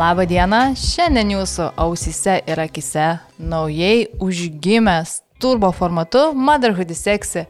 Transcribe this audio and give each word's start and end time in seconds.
Labą 0.00 0.24
dieną, 0.24 0.58
šiandien 0.80 1.34
jūsų 1.34 1.64
ausise 1.82 2.38
ir 2.48 2.60
akise 2.62 3.18
naujai 3.36 4.06
užgimęs 4.22 5.18
turbo 5.42 5.68
formatu 5.76 6.30
Motherhood 6.32 6.94
Sexy 6.96 7.42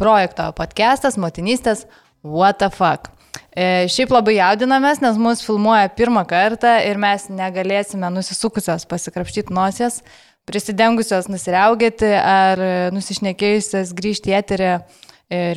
projekto 0.00 0.48
podcastas 0.56 1.14
motinystės 1.20 1.84
What 2.24 2.58
the 2.58 2.70
fuck. 2.74 3.12
E, 3.54 3.86
šiaip 3.92 4.10
labai 4.16 4.34
jaudinamės, 4.40 4.98
nes 5.04 5.20
mus 5.20 5.44
filmuoja 5.46 5.92
pirmą 5.94 6.24
kartą 6.26 6.74
ir 6.88 6.98
mes 6.98 7.28
negalėsime 7.30 8.10
nusisukusios 8.16 8.88
pasikrapštyti 8.90 9.54
nosies, 9.54 10.00
prisidengusios 10.48 11.30
nusiriaugėti 11.30 12.10
ar 12.18 12.66
nusišnekėjusios 12.96 13.94
grįžti 13.94 14.34
į 14.34 14.38
eterį 14.40 14.72
e, 14.72 14.80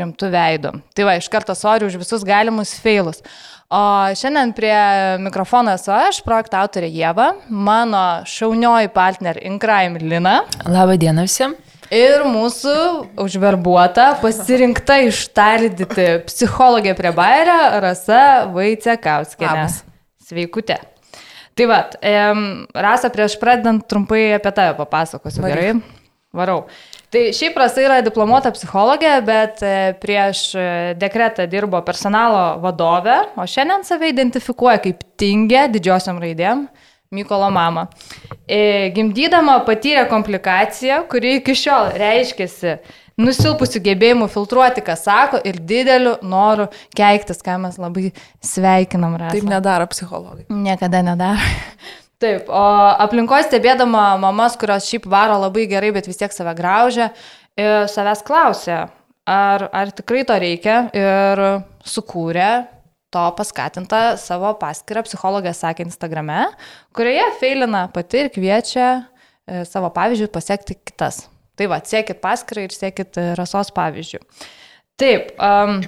rimtų 0.03 0.29
veidų. 0.37 0.77
Tai 0.93 1.09
va, 1.09 1.17
iš 1.17 1.31
karto 1.33 1.57
sorry 1.57 1.89
už 1.89 1.97
visus 2.05 2.27
galimus 2.27 2.77
failus. 2.85 3.25
O 3.69 4.13
šiandien 4.13 4.51
prie 4.53 4.77
mikrofono 5.25 5.73
esu 5.73 5.89
aš, 5.89 6.19
projekto 6.25 6.59
autorė 6.61 6.85
Jėva, 6.93 7.31
mano 7.49 8.21
šaunioji 8.29 8.91
partner 8.93 9.39
Inkraim 9.41 9.97
Lina. 9.97 10.43
Labą 10.69 10.99
dieną 11.01 11.25
visiems. 11.25 11.57
Ir 11.93 12.23
mūsų 12.29 12.75
užverbuota, 13.21 14.15
pasirinkta 14.21 14.99
ištardyti 15.05 16.05
psichologė 16.25 16.95
prie 16.97 17.11
Bairio, 17.13 17.57
Rasa 17.81 18.21
Vaicekauskinė. 18.53 19.67
Sveikutė. 20.25 20.79
Tai 21.57 21.67
va, 21.69 21.81
Rasa, 22.85 23.09
prieš 23.13 23.37
pradedant 23.41 23.85
trumpai 23.89 24.27
apie 24.37 24.53
tave 24.53 24.73
papasakosiu, 24.77 25.41
Varai. 25.45 25.53
gerai? 25.53 26.01
Varau. 26.35 26.65
Tai 27.15 27.29
šiaip 27.31 27.53
prastai 27.55 27.85
yra 27.85 28.01
diplomuota 28.03 28.49
psichologė, 28.51 29.11
bet 29.23 29.61
e, 29.63 29.93
prieš 30.01 30.39
e, 30.59 30.65
dekretą 30.99 31.45
dirbo 31.47 31.79
personalo 31.87 32.57
vadovė, 32.59 33.21
o 33.39 33.45
šiandien 33.47 33.85
save 33.87 34.09
identifikuoja 34.11 34.81
kaip 34.83 35.05
tingė 35.15 35.69
didžiosiam 35.71 36.19
raidėm. 36.19 36.65
Mykolo 37.15 37.47
mama. 37.55 37.85
E, 38.43 38.91
gimdydama 38.91 39.61
patyrė 39.63 40.03
komplikaciją, 40.11 41.05
kuri 41.07 41.37
iki 41.37 41.55
šiol 41.55 41.93
reiškėsi 41.95 42.75
nusilpusių 43.23 43.85
gebėjimų 43.85 44.27
filtruoti, 44.35 44.83
ką 44.83 44.99
sako, 44.99 45.39
ir 45.47 45.63
dideliu 45.63 46.17
noru 46.19 46.67
keiktis, 46.99 47.39
ką 47.45 47.61
mes 47.63 47.79
labai 47.79 48.09
sveikinam. 48.43 49.15
Rasa. 49.21 49.37
Taip 49.37 49.47
nedaro 49.55 49.87
psichologai. 49.87 50.49
Niekada 50.51 51.05
nedaro. 51.13 51.53
Taip, 52.23 52.47
o 52.47 52.65
aplinkoje 53.03 53.49
stebėdama 53.49 54.13
mamas, 54.21 54.55
kurios 54.59 54.87
šiaip 54.87 55.07
varo 55.11 55.35
labai 55.41 55.65
gerai, 55.67 55.91
bet 55.95 56.07
vis 56.07 56.19
tiek 56.21 56.31
save 56.31 56.53
graužia, 56.55 57.09
savęs 57.91 58.23
klausia, 58.27 58.85
ar, 59.27 59.67
ar 59.75 59.91
tikrai 59.95 60.23
to 60.27 60.37
reikia 60.39 60.77
ir 60.95 61.43
sukūrė 61.87 62.51
to 63.15 63.25
paskatintą 63.37 64.01
savo 64.19 64.53
paskirtą, 64.59 65.05
psichologė 65.07 65.53
sakė 65.55 65.85
Instagrame, 65.87 66.45
kurioje 66.95 67.27
feilina 67.41 67.85
pati 67.95 68.25
ir 68.25 68.31
kviečia 68.35 68.89
savo 69.67 69.91
pavyzdžių 69.95 70.31
pasiekti 70.33 70.77
kitas. 70.87 71.25
Tai 71.55 71.69
va, 71.71 71.79
siekit 71.83 72.19
paskirtą 72.23 72.65
ir 72.65 72.75
siekit 72.75 73.19
rasos 73.39 73.71
pavyzdžių. 73.75 74.19
Taip, 74.99 75.31
um, 75.39 75.79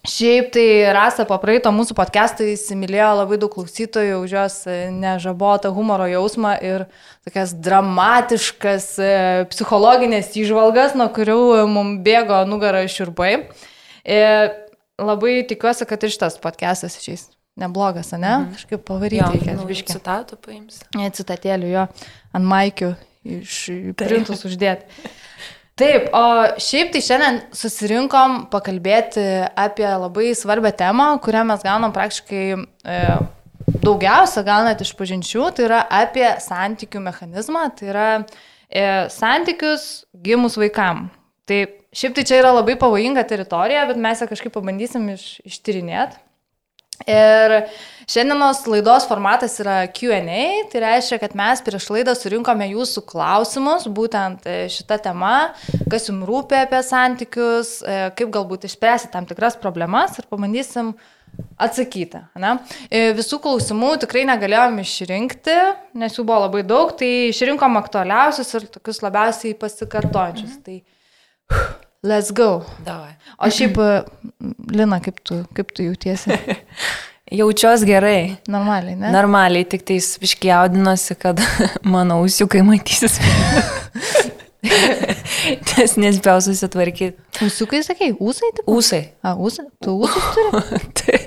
Šiaip 0.00 0.48
tai 0.54 0.92
Rasa 0.96 1.26
po 1.28 1.36
praeito 1.42 1.68
mūsų 1.76 1.92
podcast'o 1.98 2.46
įsimylėjo 2.48 3.08
labai 3.18 3.36
daug 3.40 3.52
klausytojų 3.52 4.22
už 4.24 4.32
jos 4.32 4.54
e, 4.64 4.76
nežabotą 4.96 5.68
humoro 5.76 6.06
jausmą 6.08 6.54
ir 6.64 6.86
tokias 7.26 7.52
dramatiškas 7.52 8.86
e, 8.96 9.10
psichologinės 9.52 10.32
įžvalgas, 10.40 10.96
nuo 10.96 11.10
kurių 11.12 11.66
mums 11.68 12.00
bėgo 12.06 12.40
nugarą 12.48 12.80
širpai. 12.88 13.34
Ir 14.08 14.24
e, 14.24 14.48
labai 14.96 15.42
tikiuosi, 15.50 15.84
kad 15.84 16.00
ir 16.08 16.16
šitas 16.16 16.40
podcast'as 16.40 16.96
išeis. 16.96 17.28
Neblogas, 17.60 18.14
ne? 18.16 18.38
Mhm. 18.38 18.50
Kažkaip 18.56 18.88
pavaryti. 18.88 19.56
Biškai. 19.68 19.98
Citatų 19.98 20.40
paims. 20.40 20.80
Citatėlių 20.96 21.74
jo 21.74 21.88
ant 22.32 22.48
maikių 22.48 22.94
iš 23.36 23.64
printus 24.00 24.48
uždėti. 24.48 24.88
Taip, 25.80 26.10
o 26.12 26.24
šiaip 26.60 26.90
tai 26.92 27.00
šiandien 27.00 27.38
susirinkom 27.56 28.42
pakalbėti 28.52 29.22
apie 29.56 29.86
labai 29.88 30.34
svarbią 30.36 30.74
temą, 30.76 31.06
kurią 31.24 31.46
mes 31.48 31.62
gaunam 31.64 31.94
praktiškai 31.94 32.42
e, 32.52 32.98
daugiausia, 33.80 34.42
gal 34.44 34.66
net 34.68 34.82
iš 34.84 34.92
pažinčių, 34.98 35.46
tai 35.56 35.64
yra 35.70 35.80
apie 36.02 36.26
santykių 36.44 37.00
mechanizmą, 37.06 37.64
tai 37.78 37.88
yra 37.94 38.08
e, 38.18 38.84
santykius 39.14 39.86
gimus 40.20 40.58
vaikam. 40.60 41.06
Tai 41.48 41.62
šiaip 41.96 42.18
tai 42.18 42.26
čia 42.28 42.42
yra 42.42 42.52
labai 42.58 42.76
pavojinga 42.80 43.24
teritorija, 43.30 43.86
bet 43.88 44.04
mes 44.04 44.20
ją 44.20 44.28
kažkaip 44.28 44.52
pabandysim 44.58 45.08
iš, 45.14 45.38
ištyrinėti. 45.48 46.20
Ir 47.08 47.54
šiandienos 48.10 48.64
laidos 48.68 49.06
formatas 49.08 49.54
yra 49.62 49.84
QA, 49.94 50.18
tai 50.72 50.82
reiškia, 50.84 51.20
kad 51.22 51.36
mes 51.38 51.62
prieš 51.64 51.86
laidą 51.94 52.14
surinkome 52.18 52.66
jūsų 52.72 53.04
klausimus, 53.08 53.86
būtent 53.86 54.48
e, 54.50 54.58
šitą 54.72 54.98
temą, 55.04 55.36
kas 55.92 56.10
jums 56.10 56.26
rūpia 56.28 56.64
apie 56.66 56.82
santykius, 56.86 57.78
e, 57.84 58.02
kaip 58.18 58.34
galbūt 58.34 58.66
išspręsti 58.68 59.12
tam 59.14 59.28
tikras 59.30 59.58
problemas 59.60 60.18
ir 60.18 60.28
pabandysim 60.30 60.92
atsakyti. 61.60 62.24
Ne? 62.42 62.56
E, 62.90 63.10
visų 63.16 63.38
klausimų 63.44 63.94
tikrai 64.04 64.26
negalėjom 64.28 64.80
išrinkti, 64.82 65.58
nes 66.02 66.18
jų 66.18 66.26
buvo 66.26 66.44
labai 66.48 66.64
daug, 66.66 66.96
tai 66.98 67.30
išrinkom 67.30 67.78
aktualiausius 67.80 68.56
ir 68.58 68.66
tokius 68.74 69.04
labiausiai 69.06 69.54
pasikartojančius. 69.60 70.58
Mhm. 70.58 70.64
Tai 70.66 71.78
Let's 72.02 72.30
go. 72.32 72.64
Davai. 72.80 73.12
O 73.36 73.48
šiaip, 73.52 73.76
Lina, 74.72 75.02
kaip 75.04 75.18
tu, 75.20 75.42
kaip 75.52 75.74
tu 75.76 75.84
jautiesi? 75.84 76.32
Jaučiuos 77.30 77.84
gerai. 77.86 78.38
Normaliai, 78.50 78.96
ne? 78.98 79.12
Normaliai, 79.14 79.66
tik 79.70 79.84
tais 79.86 80.16
viškiaudinosi, 80.22 81.14
kad 81.20 81.42
mano 81.92 82.18
ausiukai 82.24 82.64
matysis. 82.66 83.20
Nes 85.70 85.94
nespėjau 85.96 86.40
susitvarkyti. 86.50 87.14
Ūsiukai, 87.46 87.84
sakai, 87.86 88.10
ūsai? 88.18 88.50
Tipo? 88.58 88.74
Ūsai. 88.74 89.04
A, 89.22 89.36
ūsai? 89.38 89.68
Tu 89.84 89.94
ūsus 89.94 90.26
turi? 90.34 90.58
tai. 91.00 91.20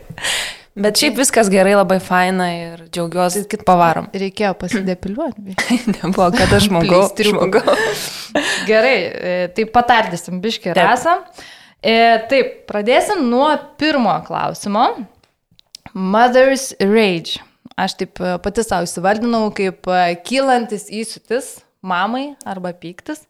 Bet 0.73 0.97
šiaip 0.97 1.19
viskas 1.21 1.51
gerai, 1.53 1.75
labai 1.77 1.99
faina 2.01 2.47
ir 2.57 2.85
džiaugiuosi, 2.87 3.43
kad 3.49 3.61
pavarom. 3.67 4.07
Reikėjo 4.17 4.55
pasidepiliuoti. 4.57 5.53
Nebuvo, 5.93 6.31
kad 6.33 6.53
aš 6.57 6.67
žmogau. 6.67 7.03
žmogau. 7.29 7.75
gerai, 8.69 8.95
e, 8.97 9.35
tai 9.53 9.67
patardysim 9.69 10.41
biškį 10.41 10.73
rasą. 10.77 11.19
E, 11.77 11.93
taip, 12.31 12.63
pradėsim 12.69 13.21
nuo 13.29 13.51
pirmo 13.77 14.15
klausimo. 14.25 14.87
Mother's 15.93 16.73
Rage. 16.81 17.41
Aš 17.77 17.97
taip 18.01 18.21
e, 18.21 18.35
pati 18.43 18.65
savo 18.65 18.87
įsivardinau 18.87 19.49
kaip 19.55 19.89
kylantis 20.27 20.89
įsiutis 20.93 21.55
mamai 21.83 22.33
arba 22.45 22.73
pyktis. 22.77 23.25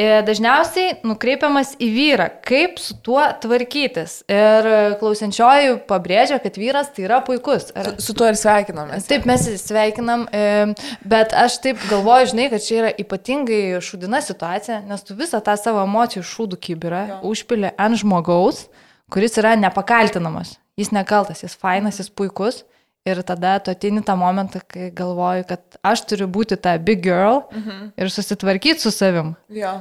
E, 0.00 0.20
dažniausiai 0.24 1.00
nukreipiamas 1.04 1.72
į 1.82 1.88
vyrą, 1.92 2.28
kaip 2.46 2.78
su 2.80 2.94
tuo 3.04 3.20
tvarkytis. 3.42 4.20
Ir 4.30 4.68
klausiančioji 5.00 5.74
pabrėžia, 5.90 6.38
kad 6.42 6.56
vyras 6.60 6.92
tai 6.94 7.08
yra 7.08 7.18
puikus. 7.26 7.68
Ir... 7.74 7.90
Su, 7.98 8.06
su 8.06 8.16
tuo 8.16 8.28
ir 8.30 8.38
sveikinam. 8.38 8.94
Taip, 9.10 9.26
mes 9.28 9.48
sveikinam, 9.64 10.24
e, 10.30 10.70
bet 11.10 11.34
aš 11.36 11.58
taip 11.66 11.82
galvoju, 11.90 12.30
žinai, 12.32 12.46
kad 12.54 12.64
čia 12.64 12.78
yra 12.84 12.94
ypatingai 13.02 13.60
šūdina 13.84 14.22
situacija, 14.24 14.80
nes 14.88 15.04
tu 15.04 15.18
visą 15.18 15.42
tą 15.44 15.58
savo 15.60 15.82
emocijų 15.84 16.24
šūdų 16.30 16.62
kibirą 16.68 17.04
užpili 17.26 17.74
ant 17.74 18.00
žmogaus, 18.00 18.68
kuris 19.10 19.36
yra 19.42 19.56
nepakaltinamas. 19.58 20.59
Jis 20.80 20.92
nekaltas, 20.96 21.44
jis 21.44 21.56
fainas, 21.60 22.00
jis 22.00 22.10
puikus. 22.10 22.64
Ir 23.08 23.22
tada 23.24 23.54
tu 23.64 23.72
atini 23.72 24.02
tą 24.04 24.12
momentą, 24.20 24.60
kai 24.68 24.90
galvoju, 24.92 25.46
kad 25.48 25.78
aš 25.88 26.02
turiu 26.08 26.26
būti 26.28 26.58
ta 26.60 26.74
big 26.76 27.00
girl 27.04 27.46
mhm. 27.48 27.94
ir 27.96 28.12
susitvarkyti 28.12 28.84
su 28.84 28.92
savim. 28.92 29.32
Ja. 29.56 29.78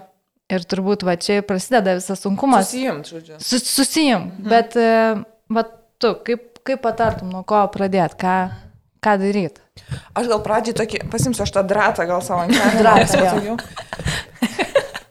Ir 0.49 0.63
turbūt 0.65 1.03
va 1.05 1.17
čia 1.19 1.41
prasideda 1.45 1.97
visas 1.99 2.23
sunkumas. 2.23 2.71
Susijim, 2.71 3.03
žodžiu. 3.05 3.41
Sus, 3.43 3.67
susijim. 3.67 4.31
Mhm. 4.31 4.47
Bet 4.49 4.77
e, 4.79 4.87
va 5.51 5.65
tu, 5.99 6.15
kaip, 6.25 6.63
kaip 6.65 6.81
patartum, 6.85 7.29
nuo 7.33 7.43
ko 7.47 7.59
pradėti, 7.73 8.17
ką, 8.23 8.37
ką 9.03 9.17
daryti? 9.21 9.67
Aš 10.17 10.31
gal 10.31 10.41
pradžiai 10.43 10.77
tokį, 10.79 11.03
pasimsiu 11.11 11.43
aš 11.45 11.53
tą 11.55 11.63
dratą 11.67 12.07
gal 12.09 12.23
savo, 12.25 12.47
ne, 12.49 12.71
dratą. 12.79 13.57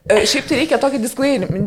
E, 0.09 0.23
šiaip 0.25 0.47
tai 0.49 0.57
reikia 0.63 0.79
tokį 0.81 1.03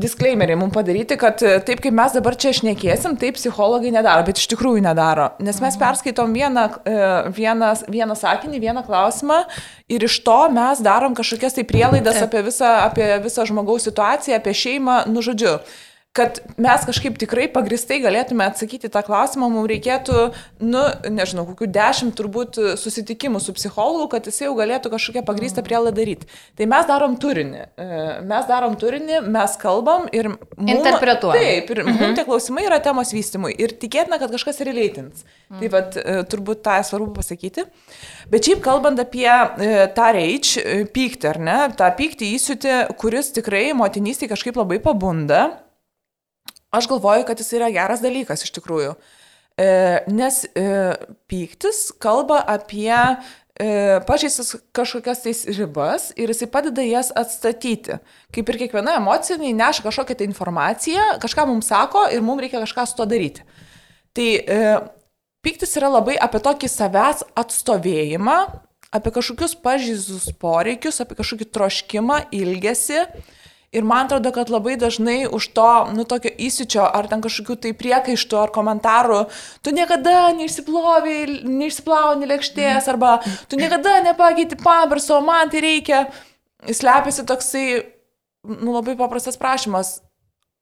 disclaimerį 0.02 0.56
mums 0.58 0.74
padaryti, 0.74 1.14
kad 1.22 1.44
e, 1.46 1.60
taip 1.66 1.84
kaip 1.84 1.94
mes 1.94 2.16
dabar 2.16 2.34
čia 2.42 2.56
šnekėsim, 2.58 3.14
taip 3.22 3.36
psichologai 3.38 3.92
nedaro, 3.94 4.24
bet 4.26 4.42
iš 4.42 4.48
tikrųjų 4.56 4.82
nedaro. 4.82 5.28
Nes 5.46 5.60
mes 5.62 5.78
perskaitom 5.78 6.34
vieną, 6.34 6.64
e, 6.90 6.96
vieną, 7.38 7.70
vieną 7.94 8.18
sakinį, 8.18 8.64
vieną 8.64 8.82
klausimą 8.88 9.44
ir 9.94 10.08
iš 10.08 10.18
to 10.26 10.40
mes 10.56 10.82
darom 10.82 11.14
kažkokias 11.18 11.60
tai 11.60 11.68
prielaidas 11.70 12.18
apie 12.26 12.42
visą, 12.50 12.72
apie 12.88 13.12
visą 13.22 13.46
žmogaus 13.46 13.86
situaciją, 13.86 14.42
apie 14.42 14.58
šeimą, 14.58 15.04
nu 15.14 15.22
žodžiu. 15.22 15.60
Kad 16.12 16.40
mes 16.60 16.84
kažkaip 16.84 17.16
tikrai 17.16 17.46
pagristai 17.48 18.02
galėtume 18.04 18.44
atsakyti 18.44 18.90
tą 18.92 19.00
klausimą, 19.08 19.48
mums 19.48 19.70
reikėtų, 19.72 20.16
nu, 20.60 20.82
nežinau, 21.08 21.46
kokių 21.48 21.70
dešimt 21.72 22.18
turbūt 22.20 22.60
susitikimų 22.82 23.40
su 23.40 23.56
psichologu, 23.56 24.10
kad 24.12 24.28
jis 24.28 24.42
jau 24.44 24.52
galėtų 24.58 24.92
kažkokią 24.92 25.24
pagristą 25.28 25.64
prielaidą 25.64 25.96
daryti. 25.96 26.28
Tai 26.60 26.68
mes 26.74 26.90
darom 26.90 27.16
turinį. 27.22 27.64
E, 27.64 28.02
mes 28.28 28.50
darom 28.52 28.76
turinį, 28.82 29.22
mes 29.32 29.56
kalbam 29.62 30.10
ir... 30.12 30.34
Mum, 30.34 30.74
Interpretuojam. 30.76 31.40
Taip, 31.40 31.72
ir 31.72 31.84
mhm. 31.86 32.04
mums 32.04 32.20
tie 32.20 32.28
klausimai 32.28 32.68
yra 32.68 32.82
temos 32.84 33.16
vystimui. 33.16 33.56
Ir 33.56 33.78
tikėtina, 33.80 34.20
kad 34.20 34.36
kažkas 34.36 34.60
relatins. 34.68 35.24
Mhm. 35.48 35.64
Tai 35.64 35.74
vad, 35.78 35.96
e, 35.96 36.20
turbūt 36.28 36.64
tą 36.68 36.76
svarbu 36.92 37.16
pasakyti. 37.22 37.70
Bet 38.32 38.52
šiaip 38.52 38.60
kalbant 38.68 39.00
apie 39.00 39.32
e, 39.32 39.88
tą 39.96 40.12
rage, 40.20 40.68
pyktį, 40.92 41.32
ar 41.32 41.44
ne, 41.48 41.60
tą 41.80 41.88
pyktį 41.96 42.36
įsiūtį, 42.36 42.80
kuris 43.00 43.32
tikrai 43.40 43.70
motinystėje 43.80 44.36
kažkaip 44.36 44.60
labai 44.60 44.84
pabunda. 44.84 45.46
Aš 46.72 46.88
galvoju, 46.88 47.26
kad 47.28 47.40
jis 47.40 47.52
yra 47.58 47.68
geras 47.74 48.04
dalykas 48.04 48.46
iš 48.46 48.54
tikrųjų. 48.56 48.96
E, 49.60 49.68
nes 50.08 50.46
e, 50.56 50.68
pyktis 51.28 51.90
kalba 52.00 52.40
apie 52.48 52.96
e, 52.96 54.00
pažeistas 54.08 54.54
kažkokias 54.72 55.26
tais 55.26 55.44
ribas 55.58 56.10
ir 56.16 56.32
jisai 56.32 56.48
padeda 56.54 56.86
jas 56.88 57.12
atstatyti. 57.20 58.00
Kaip 58.32 58.54
ir 58.54 58.62
kiekviena 58.64 58.96
emocija, 59.02 59.36
jis 59.36 59.60
neša 59.60 59.86
kažkokią 59.90 60.18
tai 60.22 60.30
informaciją, 60.30 61.10
kažką 61.24 61.46
mums 61.52 61.68
sako 61.74 62.08
ir 62.16 62.24
mums 62.24 62.46
reikia 62.46 62.64
kažką 62.64 62.88
su 62.88 62.98
to 63.02 63.10
daryti. 63.12 63.44
Tai 64.16 64.30
e, 64.40 64.74
pyktis 65.44 65.76
yra 65.80 65.92
labai 65.92 66.16
apie 66.24 66.40
tokį 66.48 66.72
savęs 66.72 67.26
atstovėjimą, 67.44 68.40
apie 68.96 69.14
kažkokius 69.16 69.56
pažeistus 69.64 70.32
poreikius, 70.40 71.00
apie 71.04 71.20
kažkokį 71.20 71.52
troškimą, 71.52 72.24
ilgesį. 72.36 73.06
Ir 73.72 73.86
man 73.88 74.10
atrodo, 74.10 74.34
kad 74.36 74.50
labai 74.52 74.74
dažnai 74.76 75.30
už 75.32 75.46
to, 75.56 75.70
nu, 75.96 76.04
tokio 76.04 76.28
įsičio, 76.28 76.84
ar 76.84 77.08
ten 77.08 77.22
kažkokių 77.24 77.56
tai 77.64 77.72
priekaištų, 77.80 78.36
ar 78.36 78.52
komentarų, 78.52 79.22
tu 79.64 79.72
niekada 79.72 80.34
neišsiplovi, 80.36 81.40
neišsiplauni 81.48 82.28
lėkštės, 82.34 82.90
arba 82.92 83.14
tu 83.48 83.60
niekada 83.62 84.02
nepakeiti 84.10 84.60
pamperso, 84.60 85.22
man 85.24 85.54
tai 85.54 85.64
reikia. 85.64 86.04
Slepiasi 86.68 87.24
toksai, 87.26 87.66
nu, 88.44 88.76
labai 88.76 88.98
paprastas 89.00 89.40
prašymas. 89.40 90.02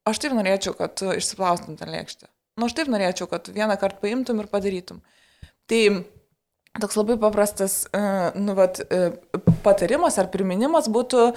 Aš 0.06 0.22
taip 0.22 0.38
norėčiau, 0.38 0.78
kad 0.78 0.94
tu 1.02 1.10
išsiplaustum 1.10 1.74
tą 1.82 1.90
lėkštę. 1.90 2.30
Nu, 2.56 2.70
aš 2.70 2.78
taip 2.78 2.94
norėčiau, 2.94 3.26
kad 3.28 3.50
vieną 3.50 3.74
kartą 3.80 4.06
paimtum 4.06 4.38
ir 4.38 4.48
padarytum. 4.54 5.02
Tai 5.66 5.82
toks 6.78 6.94
labai 6.94 7.18
paprastas, 7.18 7.82
uh, 7.90 8.30
nu, 8.38 8.54
vat, 8.54 8.78
uh, 8.86 9.18
patarimas 9.66 10.16
ar 10.22 10.30
priminimas 10.30 10.86
būtų 10.86 11.32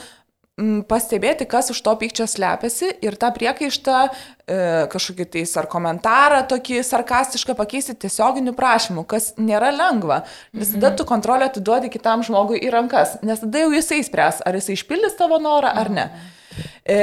pastebėti, 0.61 1.47
kas 1.49 1.71
už 1.73 1.79
to 1.81 1.93
pykčio 1.97 2.27
slepiasi 2.29 2.91
ir 3.01 3.15
tą 3.17 3.31
priekaištą, 3.33 4.01
e, 4.05 4.57
kažkokį 4.93 5.25
tais 5.33 5.53
ar 5.57 5.65
komentarą 5.65 6.43
tokį 6.51 6.83
sarkastišką 6.85 7.55
pakeisti 7.57 7.95
tiesioginiu 7.97 8.53
prašymu, 8.53 9.01
kas 9.09 9.33
nėra 9.41 9.71
lengva. 9.73 10.21
Nes 10.53 10.69
tada 10.75 10.91
mhm. 10.91 10.99
tu 10.99 11.07
kontrolę 11.09 11.49
atiduodi 11.49 11.89
kitam 11.89 12.21
žmogui 12.21 12.61
į 12.61 12.69
rankas, 12.75 13.17
nes 13.25 13.41
tada 13.41 13.65
jau 13.65 13.73
jisai 13.73 14.03
spręs, 14.05 14.43
ar 14.45 14.53
jisai 14.59 14.77
išpildys 14.77 15.17
tavo 15.17 15.41
norą 15.41 15.73
ar 15.73 15.89
ne. 15.89 16.07
E, 16.85 16.97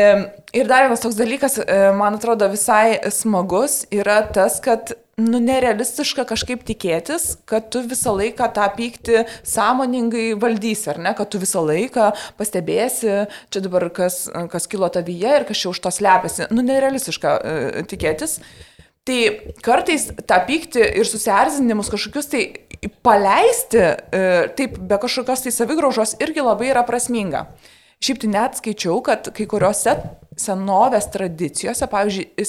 ir 0.55 0.71
dar 0.71 0.87
vienas 0.87 1.03
toks 1.03 1.19
dalykas, 1.19 1.59
e, 1.59 1.81
man 1.99 2.21
atrodo 2.21 2.47
visai 2.53 3.01
smagus, 3.11 3.83
yra 3.91 4.21
tas, 4.31 4.61
kad 4.63 4.95
nu, 5.21 5.41
nerealistiška 5.45 6.25
kažkaip 6.29 6.63
tikėtis, 6.67 7.35
kad 7.49 7.69
tu 7.73 7.83
visą 7.87 8.15
laiką 8.17 8.49
tą 8.57 8.67
pyktį 8.77 9.25
sąmoningai 9.47 10.33
valdysi, 10.41 10.89
ar 10.93 11.01
ne, 11.03 11.15
kad 11.19 11.31
tu 11.33 11.41
visą 11.43 11.63
laiką 11.67 12.11
pastebėsi, 12.41 13.15
čia 13.53 13.63
dabar 13.65 13.89
kas, 13.95 14.25
kas 14.53 14.69
kilo 14.71 14.89
tavyje 14.93 15.37
ir 15.41 15.47
kas 15.49 15.63
čia 15.63 15.71
už 15.73 15.83
to 15.85 15.93
slepiasi. 15.95 16.49
Nu, 16.55 16.65
nerealistiška 16.67 17.35
uh, 17.37 17.81
tikėtis. 17.91 18.39
Tai 19.09 19.19
kartais 19.65 20.11
tą 20.29 20.39
pyktį 20.47 20.85
ir 21.01 21.09
susierzinimus 21.09 21.89
kažkokius 21.93 22.31
tai 22.31 22.45
paleisti, 23.05 23.81
uh, 23.81 24.49
taip 24.57 24.79
be 24.79 25.01
kažkokios 25.01 25.47
tai 25.47 25.55
savigraužos 25.57 26.19
irgi 26.23 26.45
labai 26.45 26.73
yra 26.75 26.85
prasminga. 26.89 27.47
Šiaip 28.01 28.23
tai 28.23 28.31
net 28.33 28.57
skaičiau, 28.57 29.01
kad 29.05 29.29
kai 29.37 29.45
kuriuose 29.49 29.93
senovės 30.41 31.11
tradicijose, 31.13 31.89
pavyzdžiui, 31.91 32.47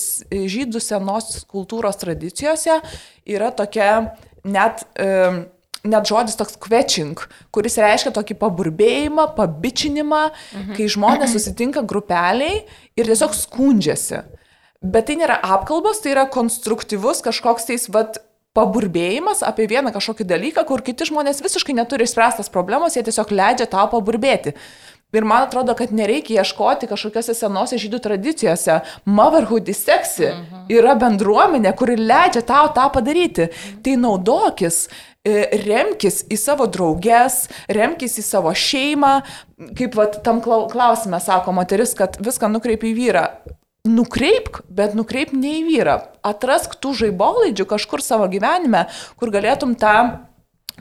žydų 0.53 0.79
senos 0.79 1.41
kultūros 1.51 1.99
tradicijose 2.01 2.79
yra 3.27 3.51
tokia 3.55 3.89
net... 4.43 4.85
Um, 4.99 5.43
net 5.81 6.05
žodis 6.05 6.37
toks 6.37 6.59
kvečing, 6.61 7.17
kuris 7.49 7.79
reiškia 7.81 8.11
tokį 8.13 8.35
paburbėjimą, 8.37 9.31
pabičinimą, 9.33 10.19
mhm. 10.29 10.75
kai 10.77 10.85
žmonės 10.93 11.33
susitinka 11.33 11.81
grupeliai 11.89 12.59
ir 12.93 13.09
tiesiog 13.09 13.33
skundžiasi. 13.33 14.21
Bet 14.81 15.09
tai 15.09 15.17
nėra 15.17 15.39
apkalbos, 15.57 16.03
tai 16.03 16.13
yra 16.15 16.27
konstruktyvus 16.29 17.21
kažkoks 17.25 17.65
tais, 17.69 17.87
vad, 17.93 18.21
paburbėjimas 18.57 19.45
apie 19.47 19.63
vieną 19.71 19.93
kažkokį 19.95 20.25
dalyką, 20.27 20.63
kur 20.67 20.81
kiti 20.83 21.07
žmonės 21.07 21.39
visiškai 21.43 21.75
neturi 21.77 22.03
išspręstas 22.07 22.51
problemos, 22.51 22.97
jie 22.97 23.03
tiesiog 23.07 23.31
leidžia 23.31 23.67
tau 23.71 23.87
paburbėti. 23.93 24.55
Ir 25.11 25.25
man 25.27 25.43
atrodo, 25.43 25.73
kad 25.75 25.91
nereikia 25.91 26.39
ieškoti 26.39 26.87
kažkokiose 26.87 27.33
senose 27.35 27.75
žydų 27.81 27.99
tradicijose. 28.05 28.77
Motherhood 29.05 29.67
is 29.71 29.83
sexy. 29.83 30.29
Mhm. 30.31 30.65
Yra 30.71 30.95
bendruomenė, 30.95 31.73
kuri 31.75 31.97
leidžia 31.99 32.45
tau 32.47 32.71
tą 32.71 32.87
padaryti. 32.93 33.49
Mhm. 33.49 33.81
Tai 33.83 33.95
naudokis, 34.05 34.87
e, 35.27 35.49
remkis 35.67 36.23
į 36.31 36.37
savo 36.39 36.67
drauges, 36.67 37.49
remkis 37.67 38.19
į 38.19 38.23
savo 38.23 38.55
šeimą. 38.55 39.21
Kaip 39.77 39.95
vat, 39.95 40.23
tam 40.23 40.41
klausime 40.41 41.19
sako 41.19 41.51
moteris, 41.51 41.93
kad 41.93 42.15
viską 42.17 42.47
nukreipi 42.47 42.93
į 42.93 42.95
vyrą. 42.95 43.27
Nukreipk, 43.83 44.61
bet 44.69 44.93
nukreip 44.93 45.33
ne 45.33 45.59
į 45.59 45.63
vyrą. 45.67 46.01
Atrask 46.23 46.79
tų 46.79 46.93
žaibolaidžių 46.99 47.65
kažkur 47.65 48.01
savo 48.01 48.27
gyvenime, 48.29 48.87
kur 49.17 49.29
galėtum 49.33 49.75
tą 49.75 50.30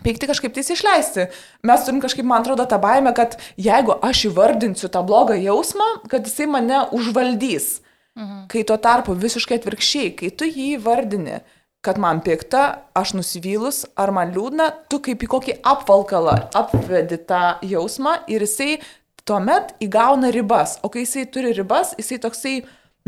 Pykti 0.05 0.29
kažkaip 0.31 0.55
tais 0.57 0.71
išleisti. 0.73 1.29
Mes 1.67 1.85
turim 1.87 2.01
kažkaip, 2.01 2.27
man 2.27 2.45
atrodo, 2.45 2.67
tą 2.69 2.81
baimę, 2.81 3.13
kad 3.17 3.37
jeigu 3.61 3.97
aš 4.07 4.27
įvardinsiu 4.31 4.89
tą 4.93 5.03
blogą 5.07 5.37
jausmą, 5.41 5.89
kad 6.11 6.27
jisai 6.29 6.49
mane 6.51 6.85
užvaldys. 6.97 7.81
Mhm. 8.19 8.45
Kai 8.51 8.65
tuo 8.67 8.77
tarpu 8.81 9.15
visiškai 9.15 9.61
atvirkščiai, 9.61 10.13
kai 10.19 10.31
tu 10.35 10.49
jį 10.49 10.75
įvardini, 10.79 11.41
kad 11.85 12.01
man 12.01 12.21
pikta, 12.25 12.87
aš 12.97 13.15
nusivylus, 13.17 13.85
ar 13.97 14.13
man 14.13 14.35
liūdna, 14.35 14.69
tu 14.93 15.01
kaip 15.05 15.23
į 15.25 15.29
kokį 15.33 15.59
apvalkalą 15.65 16.37
apvedi 16.59 17.21
tą 17.29 17.61
jausmą 17.65 18.19
ir 18.29 18.45
jisai 18.45 18.81
tuomet 19.25 19.75
įgauna 19.85 20.33
ribas. 20.35 20.79
O 20.85 20.91
kai 20.93 21.07
jisai 21.07 21.27
turi 21.33 21.55
ribas, 21.57 21.95
jisai 22.01 22.21
toksai, 22.21 22.57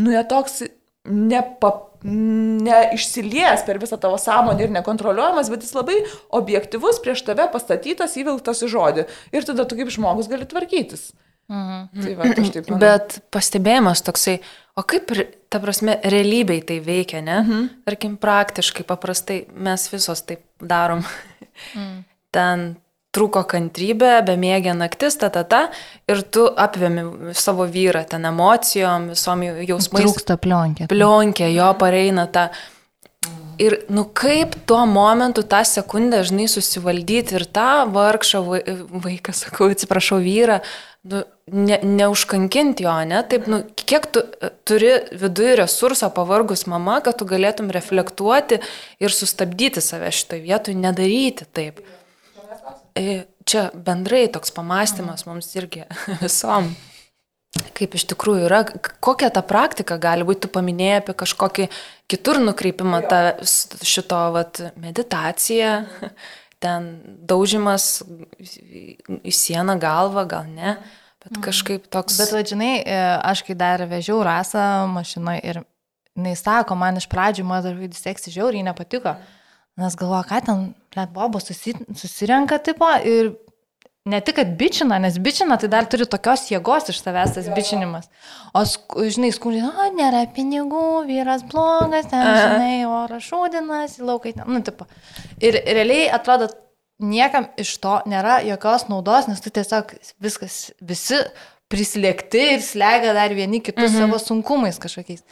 nu, 0.01 0.13
netoks 0.15 0.63
nepap 1.09 1.92
neišsilies 2.05 3.65
per 3.67 3.81
visą 3.83 3.99
tavo 4.01 4.19
sąmonę 4.21 4.65
ir 4.65 4.73
nekontroliuojamas, 4.75 5.51
bet 5.53 5.67
jis 5.67 5.75
labai 5.77 5.99
objektivus, 6.35 7.01
prieš 7.03 7.25
tave 7.27 7.49
pastatytas, 7.53 8.17
įvilktas 8.21 8.65
į 8.67 8.71
žodį. 8.73 9.07
Ir 9.35 9.47
tada 9.49 9.67
tu 9.69 9.79
kaip 9.79 9.93
žmogus 9.95 10.31
gali 10.31 10.49
tvarkytis. 10.49 11.11
Mhm. 11.53 12.03
Tai 12.03 12.15
va, 12.19 12.29
aš 12.31 12.53
taip 12.55 12.71
manau. 12.71 12.81
Bet 12.83 13.19
pastebėjimas 13.35 14.05
toksai, 14.07 14.39
o 14.79 14.85
kaip, 14.89 15.11
ta 15.53 15.61
prasme, 15.63 15.99
realybėj 16.15 16.63
tai 16.71 16.79
veikia, 16.85 17.21
ne? 17.25 17.41
Mhm. 17.43 17.67
Tarkim, 17.89 18.17
praktiškai, 18.23 18.87
paprastai 18.89 19.43
mes 19.53 19.89
visos 19.93 20.25
taip 20.29 20.47
darom. 20.61 21.05
Mhm. 21.75 22.01
Ten 22.33 22.63
trūko 23.13 23.45
kantrybė, 23.49 24.15
bemėgė 24.27 24.75
naktis, 24.77 25.19
ta, 25.21 25.29
ta, 25.33 25.45
ta, 25.45 25.63
ir 26.09 26.23
tu 26.33 26.47
apvėmi 26.49 27.35
savo 27.37 27.67
vyrą 27.69 28.07
ten 28.09 28.25
emocijom, 28.29 29.11
visom 29.13 29.45
jausmais. 29.45 30.07
Trūksta 30.07 30.39
plionkė. 30.41 30.89
Plionkė, 30.93 31.51
jo 31.53 31.73
pareina 31.81 32.27
ta. 32.33 32.49
Ir, 33.61 33.77
nu, 33.93 34.07
kaip 34.17 34.57
tuo 34.67 34.81
momentu 34.89 35.45
tą 35.47 35.61
sekundę, 35.69 36.23
žinai, 36.27 36.49
susivaldyti 36.51 37.37
ir 37.37 37.45
tą 37.53 37.85
vargšą 37.93 38.41
vaiką, 39.05 39.35
sakau, 39.37 39.69
atsiprašau, 39.71 40.19
vyrą, 40.25 40.57
nu, 41.13 41.21
ne, 41.53 41.79
neužkankinti 41.85 42.89
jo, 42.89 42.97
ne? 43.07 43.21
Taip, 43.29 43.47
nu, 43.53 43.61
kiek 43.77 44.09
tu 44.11 44.25
e, 44.25 44.51
turi 44.67 44.97
viduje 45.21 45.59
resurso 45.61 46.09
pavargus 46.17 46.65
mama, 46.71 47.03
kad 47.05 47.21
tu 47.21 47.29
galėtum 47.29 47.71
reflektuoti 47.77 48.63
ir 49.05 49.15
sustabdyti 49.15 49.85
save 49.85 50.11
šitoje 50.17 50.43
vietoje, 50.49 50.81
nedaryti 50.81 51.47
taip. 51.53 51.85
E, 51.85 52.02
čia 53.45 53.69
bendrai 53.75 54.27
toks 54.33 54.53
pamastymas 54.55 55.27
mums 55.29 55.51
irgi 55.57 55.87
visom. 56.23 56.73
Kaip 57.77 57.99
iš 57.99 58.07
tikrųjų 58.09 58.47
yra, 58.47 58.63
kokia 59.05 59.29
ta 59.33 59.43
praktika 59.45 59.99
gali 60.01 60.25
būti, 60.25 60.47
tu 60.47 60.49
paminėjai 60.55 61.03
apie 61.03 61.15
kažkokį 61.21 61.67
kitur 62.09 62.41
nukreipimą, 62.41 63.03
tą, 63.11 63.19
šito 63.85 64.21
vat, 64.33 64.63
meditaciją, 64.81 65.75
ten 66.65 66.89
daužimas 67.29 68.07
į 68.41 69.35
sieną 69.37 69.77
galvą, 69.83 70.25
gal 70.31 70.49
ne, 70.49 70.79
bet 71.21 71.35
mhm. 71.35 71.43
kažkaip 71.45 71.91
toks. 71.93 72.17
Bet, 72.23 72.33
va, 72.33 72.41
žinai, 72.49 72.73
e, 72.81 73.03
aš 73.21 73.45
kai 73.45 73.59
dar 73.59 73.85
vežiau 73.91 74.23
rasą 74.25 74.89
mašinoje 74.95 75.45
ir 75.53 75.61
jis 76.25 76.45
sako, 76.45 76.77
man 76.81 76.97
iš 77.01 77.09
pradžių 77.13 77.45
motherhood 77.53 77.97
seksy 77.99 78.33
žiauriai 78.33 78.65
nepatiko. 78.65 79.17
Mhm 79.19 79.39
Nes 79.81 79.97
galvoju, 79.97 80.27
ką 80.29 80.43
ten, 80.45 80.67
net 80.97 81.13
bobo 81.15 81.41
susi, 81.41 81.73
susirenka 81.97 82.59
tipo 82.61 82.89
ir 83.09 83.33
ne 84.05 84.19
tik, 84.21 84.37
kad 84.37 84.51
bičina, 84.59 84.99
nes 85.01 85.17
bičina, 85.23 85.57
tai 85.61 85.71
dar 85.73 85.87
turi 85.91 86.05
tokios 86.11 86.49
jėgos 86.51 86.91
iš 86.93 86.99
savęs 87.05 87.37
tas 87.37 87.49
bičinimas. 87.55 88.11
O, 88.53 88.65
žinai, 89.15 89.31
skundžiai, 89.35 89.71
o, 89.71 89.87
nėra 89.97 90.25
pinigų, 90.35 91.05
vyras 91.09 91.47
blogas, 91.49 92.11
ten, 92.11 92.27
žinai, 92.27 92.75
oras 92.89 93.25
šūdinas, 93.31 93.97
laukai, 94.03 94.35
ten, 94.37 94.51
nu, 94.51 94.61
tipo. 94.67 94.89
Ir 95.41 95.57
realiai 95.63 96.11
atrodo, 96.13 96.51
niekam 97.03 97.49
iš 97.61 97.77
to 97.83 98.01
nėra 98.11 98.41
jokios 98.47 98.89
naudos, 98.91 99.31
nes 99.31 99.41
tu 99.43 99.55
tiesiog 99.55 99.95
viskas, 100.23 100.67
visi 100.83 101.23
prislėgti 101.73 102.43
ir 102.57 102.61
slegia 102.65 103.15
dar 103.17 103.33
vieni 103.33 103.63
kitus 103.65 103.95
mhm. 103.95 104.03
savo 104.03 104.21
sunkumais 104.21 104.83
kažkokiais. 104.83 105.25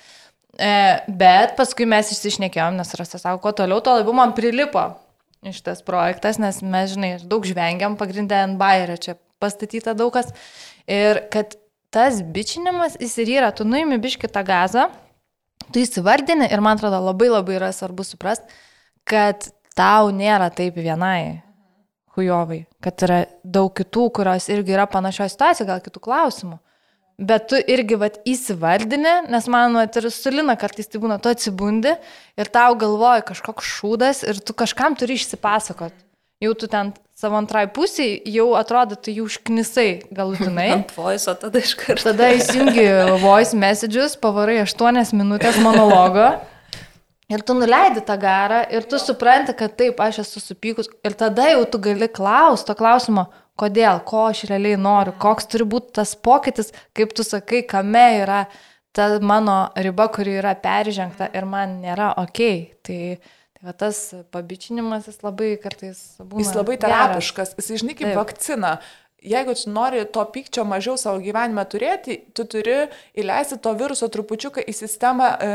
E, 0.60 0.72
bet 1.08 1.54
paskui 1.56 1.86
mes 1.88 2.10
išsišnekėjom, 2.12 2.76
nes 2.76 2.92
Rasta 2.98 3.20
sako, 3.20 3.40
kuo 3.46 3.52
toliau, 3.56 3.80
tuo 3.80 3.94
labiau 3.96 4.12
man 4.16 4.34
prilipo 4.36 4.90
šitas 5.40 5.80
projektas, 5.86 6.36
nes 6.36 6.58
mes, 6.60 6.92
žinai, 6.92 7.14
daug 7.24 7.46
žvengiam 7.48 7.96
pagrindę 7.96 8.42
ant 8.44 8.58
Bayerio, 8.60 8.98
čia 9.00 9.16
pastatyta 9.40 9.94
daug 9.96 10.12
kas. 10.12 10.34
Ir 10.84 11.22
kad 11.32 11.56
tas 11.94 12.20
bičinimas, 12.20 12.98
jis 13.00 13.16
ir 13.22 13.32
yra, 13.38 13.54
tu 13.56 13.64
nuimi 13.64 13.96
biški 14.02 14.28
tą 14.28 14.44
gazą, 14.44 14.90
tu 15.72 15.80
įsivardini 15.80 16.50
ir 16.52 16.60
man 16.60 16.76
atrodo 16.76 17.00
labai 17.08 17.30
labai 17.32 17.56
yra 17.56 17.72
svarbu 17.72 18.04
suprast, 18.04 18.44
kad 19.08 19.48
tau 19.78 20.12
nėra 20.12 20.50
taip 20.52 20.76
vienai 20.76 21.40
hujovai, 22.18 22.66
kad 22.84 23.00
yra 23.06 23.22
daug 23.44 23.72
kitų, 23.80 24.10
kurios 24.20 24.50
irgi 24.52 24.76
yra 24.76 24.84
panašioje 24.90 25.32
situacijoje, 25.32 25.70
gal 25.72 25.80
kitų 25.84 26.02
klausimų. 26.04 26.60
Bet 27.20 27.50
tu 27.52 27.58
irgi 27.60 27.98
vat, 28.00 28.14
įsivardini, 28.24 29.26
nes 29.28 29.48
man 29.52 29.74
vat, 29.76 29.96
ir 30.00 30.08
su 30.08 30.30
Lina 30.32 30.54
kartais 30.56 30.88
tai 30.88 31.02
būna, 31.02 31.18
tu 31.20 31.28
atsibundi 31.28 31.92
ir 32.40 32.48
tau 32.48 32.72
galvoji 32.80 33.26
kažkoks 33.28 33.74
šūdas 33.76 34.22
ir 34.24 34.40
tu 34.40 34.56
kažkam 34.56 34.96
turi 34.96 35.18
išsipasakot. 35.20 35.92
Jau 36.40 36.54
tu 36.56 36.70
ten 36.72 36.94
savo 37.20 37.36
antrai 37.36 37.66
pusiai, 37.68 38.14
jau 38.32 38.54
atrodo, 38.56 38.96
tu 38.96 39.12
jau 39.12 39.26
užknisai 39.28 40.06
galutinai. 40.16 40.70
Ant 40.78 40.94
voice, 40.96 41.28
o 41.28 41.34
tada 41.36 41.60
iš 41.60 41.74
karto. 41.76 42.06
Tada 42.08 42.30
įsijungi 42.32 42.86
voice 43.20 43.58
messages, 43.60 44.16
pavarai 44.16 44.62
8 44.64 45.12
minutės 45.12 45.60
monologo. 45.60 46.30
Ir 47.30 47.44
tu 47.46 47.54
nuleidi 47.54 48.00
tą 48.02 48.16
garą 48.18 48.64
ir 48.72 48.88
tu 48.88 48.98
supranti, 48.98 49.52
kad 49.54 49.76
taip, 49.78 50.00
aš 50.00 50.24
esu 50.24 50.40
supykus. 50.42 50.88
Ir 51.04 51.12
tada 51.14 51.52
jau 51.52 51.60
tu 51.68 51.78
gali 51.84 52.08
klausti 52.08 52.72
to 52.72 52.74
klausimo, 52.80 53.28
kodėl, 53.60 54.00
ko 54.08 54.26
aš 54.30 54.46
realiai 54.50 54.78
noriu, 54.80 55.14
koks 55.20 55.48
turi 55.52 55.66
būti 55.68 55.94
tas 56.00 56.14
pokytis, 56.16 56.72
kaip 56.96 57.12
tu 57.16 57.26
sakai, 57.26 57.62
kame 57.68 58.06
yra 58.22 58.44
ta 58.96 59.10
mano 59.22 59.58
riba, 59.78 60.08
kuri 60.12 60.38
yra 60.40 60.54
peržengta 60.58 61.30
ir 61.36 61.46
man 61.48 61.78
nėra 61.84 62.12
ok. 62.22 62.40
Tai, 62.86 62.98
tai 63.56 63.68
va, 63.68 63.76
tas 63.84 64.00
pabičinimas 64.34 65.06
jis 65.10 65.20
labai 65.26 65.52
kartais 65.62 66.00
būna. 66.20 66.42
Jis 66.42 66.56
labai 66.56 66.80
terapiškas, 66.82 67.54
jis 67.60 67.84
žinai 67.84 67.96
kaip 67.98 68.10
Taip. 68.10 68.18
vakcina. 68.18 68.74
Jeigu 69.20 69.52
tu 69.54 69.70
nori 69.70 70.00
to 70.08 70.24
pykčio 70.32 70.64
mažiau 70.64 70.96
savo 71.00 71.20
gyvenime 71.20 71.64
turėti, 71.68 72.16
tu 72.32 72.46
turi 72.48 72.86
įleisti 73.20 73.58
to 73.60 73.74
viruso 73.76 74.08
trupučiuką 74.08 74.64
į 74.64 74.74
sistemą 74.76 75.28
e, 75.36 75.50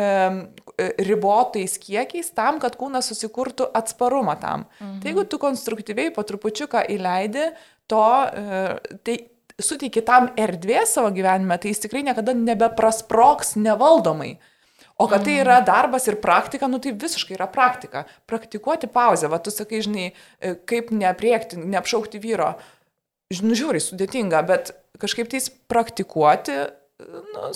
ribotais 1.08 1.80
kiekiais 1.82 2.30
tam, 2.38 2.60
kad 2.62 2.78
kūnas 2.78 3.10
susikurtų 3.10 3.72
atsparumą 3.74 4.38
tam. 4.42 4.68
Mhm. 4.80 5.00
Tai 5.02 5.12
jeigu 5.12 5.26
tu 5.30 5.42
konstruktyviai 5.42 6.14
po 6.14 6.26
trupučiuką 6.28 6.86
įleidi, 6.94 7.50
to, 7.90 8.06
e, 8.30 8.98
tai 9.06 9.18
suteiki 9.62 10.04
tam 10.06 10.30
erdvės 10.38 10.98
savo 10.98 11.10
gyvenime, 11.16 11.58
tai 11.58 11.74
jis 11.74 11.86
tikrai 11.86 12.04
niekada 12.06 12.36
nebeprasproks 12.38 13.56
nevaldomai. 13.58 14.36
O 14.96 15.10
kad 15.12 15.26
tai 15.28 15.42
yra 15.42 15.58
darbas 15.60 16.06
ir 16.08 16.16
praktika, 16.24 16.70
nu 16.72 16.80
tai 16.80 16.94
visiškai 16.96 17.36
yra 17.36 17.50
praktika. 17.52 18.06
Praktikuoti 18.32 18.88
pauzę, 18.88 19.28
va 19.28 19.42
tu 19.44 19.52
sakai, 19.52 19.82
žinai, 19.84 20.06
e, 20.40 20.54
kaip 20.56 20.94
nepriekti, 20.96 21.60
neapšaukti 21.60 22.22
vyro. 22.24 22.54
Žinau, 23.34 23.58
žiūri, 23.58 23.82
sudėtinga, 23.82 24.42
bet 24.46 24.74
kažkaip 25.02 25.30
tais 25.32 25.50
praktikuoti, 25.72 26.58
nu, 27.02 27.52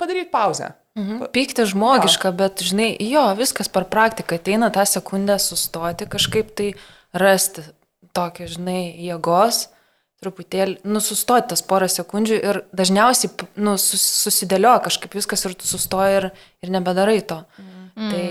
padaryti 0.00 0.30
pauzę. 0.32 0.72
Mhm. 0.98 1.28
Pykti 1.34 1.66
žmogiška, 1.68 2.32
bet 2.34 2.62
žinai, 2.64 2.90
jo, 3.04 3.22
viskas 3.38 3.68
per 3.70 3.86
praktiką. 3.86 4.40
Ateina 4.40 4.70
tą 4.74 4.86
sekundę 4.88 5.38
sustoti, 5.38 6.08
kažkaip 6.10 6.54
tai 6.58 6.72
rasti 7.14 7.62
tokią, 8.16 8.48
žinai, 8.56 8.80
jėgos, 9.06 9.68
truputėlį, 10.24 10.80
nu, 10.88 11.02
sustoti 11.04 11.52
tas 11.52 11.62
porą 11.62 11.86
sekundžių 11.92 12.38
ir 12.40 12.62
dažniausiai, 12.74 13.30
nu, 13.62 13.76
sus, 13.78 14.02
susidėlioja 14.24 14.88
kažkaip 14.88 15.14
viskas 15.14 15.46
ir 15.46 15.54
tu 15.54 15.68
sustoji 15.68 16.16
ir, 16.22 16.30
ir 16.64 16.72
nebedarai 16.74 17.20
to. 17.22 17.44
Mm. 17.60 18.08
Tai... 18.08 18.24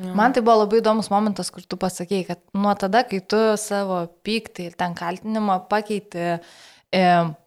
Man 0.00 0.32
tai 0.32 0.40
buvo 0.44 0.62
labai 0.62 0.80
įdomus 0.80 1.10
momentas, 1.12 1.50
kur 1.52 1.64
tu 1.68 1.76
pasakėjai, 1.80 2.24
kad 2.30 2.40
nuo 2.56 2.72
tada, 2.80 3.02
kai 3.08 3.20
tu 3.20 3.40
savo 3.60 4.06
pyktį 4.24 4.70
ir 4.70 4.78
ten 4.80 4.94
kaltinimą 4.96 5.58
pakeiti 5.68 6.22
e, 6.32 6.38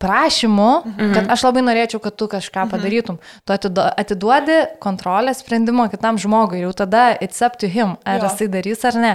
prašymu, 0.01 0.69
mhm. 0.85 1.15
kad 1.17 1.33
aš 1.33 1.47
labai 1.47 1.65
norėčiau, 1.65 2.03
kad 2.03 2.17
tu 2.19 2.29
kažką 2.29 2.67
padarytum, 2.69 3.17
tu 3.45 3.55
atidu- 3.55 3.87
atiduodi 3.97 4.59
kontrolę 4.83 5.33
sprendimo 5.37 5.87
kitam 5.89 6.21
žmogui 6.21 6.61
ir 6.61 6.67
jau 6.69 6.77
tada 6.85 7.11
it's 7.17 7.41
up 7.45 7.57
to 7.57 7.71
him, 7.71 7.97
ar 8.05 8.21
Jo. 8.21 8.29
jisai 8.29 8.49
darys 8.59 8.85
ar 8.85 9.01
ne. 9.01 9.13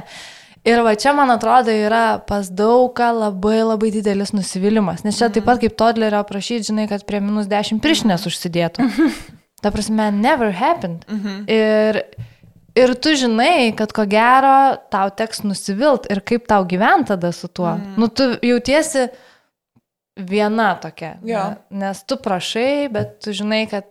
Ir 0.66 0.82
va 0.84 0.92
čia, 0.92 1.14
man 1.16 1.30
atrodo, 1.32 1.72
yra 1.72 2.20
pas 2.28 2.50
daugą 2.52 3.06
labai 3.16 3.62
labai 3.64 3.88
didelis 3.94 4.34
nusivylimas. 4.36 5.06
Nes 5.06 5.16
čia 5.16 5.30
taip 5.32 5.46
pat 5.48 5.62
kaip 5.62 5.72
Todlerio 5.72 6.20
prašyti, 6.28 6.66
žinai, 6.68 6.84
kad 6.90 7.06
prie 7.08 7.22
minus 7.24 7.48
10 7.48 7.80
prišnės 7.80 8.26
užsidėtų. 8.28 8.90
Ta 9.64 9.72
prasme, 9.72 10.10
never 10.12 10.52
happened. 10.52 11.06
Ir, 11.48 12.02
ir 12.80 12.94
tu 12.98 13.12
žinai, 13.16 13.70
kad 13.78 13.92
ko 13.96 14.04
gero 14.10 14.76
tau 14.92 15.10
teks 15.14 15.42
nusivilt 15.46 16.08
ir 16.10 16.20
kaip 16.26 16.46
tau 16.50 16.64
gyventi 16.68 17.12
tada 17.12 17.30
su 17.36 17.48
tuo. 17.48 17.74
Nu, 18.00 18.08
tu 18.08 18.26
jautiesi 18.44 19.08
viena 20.16 20.74
tokia. 20.80 21.14
Jo. 21.24 21.42
Ne- 21.70 21.86
Nes 21.86 22.02
tu 22.04 22.16
prašai, 22.16 22.88
bet 22.92 23.20
tu 23.24 23.32
žinai, 23.36 23.64
kad 23.70 23.84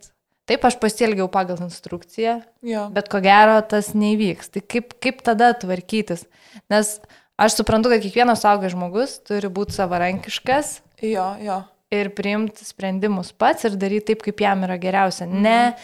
taip 0.50 0.66
aš 0.66 0.76
pasielgiau 0.82 1.30
pagal 1.32 1.58
instrukciją, 1.62 2.40
Jo. 2.66 2.88
bet 2.94 3.10
ko 3.10 3.20
gero 3.22 3.60
tas 3.62 3.94
neįvyks. 3.94 4.50
Tai 4.54 4.62
kaip, 4.62 4.94
kaip 5.02 5.22
tada 5.26 5.54
tvarkytis? 5.54 6.26
Nes 6.70 7.00
aš 7.40 7.56
suprantu, 7.60 7.90
kad 7.94 8.02
kiekvienas 8.02 8.42
suaugęs 8.44 8.74
žmogus 8.74 9.20
turi 9.26 9.48
būti 9.50 9.72
savarankiškas 9.78 10.82
Jo, 11.02 11.36
jo. 11.42 11.62
ir 11.92 12.10
priimti 12.14 12.66
sprendimus 12.66 13.32
pats 13.32 13.64
ir 13.66 13.78
daryti 13.78 14.12
taip, 14.14 14.22
kaip 14.26 14.42
jam 14.42 14.64
yra 14.68 14.78
geriausia. 14.82 15.26
Ne, 15.30 15.76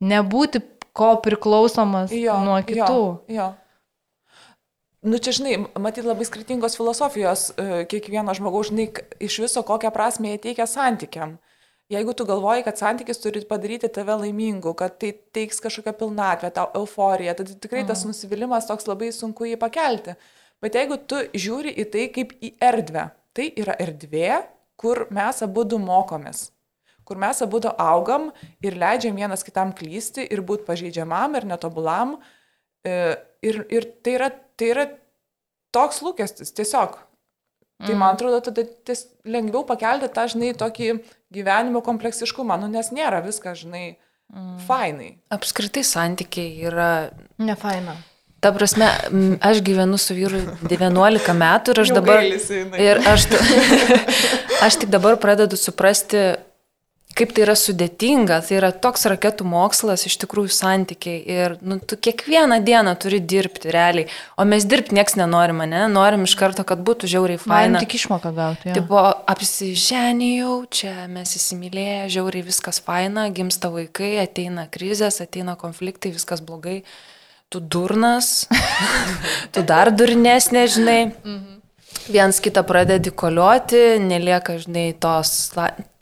nebūti 0.00 0.60
ko 0.96 1.14
priklausomas 1.24 2.12
Jo, 2.14 2.38
nuo 2.44 2.58
kitų. 2.66 3.02
Jo, 3.28 3.36
jo. 3.36 3.48
Nu 5.00 5.16
čia, 5.16 5.32
žinai, 5.32 5.54
matyt 5.80 6.04
labai 6.04 6.26
skirtingos 6.28 6.76
filosofijos 6.76 7.46
e, 7.56 7.84
kiekvieno 7.88 8.34
žmogaus, 8.36 8.68
žinai, 8.68 8.90
iš 9.22 9.38
viso 9.46 9.62
kokią 9.64 9.88
prasme 9.94 10.34
jie 10.34 10.42
teikia 10.44 10.66
santykiam. 10.68 11.38
Jeigu 11.90 12.12
tu 12.14 12.26
galvoji, 12.28 12.62
kad 12.66 12.78
santykis 12.78 13.18
turi 13.18 13.40
padaryti 13.48 13.88
tave 13.90 14.14
laimingu, 14.20 14.74
kad 14.78 15.00
tai 15.00 15.14
teiks 15.34 15.58
kažkokią 15.64 15.96
pilnatvę, 16.02 16.52
tau 16.54 16.68
euforiją, 16.82 17.34
tad 17.40 17.50
tikrai 17.64 17.82
tas 17.88 18.04
nusivylimas 18.06 18.68
toks 18.68 18.86
labai 18.86 19.08
sunku 19.16 19.48
jį 19.48 19.56
pakelti. 19.58 20.14
Bet 20.62 20.76
jeigu 20.76 21.00
tu 21.08 21.24
žiūri 21.32 21.72
į 21.80 21.88
tai 21.90 22.06
kaip 22.14 22.36
į 22.36 22.52
erdvę, 22.62 23.08
tai 23.34 23.48
yra 23.58 23.74
erdvė, 23.80 24.42
kur 24.78 25.06
mes 25.10 25.42
abu 25.48 25.64
du 25.64 25.80
mokomės 25.82 26.50
kur 27.10 27.18
mes 27.18 27.42
abu 27.42 27.58
augam 27.74 28.30
ir 28.62 28.78
leidžiam 28.78 29.18
vienas 29.18 29.42
kitam 29.42 29.74
klysti 29.74 30.28
ir 30.30 30.44
būti 30.46 30.68
pažeidžiamam 30.68 31.34
ir 31.36 31.50
netobulam. 31.50 32.20
E, 32.86 33.18
Ir, 33.40 33.62
ir 33.72 33.86
tai, 34.04 34.16
yra, 34.18 34.28
tai 34.60 34.68
yra 34.74 34.84
toks 35.72 36.02
lūkestis, 36.04 36.52
tiesiog. 36.56 36.98
Tai 37.80 37.94
man 37.96 38.12
atrodo, 38.12 38.42
tada 38.44 38.66
ties, 38.84 39.06
lengviau 39.24 39.62
pakelti 39.64 40.10
tą, 40.12 40.26
žinai, 40.28 40.50
tokį 40.60 40.90
gyvenimo 41.32 41.80
kompleksiškumą, 41.86 42.58
nu, 42.60 42.68
nes 42.68 42.90
nėra 42.92 43.22
viskas, 43.24 43.62
žinai, 43.62 43.94
mm. 44.28 44.58
fainai. 44.66 45.14
Apskritai 45.32 45.80
santykiai 45.88 46.66
yra 46.68 46.90
Ne 47.40 47.56
faina. 47.56 47.96
Ta 48.44 48.52
prasme, 48.56 48.90
aš 49.44 49.62
gyvenu 49.64 49.96
su 50.00 50.16
vyru 50.16 50.42
11 50.68 51.32
metų 51.40 51.72
ir 51.72 51.80
aš 51.80 51.94
dabar... 51.96 52.28
Ir 52.80 53.00
aš, 53.08 53.26
aš 54.66 54.78
tik 54.84 54.92
dabar 54.92 55.16
pradedu 55.20 55.56
suprasti, 55.60 56.26
kaip 57.20 57.34
tai 57.36 57.44
yra 57.44 57.54
sudėtinga. 57.58 58.40
Tai 58.46 58.56
yra 58.56 58.70
toks 58.72 59.04
raketų 59.10 59.46
mokslas, 59.48 60.06
iš 60.08 60.16
tikrųjų 60.22 60.52
santykiai. 60.56 61.20
Ir 61.20 61.56
nu, 61.60 61.78
tu 61.78 61.98
kiekvieną 62.00 62.60
dieną 62.64 62.94
turi 63.00 63.20
dirbti 63.20 63.72
realiai. 63.74 64.08
O 64.40 64.46
mes 64.48 64.66
dirbti 64.68 64.96
nieks 64.96 65.18
nenorime, 65.20 65.68
ne? 65.70 65.84
Norim 65.92 66.24
iš 66.28 66.36
karto, 66.40 66.64
kad 66.68 66.82
būtų 66.86 67.10
žiauriai 67.12 67.40
faina. 67.42 67.82
tik 67.84 67.98
išmoką 68.00 68.32
gauti. 68.36 68.70
jo. 68.70 68.78
Tipo, 68.80 69.04
apsiženijau, 69.34 70.56
čia 70.72 71.06
mes 71.12 71.36
įsimylėję, 71.36 72.10
žiauriai 72.16 72.46
viskas 72.48 72.80
faina, 72.84 73.28
gimsta 73.34 73.72
vaikai, 73.72 74.16
ateina 74.24 74.66
krizės, 74.72 75.20
ateina 75.24 75.56
konfliktai, 75.60 76.14
viskas 76.16 76.44
blogai. 76.44 76.80
Tu 77.50 77.58
durnas, 77.60 78.46
tu 79.52 79.64
dar 79.66 79.90
durnesnė, 79.90 80.68
žinai. 80.70 81.00
Viens 82.10 82.40
kitą 82.42 82.62
pradedi 82.66 83.12
kolioti, 83.14 83.98
nelieka, 84.02 84.56
žinai, 84.62 84.90
tos... 84.98 85.50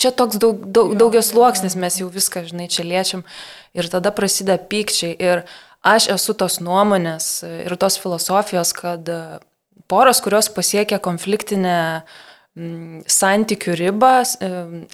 Čia 0.01 0.13
toks 0.17 0.39
daug, 0.41 0.63
daug, 0.73 0.95
daugias 0.99 1.33
sluoksnis, 1.33 1.77
mes 1.81 1.99
jau 2.01 2.09
viską, 2.13 2.45
žinai, 2.49 2.69
čia 2.73 2.87
liečiam. 2.87 3.25
Ir 3.77 3.89
tada 3.93 4.13
prasideda 4.15 4.57
pykčiai. 4.71 5.17
Ir 5.19 5.43
aš 5.87 6.09
esu 6.15 6.37
tos 6.39 6.59
nuomonės 6.65 7.29
ir 7.45 7.77
tos 7.81 7.99
filosofijos, 8.01 8.73
kad 8.77 9.11
e, 9.11 9.21
poros, 9.91 10.23
kurios 10.25 10.51
pasiekia 10.55 11.01
konfliktinę 11.03 11.79
mm, 12.57 13.05
santykių 13.09 13.77
ribą, 13.83 14.15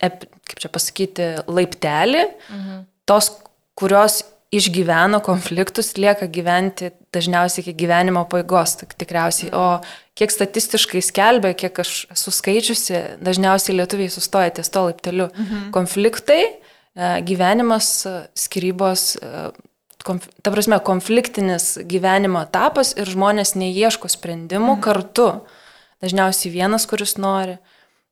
kaip 0.01 0.61
čia 0.61 0.73
pasakyti, 0.73 1.31
laiptelį, 1.47 2.27
mhm. 2.49 2.85
tos, 3.11 3.35
kurios 3.79 4.23
išgyveno 4.55 5.21
konfliktus, 5.25 5.95
lieka 5.99 6.29
gyventi 6.31 6.91
dažniausiai 7.15 7.65
iki 7.65 7.75
gyvenimo 7.85 8.25
paigos, 8.31 8.77
tikriausiai. 8.95 9.51
O 9.57 9.67
kiek 10.19 10.33
statistiškai 10.35 11.03
skelbia, 11.05 11.55
kiek 11.59 11.79
aš 11.83 11.95
esu 12.15 12.35
skaičiusi, 12.35 13.01
dažniausiai 13.25 13.79
lietuviai 13.81 14.13
sustoja 14.13 14.53
ties 14.55 14.71
to 14.71 14.87
laipteliu. 14.89 15.29
Mhm. 15.33 15.69
Konfliktai, 15.75 16.43
e, 16.45 17.13
gyvenimas, 17.27 18.07
skirybos, 18.39 19.17
e, 19.19 19.51
konf, 20.05 20.29
ta 20.43 20.55
prasme, 20.55 20.79
konfliktinis 20.85 21.79
gyvenimo 21.91 22.43
etapas 22.45 22.95
ir 22.97 23.11
žmonės 23.11 23.57
neieško 23.59 24.11
sprendimų 24.13 24.77
mhm. 24.77 24.83
kartu. 24.85 25.29
Dažniausiai 26.05 26.53
vienas, 26.53 26.85
kuris 26.87 27.17
nori, 27.17 27.57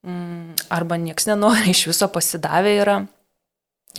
mm, 0.07 0.69
arba 0.73 0.97
nieks 0.97 1.29
nenori, 1.29 1.71
iš 1.77 1.87
viso 1.93 2.09
pasidavę 2.09 2.79
yra 2.81 3.03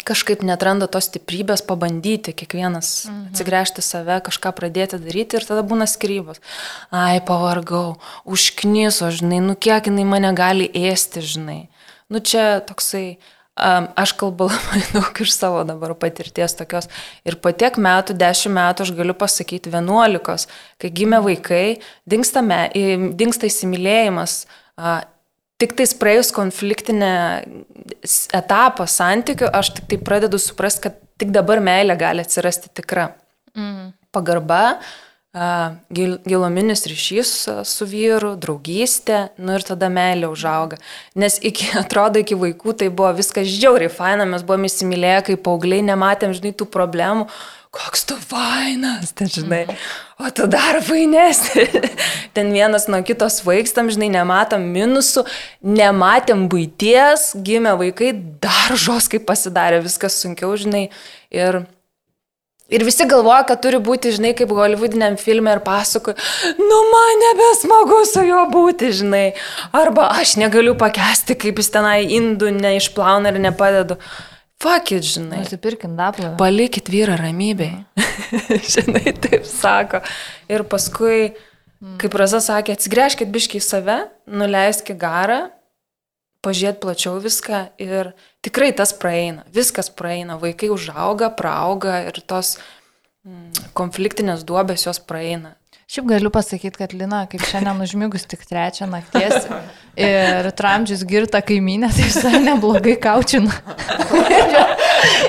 kažkaip 0.02 0.42
netranda 0.46 0.88
tos 0.92 1.08
stiprybės 1.10 1.64
pabandyti 1.66 2.34
kiekvienas 2.36 2.90
mhm. 3.08 3.20
atsigręžti 3.32 3.84
save, 3.86 4.20
kažką 4.26 4.54
pradėti 4.58 5.00
daryti 5.02 5.40
ir 5.40 5.46
tada 5.48 5.64
būna 5.68 5.88
skirybos. 5.90 6.42
Ai, 6.92 7.22
pavargau, 7.26 8.00
užkniso, 8.26 9.12
žinai, 9.14 9.40
nu 9.46 9.56
kiek 9.56 9.92
jinai 9.92 10.08
mane 10.10 10.34
gali 10.38 10.68
ėsti, 10.68 11.24
žinai. 11.36 11.62
Nu 12.12 12.20
čia 12.20 12.60
toksai, 12.66 13.18
um, 13.56 13.88
aš 14.00 14.16
kalbu 14.20 14.50
labai 14.52 14.84
daug 14.92 15.24
iš 15.26 15.36
savo 15.36 15.64
dabar 15.68 15.96
patirties 16.00 16.58
tokios. 16.60 16.90
Ir 17.28 17.38
po 17.42 17.54
tiek 17.56 17.78
metų, 17.78 18.18
dešimt 18.20 18.58
metų, 18.58 18.88
aš 18.88 18.94
galiu 18.98 19.16
pasakyti, 19.18 19.72
vienuolikos, 19.74 20.50
kai 20.82 20.92
gimė 20.94 21.24
vaikai, 21.26 21.66
dinksta, 22.10 22.44
me, 22.46 22.66
dinksta 23.18 23.50
įsimylėjimas, 23.50 24.44
tik 25.64 25.78
tais 25.80 25.96
praėjus 25.98 26.34
konfliktinę 26.36 27.14
etapą 28.36 28.88
santykių, 28.90 29.48
aš 29.56 29.74
tik 29.80 29.88
tai 29.94 30.02
pradedu 30.04 30.42
suprasti, 30.42 30.90
kad 30.90 31.00
tik 31.22 31.32
dabar 31.36 31.64
meilė 31.64 31.96
gali 32.00 32.26
atsirasti 32.26 32.72
tikra. 32.76 33.14
Mm. 33.56 33.94
Pagarba, 34.14 34.64
gil, 35.90 36.18
giluminis 36.30 36.86
ryšys 36.90 37.32
su 37.66 37.88
vyru, 37.90 38.36
draugystė, 38.38 39.32
nu 39.42 39.56
ir 39.58 39.66
tada 39.66 39.90
meilė 39.94 40.30
užauga. 40.30 40.78
Nes 41.16 41.40
iki, 41.42 41.72
atrodo, 41.84 42.22
iki 42.22 42.38
vaikų 42.38 42.78
tai 42.84 42.92
buvo 42.94 43.14
viskas 43.18 43.50
žiauriai 43.50 43.92
faina, 43.94 44.28
mes 44.30 44.46
buvome 44.46 44.70
įsimylėję, 44.70 45.26
kai 45.30 45.40
paaugliai 45.50 45.86
nematėm, 45.86 46.36
žinai, 46.38 46.54
tų 46.58 46.70
problemų, 46.74 47.30
koks 47.74 48.06
tu 48.06 48.16
fainas, 48.22 49.12
ten 49.18 49.30
žinai, 49.34 49.64
o 50.22 50.30
tu 50.30 50.46
dar 50.52 50.78
fainesnis. 50.86 51.74
ten 52.36 52.52
vienas 52.54 52.86
nuo 52.92 53.02
kitos 53.06 53.40
vaikstam, 53.48 53.90
žinai, 53.94 54.12
nematom 54.14 54.66
minusų, 54.76 55.26
nematėm 55.66 56.46
būties, 56.54 57.32
gimė 57.46 57.74
vaikai, 57.82 58.14
dar 58.44 58.78
žos 58.78 59.10
kaip 59.10 59.26
pasidarė, 59.30 59.82
viskas 59.86 60.20
sunkiau, 60.22 60.54
žinai. 60.60 60.90
Ir 61.34 61.64
Ir 62.74 62.82
visi 62.88 63.06
galvoja, 63.06 63.44
kad 63.46 63.60
turi 63.62 63.78
būti, 63.84 64.14
žinai, 64.16 64.32
kaip 64.40 64.50
holivudiniam 64.56 65.18
filmė 65.20 65.58
ir 65.58 65.62
pasakoju, 65.66 66.16
nu 66.58 66.78
man 66.90 67.20
nebesmagu 67.22 68.00
su 68.10 68.24
juo 68.26 68.46
būti, 68.50 68.90
žinai. 68.98 69.26
Arba 69.78 70.08
aš 70.16 70.38
negaliu 70.42 70.74
pakesti, 70.80 71.36
kaip 71.38 71.60
jis 71.60 71.70
tenai 71.76 72.00
indų 72.16 72.54
neišplauna 72.56 73.34
ir 73.34 73.42
nepadedu. 73.44 74.00
Fakit, 74.64 75.04
žinai. 75.04 75.42
Nusipirkim 75.44 75.98
daplą. 76.00 76.36
Palikit 76.40 76.88
vyrą 76.92 77.18
ramybėj. 77.20 77.74
žinai, 78.76 79.12
taip 79.26 79.44
sako. 79.50 80.00
Ir 80.52 80.64
paskui, 80.72 81.34
mm. 81.84 81.98
kaip 82.04 82.16
Raza 82.20 82.40
sakė, 82.44 82.78
atsigręžkit 82.78 83.32
biškiai 83.34 83.60
į 83.60 83.66
save, 83.66 83.98
nuleiskit 84.32 85.00
garą, 85.02 85.42
pažiūrėt 86.44 86.80
plačiau 86.84 87.18
viską 87.24 87.66
ir 87.84 88.14
tikrai 88.46 88.72
tas 88.76 88.96
praeina. 88.96 89.44
Viskas 89.56 89.92
praeina. 89.92 90.40
Vaikai 90.40 90.72
užauga, 90.72 91.32
praauga 91.36 92.00
ir 92.08 92.22
tos 92.28 92.56
mm, 93.28 93.74
konfliktinės 93.76 94.48
duobės 94.48 94.88
jos 94.88 95.04
praeina. 95.04 95.58
Šiaip 95.92 96.08
galiu 96.08 96.30
pasakyti, 96.32 96.78
kad 96.80 96.94
Lina, 96.96 97.26
kaip 97.30 97.44
šiandien 97.44 97.82
užmigus 97.84 98.24
tik 98.30 98.46
trečią 98.48 98.88
nakties 98.88 99.50
ir 100.00 100.48
tramdžius 100.56 101.04
girtą 101.10 101.42
kaiminę, 101.44 101.90
tai 101.92 102.08
visai 102.08 102.40
neblogai 102.46 102.96
kaučina. 103.04 103.52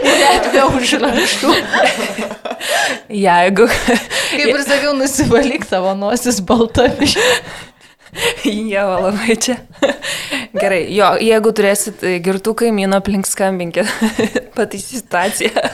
Net 0.05 0.49
be 0.55 0.63
užrašų. 0.79 1.53
Jeigu. 3.25 3.67
Kaip 3.67 4.47
ir 4.47 4.63
sakiau, 4.65 4.95
nusivalyk 4.99 5.67
savo 5.69 5.93
nosis 5.99 6.39
baltamis. 6.47 7.19
Jėva 8.45 8.99
labai 9.09 9.37
čia. 9.41 9.59
Gerai, 10.55 10.85
jo, 10.95 11.09
jeigu 11.23 11.51
turėsit 11.57 12.03
girtų 12.23 12.55
kaimyną 12.63 13.01
aplink 13.03 13.27
skambinkit, 13.27 13.91
pataisy 14.57 15.01
situaciją. 15.01 15.65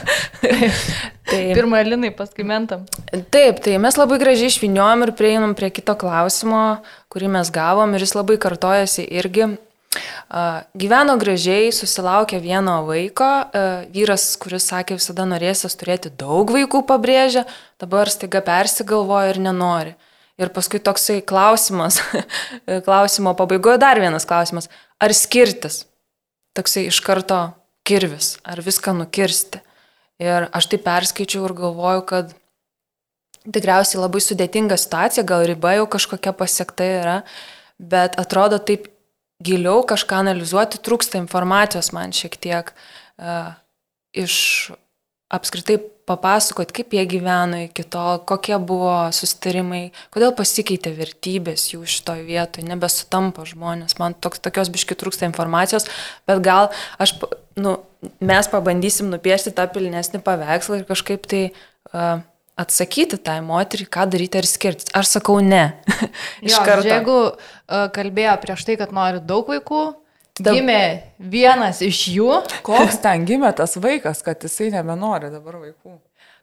tai, 1.29 1.41
Pirmą 1.53 1.83
linai 1.85 2.09
paskui 2.17 2.45
mentam. 2.47 2.87
Taip, 3.33 3.61
tai 3.61 3.77
mes 3.81 3.97
labai 3.99 4.17
gražiai 4.21 4.49
išviniojom 4.49 5.05
ir 5.05 5.13
prieinam 5.17 5.53
prie 5.57 5.69
kito 5.73 5.95
klausimo, 6.01 6.81
kurį 7.13 7.29
mes 7.37 7.53
gavom 7.53 7.93
ir 7.93 8.07
jis 8.07 8.15
labai 8.17 8.39
kartojasi 8.41 9.05
irgi. 9.21 9.53
Uh, 10.31 10.61
gyveno 10.79 11.17
gražiai, 11.19 11.67
susilaukė 11.75 12.39
vieno 12.39 12.77
vaiko, 12.87 13.27
uh, 13.27 13.81
vyras, 13.91 14.29
kuris 14.39 14.69
sakė 14.71 14.95
visada 14.95 15.25
norėsęs 15.27 15.75
turėti 15.75 16.13
daug 16.15 16.53
vaikų, 16.55 16.85
pabrėžia, 16.87 17.43
dabar 17.83 18.09
staiga 18.09 18.39
persigalvoja 18.45 19.33
ir 19.33 19.41
nenori. 19.43 19.91
Uh, 19.91 20.10
Ir 20.39 20.51
paskui 20.55 20.79
toksai 20.83 21.19
klausimas, 21.27 21.99
klausimo 22.87 23.33
pabaigoje 23.37 23.81
dar 23.81 23.99
vienas 23.99 24.27
klausimas, 24.29 24.69
ar 25.01 25.13
skirtis? 25.15 25.85
Toksai 26.57 26.87
iš 26.89 26.99
karto 27.03 27.39
kirvis, 27.87 28.37
ar 28.43 28.61
viską 28.63 28.93
nukirsti. 28.97 29.61
Ir 30.21 30.47
aš 30.53 30.69
tai 30.71 30.79
perskaičiau 30.83 31.47
ir 31.47 31.55
galvoju, 31.57 32.05
kad 32.09 32.33
tikriausiai 33.49 34.01
labai 34.01 34.21
sudėtinga 34.21 34.77
situacija, 34.77 35.25
gal 35.27 35.45
riba 35.49 35.73
jau 35.79 35.87
kažkokia 35.89 36.33
pasiekta 36.37 36.85
yra, 36.85 37.15
bet 37.81 38.17
atrodo 38.21 38.59
taip 38.61 38.91
giliau 39.41 39.81
kažką 39.87 40.21
analizuoti, 40.21 40.81
trūksta 40.85 41.17
informacijos 41.17 41.89
man 41.95 42.13
šiek 42.13 42.37
tiek 42.37 42.69
uh, 42.71 43.55
iš 44.13 44.35
apskritai 45.33 45.79
papasakot, 46.09 46.71
kaip 46.75 46.95
jie 46.95 47.03
gyveno 47.09 47.61
iki 47.67 47.85
tol, 47.87 48.19
kokie 48.27 48.57
buvo 48.57 48.95
sustarimai, 49.15 49.83
kodėl 50.13 50.33
pasikeitė 50.37 50.93
vertybės 50.97 51.69
jų 51.73 51.85
šitoje 51.89 52.25
vietoje, 52.27 52.65
nebesutampa 52.67 53.45
žmonės. 53.47 53.97
Man 54.01 54.17
toks, 54.17 54.41
tokios 54.43 54.71
biški 54.73 54.97
trūksta 54.97 55.29
informacijos, 55.29 55.87
bet 56.29 56.41
gal 56.45 56.71
aš, 57.01 57.15
nu, 57.59 57.77
mes 58.23 58.51
pabandysim 58.51 59.11
nupiešti 59.13 59.53
tą 59.57 59.67
pilnesnį 59.71 60.23
paveikslą 60.25 60.81
ir 60.81 60.89
kažkaip 60.89 61.29
tai 61.29 61.43
uh, 61.51 62.19
atsakyti 62.61 63.17
tai 63.21 63.39
moteriai, 63.45 63.89
ką 63.89 64.07
daryti 64.11 64.41
ar 64.41 64.47
skirtis. 64.49 64.91
Aš 64.97 65.15
sakau 65.17 65.39
ne. 65.43 65.63
Iš 66.45 66.57
karto. 66.65 66.87
Jeigu 66.89 67.17
kalbėjo 67.95 68.35
prieš 68.43 68.65
tai, 68.67 68.77
kad 68.81 68.93
nori 68.95 69.21
daug 69.23 69.49
vaikų, 69.49 69.83
Da... 70.41 70.53
Gimė 70.55 70.83
vienas 71.31 71.81
iš 71.85 72.05
jų. 72.15 72.39
Koks 72.65 72.99
ten 73.05 73.25
gimė 73.29 73.51
tas 73.57 73.77
vaikas, 73.81 74.23
kad 74.25 74.41
jisai 74.45 74.71
nebenori 74.73 75.31
dabar 75.33 75.59
vaikų? 75.61 75.99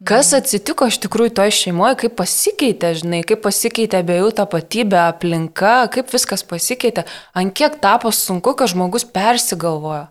Kas 0.06 0.30
atsitiko 0.36 0.86
iš 0.86 1.00
tikrųjų 1.02 1.32
toje 1.34 1.54
šeimoje, 1.56 1.96
kaip 2.04 2.12
pasikeitė, 2.20 2.92
žinai, 3.00 3.24
kaip 3.26 3.40
pasikeitė 3.42 3.98
abiejų 4.04 4.28
tapatybė, 4.38 5.00
aplinka, 5.08 5.72
kaip 5.90 6.12
viskas 6.14 6.46
pasikeitė, 6.46 7.02
ant 7.34 7.50
kiek 7.58 7.80
tapo 7.82 8.12
sunku, 8.14 8.54
kad 8.54 8.70
žmogus 8.70 9.02
persigalvojo. 9.10 10.06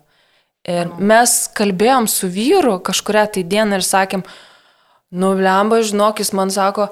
Ir 0.68 0.92
mes 1.00 1.38
kalbėjom 1.56 2.04
su 2.12 2.28
vyru 2.28 2.76
kažkuria 2.84 3.24
tai 3.32 3.46
dieną 3.48 3.78
ir 3.78 3.86
sakėm, 3.86 4.26
nu, 5.16 5.32
lemba, 5.40 5.80
žinok, 5.80 6.20
jis 6.20 6.34
man 6.36 6.52
sako, 6.52 6.90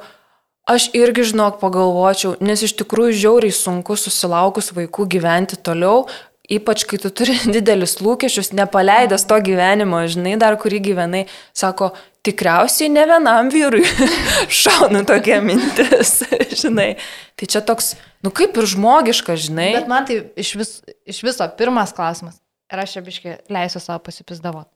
Aš 0.67 0.89
irgi, 0.99 1.23
žinok, 1.31 1.61
pagalvočiau, 1.61 2.33
nes 2.43 2.59
iš 2.67 2.73
tikrųjų 2.81 3.13
žiauriai 3.15 3.55
sunku 3.55 3.95
susilaukus 3.95 4.73
vaikų 4.75 5.05
gyventi 5.15 5.55
toliau, 5.63 6.09
Ypač, 6.47 6.85
kai 6.87 6.99
tu 7.03 7.11
turi 7.11 7.35
didelius 7.55 7.97
lūkesčius, 8.03 8.53
nepaleidęs 8.55 9.27
to 9.27 9.39
gyvenimo, 9.43 10.03
žinai, 10.11 10.37
dar 10.39 10.59
kurį 10.61 10.83
gyvenai, 10.91 11.25
sako, 11.57 11.91
tikriausiai 12.27 12.91
ne 12.91 13.07
vienam 13.07 13.51
vyrui 13.51 13.85
šauna 14.63 15.03
tokia 15.07 15.41
mintis, 15.45 16.21
žinai. 16.63 16.93
Tai 17.39 17.49
čia 17.51 17.63
toks, 17.67 17.95
nu 18.25 18.33
kaip 18.35 18.59
ir 18.59 18.69
žmogiška, 18.73 19.39
žinai. 19.47 19.73
Bet 19.81 19.91
man 19.91 20.07
tai 20.09 20.21
iš, 20.39 20.55
vis, 20.59 20.77
iš 21.07 21.23
viso 21.27 21.47
pirmas 21.59 21.95
klausimas. 21.97 22.39
Ir 22.73 22.83
aš 22.83 22.97
čia 22.97 23.03
biškai 23.07 23.35
leisiu 23.55 23.83
savo 23.83 24.01
pasipizdavot. 24.07 24.67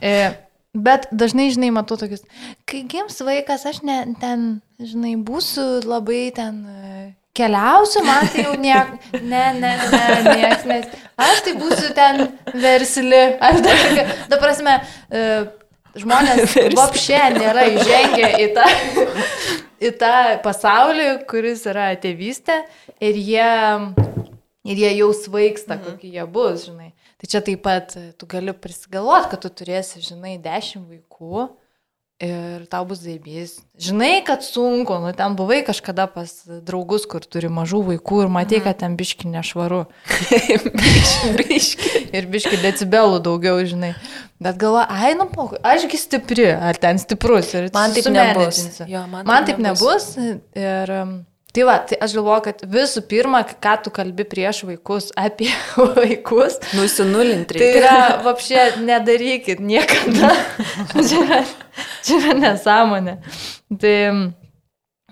e, 0.00 0.30
bet 0.76 1.08
dažnai, 1.12 1.50
žinai, 1.52 1.68
matau 1.76 1.98
tokius, 2.00 2.24
kai 2.68 2.84
gims 2.88 3.20
vaikas, 3.24 3.66
aš 3.68 3.82
ne, 3.84 3.98
ten, 4.20 4.46
žinai, 4.80 5.16
būsiu 5.20 5.82
labai 5.84 6.28
ten 6.36 6.62
keliausiu, 7.38 8.02
man 8.06 8.26
tai 8.32 8.44
jau 8.46 8.56
niek, 8.58 8.90
ne, 9.22 9.44
ne, 9.60 9.72
ne, 9.92 10.02
nieks, 10.28 10.66
nes 10.68 10.88
aš 11.28 11.44
tai 11.46 11.54
būsiu 11.60 11.92
ten 11.96 12.26
versli. 12.58 13.22
Ar 13.38 13.60
dar, 13.64 13.86
ta 14.30 14.40
prasme, 14.42 14.76
e, 15.08 15.24
žmonės 16.02 16.58
vapšė 16.78 17.22
nėra 17.38 17.68
įžengę 17.76 18.32
į 18.44 18.50
tą, 18.58 18.68
į 19.78 19.94
tą 20.02 20.14
pasaulį, 20.44 21.10
kuris 21.30 21.64
yra 21.70 21.92
tėvystė 22.02 22.62
ir 22.98 23.22
jie 23.30 23.50
Ir 24.68 24.76
jie 24.76 24.90
jau 24.98 25.12
svaigsta, 25.16 25.78
mhm. 25.78 25.94
kokie 25.94 26.10
jie 26.12 26.24
bus, 26.28 26.66
žinai. 26.68 26.90
Tai 27.18 27.30
čia 27.32 27.40
taip 27.44 27.62
pat 27.64 27.94
tu 28.20 28.28
gali 28.30 28.52
prisigalvoti, 28.52 29.30
kad 29.32 29.40
tu 29.42 29.50
turėsi, 29.62 30.02
žinai, 30.04 30.36
dešimt 30.42 30.90
vaikų 30.90 31.46
ir 32.18 32.66
tau 32.70 32.82
bus 32.86 32.98
daibys. 33.04 33.58
Žinai, 33.78 34.24
kad 34.26 34.42
sunku, 34.42 34.96
nu 35.02 35.12
ten 35.14 35.36
buvai 35.38 35.60
kažkada 35.66 36.08
pas 36.10 36.30
draugus, 36.66 37.06
kur 37.06 37.22
turi 37.22 37.50
mažų 37.52 37.82
vaikų 37.92 38.24
ir 38.24 38.32
matai, 38.34 38.58
mhm. 38.58 38.66
kad 38.66 38.80
ten 38.82 38.96
biški 38.98 39.30
nešvaru. 39.30 39.84
biški. 41.38 42.04
Ir 42.10 42.28
biški 42.30 42.58
decibelų 42.64 43.22
daugiau, 43.22 43.62
žinai. 43.62 43.94
Bet 44.42 44.58
galva, 44.58 44.84
ai, 44.90 45.14
nu, 45.18 45.26
ašgi 45.66 45.98
stipri, 45.98 46.50
ar 46.54 46.78
ten 46.78 46.98
stiprus. 47.02 47.54
Man 47.74 47.94
taip 47.94 48.10
nebus. 48.14 48.62
Jo, 48.86 49.06
man, 49.10 49.26
man 49.26 49.46
taip 49.46 49.62
nebus. 49.62 50.14
nebus. 50.18 50.42
Ir, 50.58 50.94
Tai 51.58 51.64
va, 51.66 51.74
tai 51.82 51.96
aš 52.04 52.12
galvoju, 52.14 52.42
kad 52.44 52.60
visų 52.70 53.00
pirma, 53.10 53.40
ką 53.42 53.72
tu 53.82 53.90
kalbi 53.90 54.22
prieš 54.30 54.60
vaikus 54.68 55.08
apie 55.18 55.48
vaikus. 55.96 56.60
Nusinulinti. 56.78 57.58
Tai 57.58 57.70
yra, 57.80 57.94
vapšė, 58.22 58.66
nedarykit 58.86 59.58
niekada. 59.58 60.30
čia, 61.08 61.40
čia 62.06 62.20
yra 62.20 62.36
nesąmonė. 62.38 63.16
Tai 63.74 63.96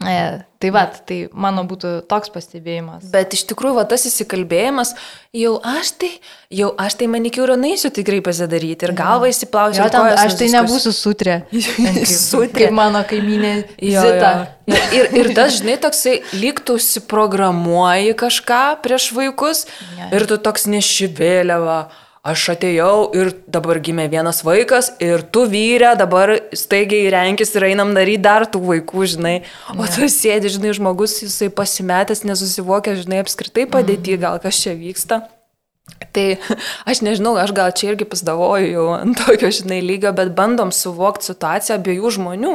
E, 0.05 0.45
tai 0.61 0.71
va, 0.75 0.83
tai 1.09 1.23
mano 1.33 1.63
būtų 1.65 2.03
toks 2.11 2.29
pastebėjimas. 2.35 3.07
Bet 3.09 3.33
iš 3.33 3.47
tikrųjų, 3.49 3.79
va, 3.79 3.85
tas 3.89 4.05
įsikalbėjimas, 4.05 4.91
jau 5.33 5.55
aš 5.65 5.95
tai, 6.03 6.11
jau 6.53 6.69
aš 6.77 6.99
tai 7.01 7.09
manikiūro 7.09 7.57
naisiu 7.57 7.89
tikrai 7.97 8.19
pasidaryti 8.25 8.85
ir 8.85 8.93
galvą 8.97 9.31
įsiplausiu. 9.33 9.81
Jo, 9.81 9.89
ten, 9.95 10.11
aš 10.21 10.37
tai 10.37 10.51
nebūsiu 10.53 10.93
sutrė. 10.93 11.39
sutrė. 12.29 12.69
Kaip 12.69 12.77
mano 12.77 13.01
kaiminė. 13.09 13.55
Jo, 13.81 14.05
Zita. 14.05 14.33
jo. 14.69 14.83
Ir, 15.01 15.09
ir 15.17 15.33
tas, 15.39 15.57
žinai, 15.63 15.79
toksai 15.81 16.19
lygtų 16.37 16.77
užsiprogramuoji 16.77 18.13
kažką 18.21 18.65
prieš 18.85 19.15
vaikus 19.17 19.65
ja. 19.97 20.11
ir 20.13 20.29
tu 20.29 20.37
toks 20.37 20.69
nešivėliava 20.69 21.87
aš 22.27 22.49
atėjau 22.57 23.11
ir 23.17 23.31
dabar 23.51 23.79
gimė 23.83 24.09
vienas 24.11 24.43
vaikas 24.47 24.91
ir 25.03 25.23
tu 25.33 25.45
vyrė, 25.51 25.93
dabar 25.99 26.33
staigiai 26.57 27.09
renkis 27.15 27.55
ir 27.55 27.69
einam 27.71 27.95
daryti 27.97 28.25
dar 28.27 28.49
tų 28.51 28.63
vaikų, 28.65 29.07
žinai. 29.15 29.37
O 29.77 29.79
yeah. 29.85 29.95
tu 29.95 30.11
sėdi, 30.11 30.51
žinai, 30.57 30.75
žmogus, 30.77 31.21
jisai 31.23 31.49
pasimetęs, 31.55 32.25
nesusivokė, 32.27 32.99
žinai, 33.05 33.23
apskritai 33.25 33.69
padėti, 33.71 34.17
mm. 34.17 34.25
gal 34.27 34.43
kas 34.43 34.61
čia 34.65 34.75
vyksta. 34.79 35.23
Tai 36.13 36.27
aš 36.91 37.03
nežinau, 37.07 37.37
aš 37.39 37.55
gal 37.55 37.71
čia 37.77 37.93
irgi 37.93 38.09
pasidavoju 38.11 38.87
ant 38.99 39.19
tokio, 39.23 39.53
žinai, 39.55 39.81
lygio, 39.85 40.11
bet 40.17 40.35
bandom 40.37 40.75
suvokti 40.75 41.31
situaciją 41.31 41.79
abiejų 41.79 42.17
žmonių. 42.19 42.55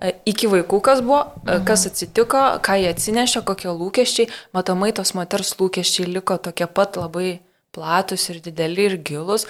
E, 0.00 0.14
iki 0.32 0.48
vaikų 0.50 0.80
kas 0.84 1.04
buvo, 1.04 1.20
e, 1.44 1.58
mhm. 1.58 1.66
kas 1.68 1.86
atsitiko, 1.90 2.44
ką 2.64 2.80
jie 2.80 2.92
atsinešė, 2.94 3.44
kokie 3.46 3.68
lūkesčiai. 3.68 4.30
Matomai 4.56 4.94
tos 4.96 5.12
moters 5.18 5.54
lūkesčiai 5.60 6.08
liko 6.10 6.40
tokie 6.40 6.68
pat 6.70 6.96
labai 7.00 7.43
platus 7.74 8.28
ir 8.32 8.40
dideli 8.44 8.88
ir 8.88 8.96
gilus, 9.06 9.46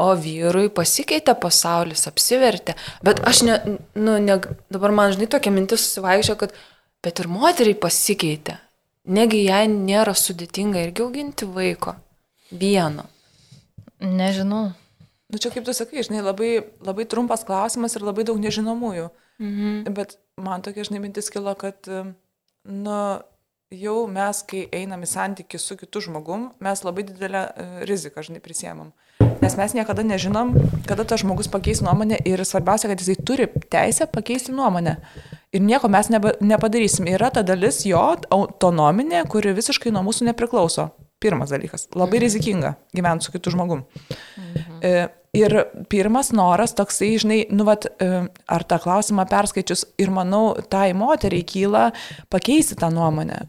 o 0.00 0.10
vyrui 0.18 0.68
pasikeitė 0.72 1.34
pasaulis, 1.40 2.06
apsivertė. 2.08 2.74
Bet 3.04 3.22
aš, 3.28 3.42
ne, 3.46 3.56
nu, 3.94 4.16
ne, 4.22 4.38
dabar 4.72 4.94
man 4.94 5.14
žinai 5.14 5.28
tokia 5.30 5.52
mintis 5.54 5.84
susivaikščia, 5.84 6.36
kad 6.40 6.54
bet 7.04 7.22
ir 7.22 7.30
moteriai 7.30 7.78
pasikeitė. 7.78 8.58
Negi 9.12 9.42
jai 9.48 9.64
nėra 9.70 10.14
sudėtinga 10.14 10.86
irgi 10.86 11.02
auginti 11.02 11.48
vaiko. 11.50 11.96
Vieno. 12.54 13.08
Nežinau. 14.02 14.70
Nu 15.32 15.40
čia 15.40 15.50
kaip 15.50 15.64
tu 15.64 15.74
sakai, 15.74 16.04
žinai, 16.04 16.20
labai, 16.22 16.52
labai 16.84 17.06
trumpas 17.08 17.42
klausimas 17.48 17.96
ir 17.96 18.04
labai 18.04 18.26
daug 18.28 18.38
nežinomųjų. 18.40 19.08
Mhm. 19.42 19.94
Bet 19.96 20.18
man 20.36 20.62
tokia, 20.62 20.84
žinai, 20.86 21.00
mintis 21.02 21.32
kilo, 21.32 21.54
kad, 21.58 21.88
nu, 21.88 22.98
jau 23.72 24.06
mes, 24.10 24.42
kai 24.48 24.66
einam 24.74 25.02
į 25.04 25.08
santykių 25.10 25.60
su 25.60 25.76
kitu 25.80 26.02
žmogum, 26.04 26.50
mes 26.62 26.84
labai 26.84 27.04
didelę 27.08 27.42
e, 27.42 27.68
riziką, 27.88 28.24
žinai, 28.26 28.42
prisėmam. 28.44 28.92
Nes 29.42 29.56
mes 29.58 29.74
niekada 29.74 30.04
nežinom, 30.06 30.52
kada 30.86 31.06
tas 31.08 31.22
žmogus 31.22 31.48
pakeis 31.50 31.80
nuomonę 31.82 32.20
ir 32.28 32.42
svarbiausia, 32.46 32.90
kad 32.90 33.00
jisai 33.02 33.16
turi 33.26 33.48
teisę 33.72 34.06
pakeisti 34.10 34.54
nuomonę. 34.54 34.96
Ir 35.52 35.64
nieko 35.64 35.90
mes 35.90 36.08
neba, 36.12 36.34
nepadarysim. 36.40 37.08
Yra 37.10 37.32
ta 37.34 37.42
dalis 37.46 37.82
jo 37.86 38.00
autonominė, 38.32 39.24
kuri 39.30 39.54
visiškai 39.56 39.92
nuo 39.94 40.04
mūsų 40.06 40.30
nepriklauso. 40.30 40.92
Pirmas 41.22 41.52
dalykas. 41.54 41.88
Labai 41.94 42.18
mhm. 42.18 42.24
rizikinga 42.24 42.76
gyventi 42.94 43.26
su 43.26 43.34
kitu 43.34 43.52
žmogum. 43.54 43.82
Mhm. 44.12 44.78
E, 44.82 44.92
ir 45.38 45.56
pirmas 45.90 46.32
noras 46.34 46.74
toksai, 46.78 47.14
žinai, 47.22 47.40
nu, 47.54 47.66
vat, 47.68 47.88
e, 48.02 48.10
ar 48.28 48.66
tą 48.68 48.78
klausimą 48.82 49.26
perskaičius 49.30 49.86
ir 50.02 50.12
manau, 50.14 50.54
tai 50.70 50.90
moteriai 50.98 51.46
kyla 51.46 51.88
pakeisti 52.32 52.78
tą 52.78 52.90
nuomonę 52.94 53.46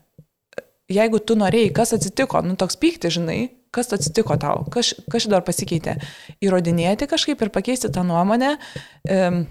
jeigu 0.91 1.19
tu 1.23 1.37
norėjai, 1.39 1.71
kas 1.75 1.93
atsitiko, 1.95 2.41
nu 2.45 2.57
toks 2.59 2.77
pykti, 2.81 3.11
žinai, 3.13 3.39
kas 3.73 3.91
atsitiko 3.95 4.37
tau, 4.41 4.63
kas, 4.73 4.93
kas 5.11 5.27
dar 5.31 5.43
pasikeitė, 5.45 5.97
įrodinėti 6.43 7.09
kažkaip 7.09 7.41
ir 7.41 7.53
pakeisti 7.53 7.91
tą 7.93 8.05
nuomonę. 8.07 8.55
Um, 9.09 9.43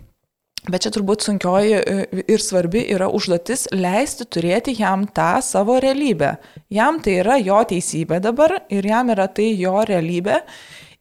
Bet 0.70 0.84
čia 0.84 0.92
turbūt 0.94 1.24
sunkioji 1.26 1.74
e, 1.74 1.94
ir 2.30 2.42
svarbi 2.42 2.84
yra 2.94 3.08
užduotis 3.10 3.64
leisti 3.74 4.28
turėti 4.30 4.76
jam 4.78 5.08
tą 5.10 5.40
savo 5.42 5.80
realybę. 5.82 6.36
Jam 6.70 7.00
tai 7.02 7.16
yra 7.18 7.34
jo 7.42 7.58
teisybė 7.66 8.20
dabar 8.22 8.60
ir 8.70 8.86
jam 8.86 9.10
yra 9.10 9.26
tai 9.26 9.48
jo 9.58 9.74
realybė. 9.88 10.38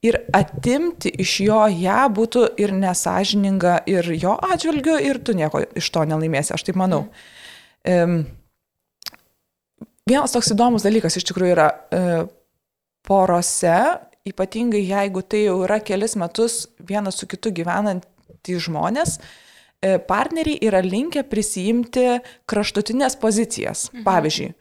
Ir 0.02 0.18
atimti 0.34 1.12
iš 1.22 1.36
jo 1.46 1.62
ją 1.78 2.00
būtų 2.10 2.48
ir 2.58 2.74
nesažininga 2.74 3.84
ir 3.86 4.10
jo 4.18 4.34
atžvilgiu, 4.50 4.98
ir 4.98 5.22
tu 5.22 5.38
nieko 5.38 5.62
iš 5.78 5.92
to 5.94 6.08
nelaimėsi, 6.10 6.56
aš 6.58 6.66
taip 6.66 6.82
manau. 6.82 7.04
Mm. 7.86 8.02
Um, 8.02 8.41
Vienas 10.10 10.34
toks 10.34 10.50
įdomus 10.56 10.86
dalykas 10.86 11.18
iš 11.20 11.28
tikrųjų 11.30 11.54
yra 11.54 11.68
e, 11.94 12.02
porose, 13.06 13.78
ypatingai 14.28 14.82
jeigu 14.82 15.22
tai 15.22 15.46
jau 15.46 15.60
yra 15.66 15.78
kelis 15.84 16.18
metus 16.18 16.66
vienas 16.78 17.20
su 17.22 17.30
kitu 17.30 17.54
gyvenantys 17.54 18.66
žmonės, 18.66 19.20
e, 19.82 20.00
partneriai 20.10 20.58
yra 20.66 20.82
linkę 20.86 21.24
prisijimti 21.30 22.20
kraštutinės 22.50 23.18
pozicijas. 23.22 23.90
Mhm. 23.92 24.04
Pavyzdžiui, 24.08 24.52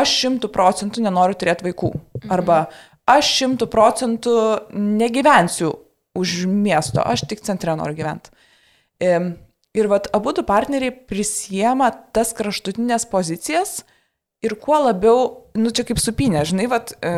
aš 0.00 0.18
šimtų 0.24 0.52
procentų 0.54 1.04
nenoriu 1.04 1.36
turėti 1.36 1.68
vaikų. 1.68 1.92
Mhm. 1.94 2.32
Arba 2.32 2.64
aš 3.04 3.32
šimtų 3.42 3.68
procentų 3.68 4.36
negyvensiu 4.72 5.74
už 6.16 6.44
miesto, 6.48 7.04
aš 7.04 7.26
tik 7.28 7.42
centre 7.44 7.74
noriu 7.76 7.98
gyventi. 7.98 8.32
Ir 9.74 9.88
vat 9.90 10.06
abu 10.14 10.32
du 10.32 10.44
partneriai 10.46 10.94
prisijama 10.94 11.90
tas 12.14 12.30
kraštutinės 12.38 13.08
pozicijas 13.10 13.82
Ir 14.44 14.54
kuo 14.60 14.76
labiau, 14.82 15.20
nu 15.56 15.70
čia 15.72 15.86
kaip 15.88 16.00
supinė, 16.02 16.42
žinai, 16.44 16.66
vat, 16.68 16.92
e, 17.00 17.12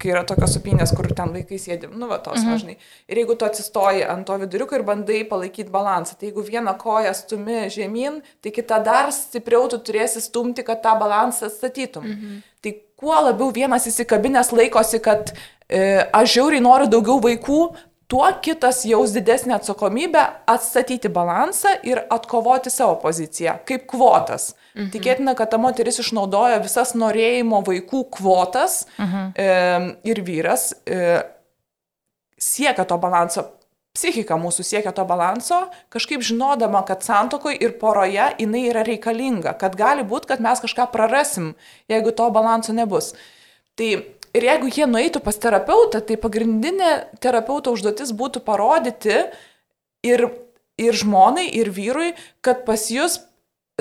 kai 0.00 0.12
yra 0.12 0.22
tokios 0.28 0.54
supinės, 0.56 0.94
kur 0.96 1.10
ten 1.12 1.34
vaikai 1.34 1.58
sėdi, 1.60 1.90
nu 1.92 2.08
va 2.08 2.16
tos, 2.24 2.38
mhm. 2.40 2.60
žinai. 2.62 2.76
Ir 3.12 3.20
jeigu 3.20 3.36
tu 3.36 3.44
atsistoji 3.44 4.06
ant 4.08 4.24
to 4.28 4.38
viduriuko 4.40 4.78
ir 4.78 4.86
bandai 4.88 5.20
palaikyti 5.28 5.72
balansą, 5.74 6.16
tai 6.16 6.30
jeigu 6.30 6.46
vieną 6.46 6.72
koją 6.80 7.12
stumi 7.18 7.66
žemyn, 7.74 8.22
tai 8.40 8.54
kitą 8.56 8.80
dar 8.86 9.12
stipriau 9.12 9.68
tu 9.68 9.82
turėsi 9.84 10.24
stumti, 10.24 10.64
kad 10.64 10.80
tą 10.84 10.96
balansą 11.02 11.50
atstatytum. 11.50 12.08
Mhm. 12.08 12.40
Tai 12.62 12.74
kuo 13.02 13.20
labiau 13.28 13.52
vienas 13.52 13.88
įsikabinės 13.90 14.54
laikosi, 14.56 15.02
kad 15.04 15.34
e, 15.68 16.06
aš 16.08 16.38
žiauriai 16.38 16.64
noriu 16.64 16.88
daugiau 16.88 17.18
vaikų, 17.20 17.62
tuo 18.12 18.26
kitas 18.44 18.82
jaus 18.88 19.12
didesnį 19.16 19.58
atsakomybę 19.58 20.24
atstatyti 20.52 21.10
balansą 21.12 21.74
ir 21.88 22.04
atkovoti 22.12 22.72
savo 22.72 22.96
poziciją, 23.02 23.58
kaip 23.68 23.88
kvotas. 23.90 24.52
Mhm. 24.74 24.90
Tikėtina, 24.94 25.34
kad 25.36 25.52
ta 25.52 25.60
moteris 25.60 26.00
išnaudoja 26.00 26.62
visas 26.64 26.94
norėjimo 26.96 27.60
vaikų 27.66 28.06
kvotas 28.16 28.86
mhm. 28.96 29.32
e, 29.36 29.48
ir 30.08 30.22
vyras 30.24 30.70
e, 30.86 31.18
siekia 32.40 32.86
to 32.88 32.98
balanso. 33.02 33.50
Psichika 33.92 34.38
mūsų 34.40 34.64
siekia 34.64 34.88
to 34.96 35.04
balanso, 35.04 35.66
kažkaip 35.92 36.22
žinodama, 36.24 36.80
kad 36.88 37.04
santokoje 37.04 37.58
ir 37.60 37.74
poroje 37.76 38.30
jinai 38.40 38.62
yra 38.70 38.86
reikalinga, 38.88 39.52
kad 39.60 39.76
gali 39.76 40.00
būti, 40.08 40.30
kad 40.30 40.40
mes 40.40 40.64
kažką 40.64 40.86
prarasim, 40.94 41.50
jeigu 41.92 42.14
to 42.16 42.30
balanso 42.32 42.72
nebus. 42.72 43.10
Tai 43.76 43.90
Ir 44.32 44.46
jeigu 44.46 44.70
jie 44.72 44.86
nueitų 44.88 45.20
pas 45.24 45.36
terapeutą, 45.36 46.00
tai 46.00 46.16
pagrindinė 46.20 46.92
terapeuto 47.20 47.74
užduotis 47.76 48.14
būtų 48.16 48.40
parodyti 48.46 49.26
ir, 50.08 50.24
ir 50.80 50.96
žmonai, 50.96 51.44
ir 51.52 51.68
vyrui, 51.68 52.14
kad 52.40 52.64
pas 52.64 52.86
jūs 52.88 53.18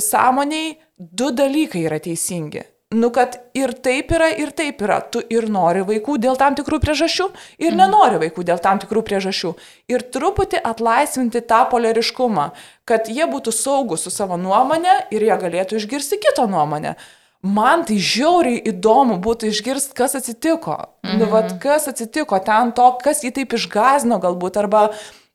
sąmoniai 0.02 0.76
du 0.98 1.32
dalykai 1.32 1.86
yra 1.88 2.00
teisingi. 2.04 2.66
Nu, 2.92 3.08
kad 3.16 3.38
ir 3.56 3.72
taip 3.80 4.10
yra, 4.12 4.28
ir 4.36 4.50
taip 4.52 4.82
yra. 4.84 4.98
Tu 5.00 5.22
ir 5.32 5.48
nori 5.48 5.86
vaikų 5.88 6.18
dėl 6.20 6.36
tam 6.40 6.58
tikrų 6.60 6.82
priežasčių, 6.84 7.30
ir 7.64 7.72
mm. 7.72 7.80
nenori 7.80 8.20
vaikų 8.26 8.44
dėl 8.50 8.60
tam 8.60 8.82
tikrų 8.84 9.06
priežasčių. 9.08 9.54
Ir 9.94 10.04
truputį 10.12 10.60
atlaisvinti 10.60 11.40
tą 11.48 11.62
polariškumą, 11.72 12.50
kad 12.84 13.08
jie 13.08 13.30
būtų 13.32 13.56
saugus 13.56 14.04
su 14.04 14.12
savo 14.12 14.36
nuomonė 14.36 15.06
ir 15.16 15.24
jie 15.24 15.40
galėtų 15.46 15.80
išgirsti 15.80 16.20
kitą 16.28 16.50
nuomonę 16.52 16.98
man 17.42 17.86
tai 17.86 17.98
žiauriai 17.98 18.62
įdomu 18.70 19.18
būtų 19.22 19.50
išgirsti, 19.50 19.96
kas 19.98 20.16
atsitiko. 20.16 20.78
Mm 21.02 21.10
-hmm. 21.10 21.18
Nu, 21.20 21.26
vat, 21.26 21.46
mhm. 21.52 21.60
kas 21.60 21.88
atsitiko 21.88 22.40
ten 22.40 22.72
to, 22.72 22.98
kas 23.04 23.24
jį 23.24 23.32
taip 23.32 23.54
išgazino 23.54 24.20
galbūt, 24.20 24.58
arba 24.58 24.92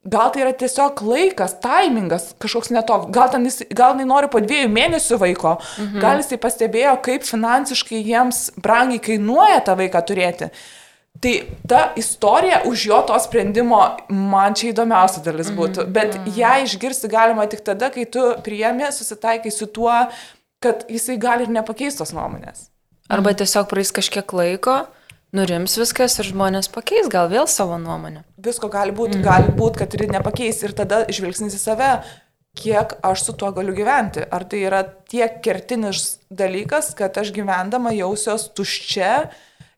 gal 0.07 0.31
tai 0.33 0.45
yra 0.45 0.55
tiesiog 0.57 1.03
laikas, 1.07 1.57
taimingas 1.62 2.31
kažkoks 2.42 2.73
netoks, 2.75 3.11
gal, 3.14 3.35
jis, 3.45 3.62
gal 3.75 3.99
jis 3.99 4.09
nori 4.09 4.31
po 4.33 4.40
dviejų 4.45 4.71
mėnesių 4.73 5.21
vaiko, 5.23 5.57
mhm. 5.83 6.01
gal 6.03 6.23
jis 6.23 6.35
pastebėjo, 6.42 6.97
kaip 7.05 7.27
finansiškai 7.27 8.03
jiems 8.07 8.49
brangiai 8.62 9.03
kainuoja 9.11 9.62
tą 9.66 9.77
vaiką 9.81 10.03
turėti. 10.07 10.51
Tai 11.16 11.33
ta 11.69 11.81
istorija 11.97 12.61
už 12.69 12.83
jo 12.90 12.99
to 13.09 13.16
sprendimo 13.25 13.81
man 14.12 14.57
čia 14.59 14.69
įdomiausia 14.75 15.23
dalis 15.25 15.49
būtų, 15.49 15.87
bet 15.88 16.19
ją 16.37 16.51
išgirsti 16.66 17.09
galima 17.09 17.47
tik 17.49 17.62
tada, 17.64 17.88
kai 17.95 18.05
tu 18.05 18.25
priemi, 18.45 18.85
susitaikai 18.92 19.53
su 19.55 19.66
tuo, 19.66 19.95
kad 20.61 20.85
jisai 20.92 21.16
gali 21.21 21.47
ir 21.47 21.55
nepakeistos 21.57 22.12
nuomonės. 22.16 22.69
Arba 23.09 23.33
tiesiog 23.38 23.69
praeis 23.71 23.95
kažkiek 23.97 24.33
laiko, 24.37 24.83
nurims 25.35 25.75
viskas 25.81 26.19
ir 26.21 26.29
žmonės 26.31 26.71
pakeis 26.73 27.11
gal 27.12 27.31
vėl 27.33 27.49
savo 27.51 27.79
nuomonę. 27.81 28.23
Visko 28.43 28.71
gali 28.73 28.95
būti, 28.95 29.19
mm. 29.19 29.27
gali 29.27 29.57
būti, 29.57 29.83
kad 29.83 29.97
ir 29.97 30.07
nepakeis 30.12 30.62
ir 30.62 30.77
tada 30.77 31.03
žvilgsnis 31.11 31.57
į 31.59 31.62
save, 31.62 31.91
kiek 32.57 32.95
aš 33.05 33.27
su 33.27 33.35
tuo 33.37 33.51
galiu 33.57 33.75
gyventi. 33.77 34.25
Ar 34.33 34.47
tai 34.49 34.62
yra 34.69 34.85
tiek 35.11 35.41
kertinis 35.45 36.17
dalykas, 36.33 36.95
kad 36.99 37.17
aš 37.21 37.35
gyvendama 37.37 37.93
jausiuos 37.97 38.49
tuščia, 38.57 39.29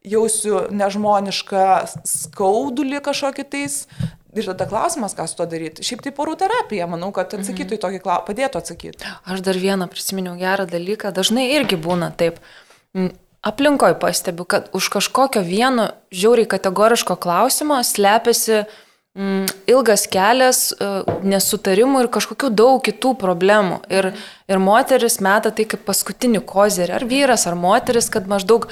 jausiu 0.08 0.68
nežmonišką 0.74 1.66
skaudulį 2.06 3.02
kažkokį 3.04 3.48
tais. 3.50 3.82
Ir 4.36 4.44
tada 4.44 4.68
klausimas, 4.70 5.16
ką 5.16 5.24
su 5.26 5.38
to 5.38 5.46
daryti. 5.50 5.82
Šiaip 5.82 6.02
tai 6.04 6.12
porų 6.14 6.36
terapija, 6.38 6.86
manau, 6.90 7.08
kad 7.16 7.32
atsakytų 7.34 7.74
į 7.74 7.80
tokį 7.82 8.00
klausimą, 8.04 8.26
padėtų 8.28 8.60
atsakyti. 8.60 9.08
Aš 9.26 9.40
dar 9.42 9.58
vieną 9.58 9.88
prisiminiau 9.90 10.36
gerą 10.38 10.68
dalyką, 10.68 11.10
dažnai 11.16 11.48
irgi 11.56 11.80
būna 11.80 12.12
taip 12.14 12.38
aplinkoje 13.42 13.98
pastebiu, 14.00 14.44
kad 14.44 14.68
už 14.72 14.88
kažkokio 14.88 15.42
vieno 15.42 15.90
žiauriai 16.10 16.48
kategoriško 16.48 17.16
klausimo 17.16 17.78
slepiasi 17.84 18.64
mm, 19.14 19.46
ilgas 19.70 20.06
kelias 20.10 20.72
uh, 20.72 21.06
nesutarimų 21.22 22.04
ir 22.04 22.10
kažkokių 22.12 22.50
daug 22.50 22.82
kitų 22.84 23.14
problemų. 23.20 23.80
Ir, 23.92 24.12
ir 24.50 24.62
moteris 24.62 25.20
meta 25.24 25.54
tai 25.54 25.68
kaip 25.70 25.86
paskutinį 25.86 26.42
kozerį, 26.48 26.98
ar 26.98 27.08
vyras, 27.08 27.46
ar 27.46 27.58
moteris, 27.58 28.10
kad 28.10 28.26
maždaug 28.30 28.68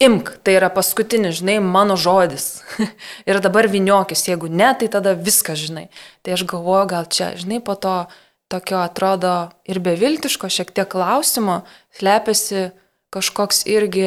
imk, 0.00 0.32
tai 0.46 0.56
yra 0.56 0.70
paskutinis, 0.72 1.40
žinai, 1.42 1.58
mano 1.60 1.98
žodis. 2.00 2.62
ir 3.28 3.42
dabar 3.42 3.68
viniokis, 3.68 4.24
jeigu 4.30 4.48
ne, 4.48 4.72
tai 4.78 4.88
tada 4.92 5.14
viską 5.18 5.58
žinai. 5.58 5.88
Tai 6.24 6.38
aš 6.38 6.46
galvoju, 6.48 6.86
gal 6.94 7.10
čia, 7.10 7.34
žinai, 7.40 7.60
po 7.64 7.76
to 7.76 8.04
tokio 8.50 8.80
atrodo 8.82 9.50
ir 9.68 9.78
beviltiško 9.82 10.48
šiek 10.50 10.72
tiek 10.74 10.88
klausimo 10.90 11.60
slepiasi 11.94 12.70
kažkoks 13.14 13.64
irgi 13.70 14.06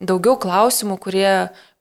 daugiau 0.00 0.36
klausimų, 0.40 0.96
kurie, 1.02 1.32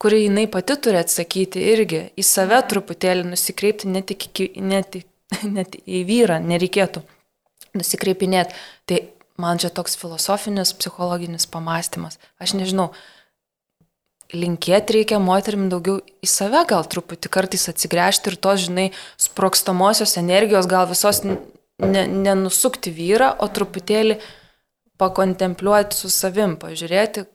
kurie 0.01 0.23
jinai 0.25 0.47
pati 0.51 0.75
turi 0.81 0.99
atsakyti 0.99 1.62
irgi, 1.73 2.01
į 2.19 2.25
save 2.25 2.59
truputėlį 2.71 3.29
nusikreipti, 3.31 3.89
ne 3.91 4.03
tik, 4.03 4.27
ne 4.57 4.81
tik, 4.83 5.07
ne 5.55 5.65
tik 5.65 5.85
į 5.85 6.03
vyrą 6.09 6.39
nereikėtų 6.43 7.05
nusikreipinėti. 7.77 8.57
Tai 8.89 8.99
man 9.39 9.62
čia 9.62 9.71
toks 9.71 9.95
filosofinis, 9.99 10.75
psichologinis 10.75 11.47
pamastymas. 11.49 12.19
Aš 12.41 12.57
nežinau, 12.59 12.89
linkėti 14.35 14.99
reikia 14.99 15.21
moterim 15.23 15.69
daugiau 15.71 16.01
į 16.21 16.29
save 16.29 16.65
gal 16.69 16.83
truputį 16.85 17.31
kartais 17.33 17.69
atsigręžti 17.71 18.33
ir 18.33 18.38
tos, 18.41 18.65
žinai, 18.67 18.89
sprokstamosios 19.21 20.17
energijos 20.21 20.67
gal 20.69 20.89
visos 20.89 21.23
nenusukti 21.79 22.91
vyrą, 22.93 23.31
o 23.39 23.47
truputėlį 23.47 24.19
pakontempliuoti 24.99 25.95
su 25.97 26.12
savim, 26.12 26.57
pažiūrėti, 26.59 27.25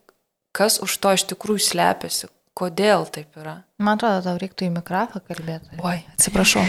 kas 0.55 0.79
už 0.85 0.96
to 1.03 1.14
iš 1.16 1.27
tikrųjų 1.33 1.64
slepiasi, 1.70 2.29
kodėl 2.55 3.07
taip 3.11 3.35
yra. 3.40 3.57
Man 3.83 3.98
atrodo, 3.98 4.22
tau 4.29 4.38
reiktų 4.40 4.68
į 4.68 4.74
mikrofą 4.77 5.22
kalbėti. 5.24 5.81
Oi, 5.83 5.98
atsiprašau. 6.14 6.62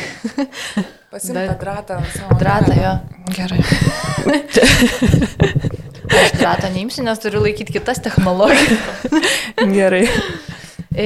Pasimta 1.14 1.46
Bet... 1.52 1.60
dratą 1.62 2.00
savo. 2.16 2.40
Dratą 2.42 2.74
jo. 2.80 2.94
Gerai. 3.36 3.62
Aš 6.16 6.34
dratą 6.38 6.72
neimsiu, 6.74 7.04
nes 7.06 7.22
turiu 7.22 7.44
laikyti 7.44 7.76
kitas 7.76 8.02
technologijas. 8.04 9.06
Gerai. 9.78 10.04
E, 10.96 11.06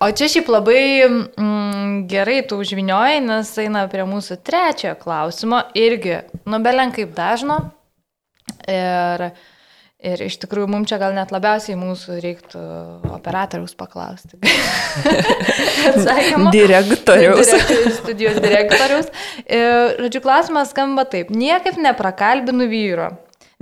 o 0.00 0.08
čia 0.16 0.28
šiaip 0.32 0.48
labai 0.48 0.82
mm, 1.04 2.06
gerai 2.08 2.38
tu 2.48 2.58
užvinioji, 2.62 3.20
nes 3.26 3.50
eina 3.60 3.84
prie 3.92 4.06
mūsų 4.08 4.38
trečiojo 4.44 4.94
klausimo. 5.00 5.60
Irgi, 5.76 6.22
nu 6.48 6.60
belen 6.64 6.94
kaip 6.96 7.12
dažno, 7.16 7.58
Ir, 8.70 9.26
ir 10.06 10.22
iš 10.26 10.38
tikrųjų 10.42 10.70
mums 10.70 10.90
čia 10.90 10.98
gal 11.02 11.14
net 11.16 11.30
labiausiai 11.34 11.76
mūsų 11.78 12.18
reiktų 12.22 12.62
operatoriaus 13.16 13.76
paklausti. 13.78 14.40
Direktoriaus. 15.96 16.50
Direktoriaus. 16.54 17.52
Studijos 18.00 18.40
direktoriaus. 18.42 19.12
Ir, 19.46 19.94
žodžiu, 20.02 20.24
klausimas 20.24 20.74
skamba 20.74 21.06
taip. 21.10 21.30
Niekaip 21.34 21.78
neprakalbinu 21.82 22.66
vyro. 22.70 23.12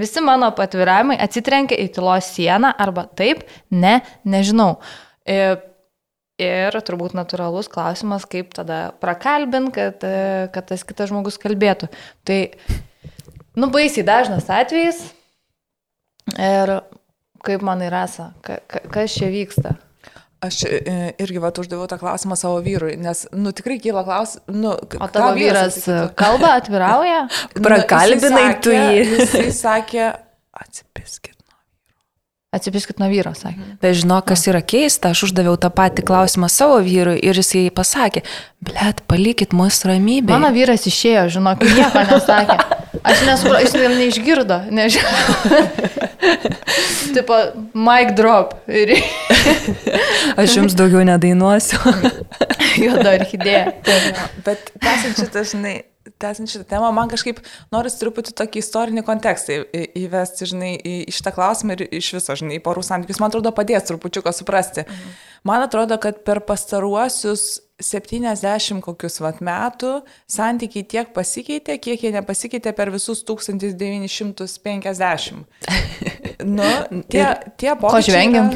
Visi 0.01 0.19
mano 0.25 0.49
patviravimai 0.57 1.21
atsitrenkia 1.23 1.77
į 1.79 1.93
tylos 1.95 2.33
sieną 2.35 2.73
arba 2.83 3.05
taip, 3.15 3.45
ne, 3.71 4.01
nežinau. 4.27 4.81
Ir, 5.31 5.61
ir 6.43 6.75
turbūt 6.89 7.15
natūralus 7.15 7.71
klausimas, 7.71 8.27
kaip 8.27 8.51
tada 8.57 8.89
prakalbint, 9.03 9.71
kad, 9.77 10.03
kad 10.51 10.67
tas 10.73 10.83
kitas 10.89 11.13
žmogus 11.13 11.39
kalbėtų. 11.39 11.93
Tai 12.27 12.41
Nu, 13.55 13.71
baisiai 13.71 14.07
dažnas 14.07 14.51
atvejis. 14.51 15.01
Ir 16.35 16.79
kaip 17.45 17.65
man 17.65 17.83
yra, 17.85 18.07
ka, 18.43 18.59
ka, 18.67 18.81
kas 18.91 19.15
čia 19.15 19.29
vyksta? 19.33 19.77
Aš 20.45 20.65
e, 20.69 21.13
irgi 21.23 21.41
vat 21.41 21.57
uždaviau 21.61 21.89
tą 21.89 21.97
klausimą 22.01 22.37
savo 22.37 22.59
vyrui, 22.65 22.99
nes, 23.01 23.25
nu, 23.33 23.53
tikrai 23.57 23.79
kyla 23.81 24.03
klausimas, 24.05 24.45
nu, 24.53 24.75
o 24.75 25.09
tavo 25.13 25.31
vyras 25.39 25.79
kalba 26.19 26.57
atvirauja? 26.59 27.23
Prakalbinai 27.65 28.51
nu, 28.51 28.59
tu 28.65 28.75
jį. 28.75 29.07
Jisai 29.15 29.47
sakė, 29.57 30.11
atsipiskit. 30.65 31.33
Atsipiskit 32.55 33.01
nuo 33.03 33.09
vyro, 33.11 33.33
sakė. 33.35 33.57
Mhm. 33.57 33.79
Bet 33.83 33.97
žinok, 34.03 34.29
kas 34.31 34.45
yra 34.51 34.61
keista, 34.63 35.15
aš 35.15 35.25
uždaviau 35.31 35.57
tą 35.61 35.73
patį 35.75 36.05
klausimą 36.07 36.51
savo 36.53 36.77
vyrui 36.85 37.17
ir 37.25 37.41
jisai 37.41 37.67
pasakė, 37.75 38.23
blėt, 38.63 39.03
palikit 39.11 39.57
mus 39.57 39.81
ramybėje. 39.89 40.35
Mano 40.35 40.53
vyras 40.55 40.85
išėjo, 40.91 41.29
žinok, 41.39 41.65
nieko 41.73 42.05
nesakė. 42.13 42.61
Aš 43.03 43.25
nesupratau, 43.27 43.65
jis 43.65 43.75
ten 43.75 43.97
neišgirdo, 43.99 44.61
nežinau. 44.75 45.25
Tipo, 47.15 47.37
mic 47.77 48.15
drop. 48.17 48.55
aš 50.41 50.57
jums 50.57 50.77
daugiau 50.79 51.05
nedainuosiu. 51.07 51.79
Juoda 52.85 53.13
orchidėja. 53.15 53.75
Bet 54.47 54.73
tęsiant 54.83 55.21
šitą, 55.21 55.45
žinai, 55.53 55.75
tęsiant 56.23 56.51
šitą 56.51 56.67
temą, 56.73 56.91
man 56.97 57.13
kažkaip 57.13 57.39
noris 57.75 57.99
truputį 58.01 58.35
tokį 58.41 58.63
istorinį 58.65 59.05
kontekstą 59.07 59.61
įvesti, 60.01 60.49
žinai, 60.51 60.73
į 60.79 60.97
šitą 61.15 61.35
klausimą 61.37 61.77
ir 61.77 61.87
iš 62.01 62.15
viso, 62.19 62.39
žinai, 62.41 62.59
porų 62.65 62.83
santykius, 62.87 63.21
man 63.23 63.33
atrodo, 63.33 63.55
padės 63.57 63.87
trupučiuką 63.91 64.35
suprasti. 64.35 64.87
Mhm. 64.89 65.15
Man 65.45 65.67
atrodo, 65.67 66.01
kad 66.01 66.23
per 66.27 66.41
pastaruosius 66.49 67.61
70 67.83 68.79
kokius 68.85 69.19
vat 69.23 69.41
metų 69.43 70.03
santykiai 70.31 70.85
tiek 70.87 71.09
pasikeitė, 71.15 71.79
kiek 71.83 72.03
jie 72.07 72.13
nepasikeitė 72.15 72.73
per 72.77 72.91
visus 72.95 73.25
1950. 73.27 75.45
Nu, 76.45 76.65
tie, 77.09 77.25
tie 77.57 77.73
pokyčiai. 77.79 77.95
Ko 77.95 78.01
žvengiam? 78.05 78.51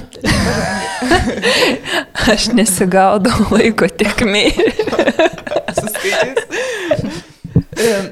Aš 2.33 2.49
nesigaudau 2.53 3.47
laiko 3.55 3.87
tiekmiai. 3.89 4.51
Suskaitys. 5.79 6.45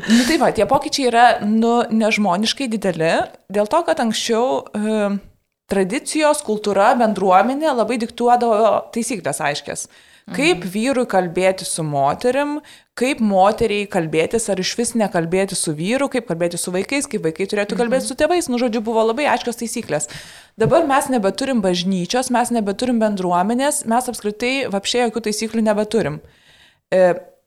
nu, 0.06 0.22
tai 0.28 0.36
va, 0.40 0.48
tie 0.54 0.66
pokyčiai 0.70 1.06
yra 1.10 1.26
nu, 1.44 1.82
nežmoniškai 1.92 2.66
dideli, 2.72 3.14
dėl 3.52 3.66
to, 3.68 3.78
kad 3.84 4.00
anksčiau 4.06 4.44
uh, 4.62 5.18
tradicijos, 5.70 6.42
kultūra, 6.46 6.92
bendruomenė 6.98 7.72
labai 7.74 7.98
diktuodavo 8.02 8.90
taisyklės 8.94 9.42
aiškės. 9.44 9.86
Kaip 10.34 10.64
mhm. 10.64 10.70
vyrui 10.74 11.04
kalbėti 11.06 11.62
su 11.62 11.84
moterim, 11.86 12.56
kaip 12.98 13.20
moteriai 13.22 13.84
kalbėtis 13.86 14.48
ar 14.50 14.58
iš 14.58 14.72
vis 14.74 14.90
nekalbėti 14.98 15.54
su 15.54 15.70
vyru, 15.78 16.08
kaip 16.10 16.26
kalbėti 16.26 16.58
su 16.58 16.72
vaikais, 16.74 17.06
kaip 17.06 17.22
vaikai 17.28 17.46
turėtų 17.46 17.78
kalbėti 17.78 18.02
mhm. 18.02 18.08
su 18.10 18.16
tėvais. 18.18 18.48
Nu, 18.50 18.58
žodžiu, 18.58 18.82
buvo 18.88 19.04
labai 19.06 19.28
aiškios 19.30 19.62
taisyklės. 19.62 20.10
Dabar 20.58 20.88
mes 20.90 21.06
nebeturim 21.14 21.62
bažnyčios, 21.62 22.32
mes 22.34 22.50
nebeturim 22.50 22.98
bendruomenės, 23.02 23.84
mes 23.86 24.10
apskritai 24.10 24.54
vapšiai 24.74 25.06
jokių 25.06 25.22
taisyklių 25.28 25.62
nebeturim. 25.68 26.18
E, 26.90 27.04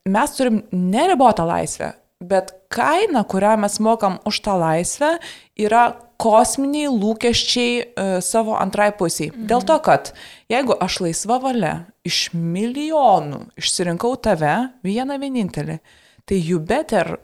mes 0.07 0.37
turim 0.39 0.63
neribotą 0.71 1.49
laisvę. 1.51 1.97
Bet 2.19 2.51
kaina, 2.71 3.25
kurią 3.27 3.53
mes 3.59 3.77
mokam 3.79 4.17
už 4.27 4.41
tą 4.43 4.57
laisvę, 4.59 5.13
yra 5.59 5.83
kosminiai 6.19 6.89
lūkesčiai 6.91 7.73
e, 7.79 8.05
savo 8.25 8.57
antrai 8.59 8.89
pusiai. 8.95 9.31
Mhm. 9.31 9.47
Dėl 9.51 9.65
to, 9.67 9.77
kad 9.85 10.11
jeigu 10.51 10.75
aš 10.81 10.99
laisva 11.05 11.39
valia 11.43 11.73
iš 12.07 12.29
milijonų 12.33 13.45
išsirinkau 13.59 14.15
tave, 14.23 14.55
vieną 14.83 15.19
vienintelį, 15.21 15.79
tai 16.27 16.39
you 16.39 16.59
better 16.59 17.17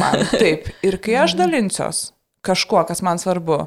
man. 0.00 0.24
Taip. 0.42 0.68
Ir 0.84 0.98
kai 1.00 1.20
aš 1.24 1.36
mhm. 1.36 1.42
dalinsiuos 1.44 2.08
kažkuo, 2.40 2.86
kas 2.88 3.02
man 3.04 3.18
svarbu, 3.20 3.66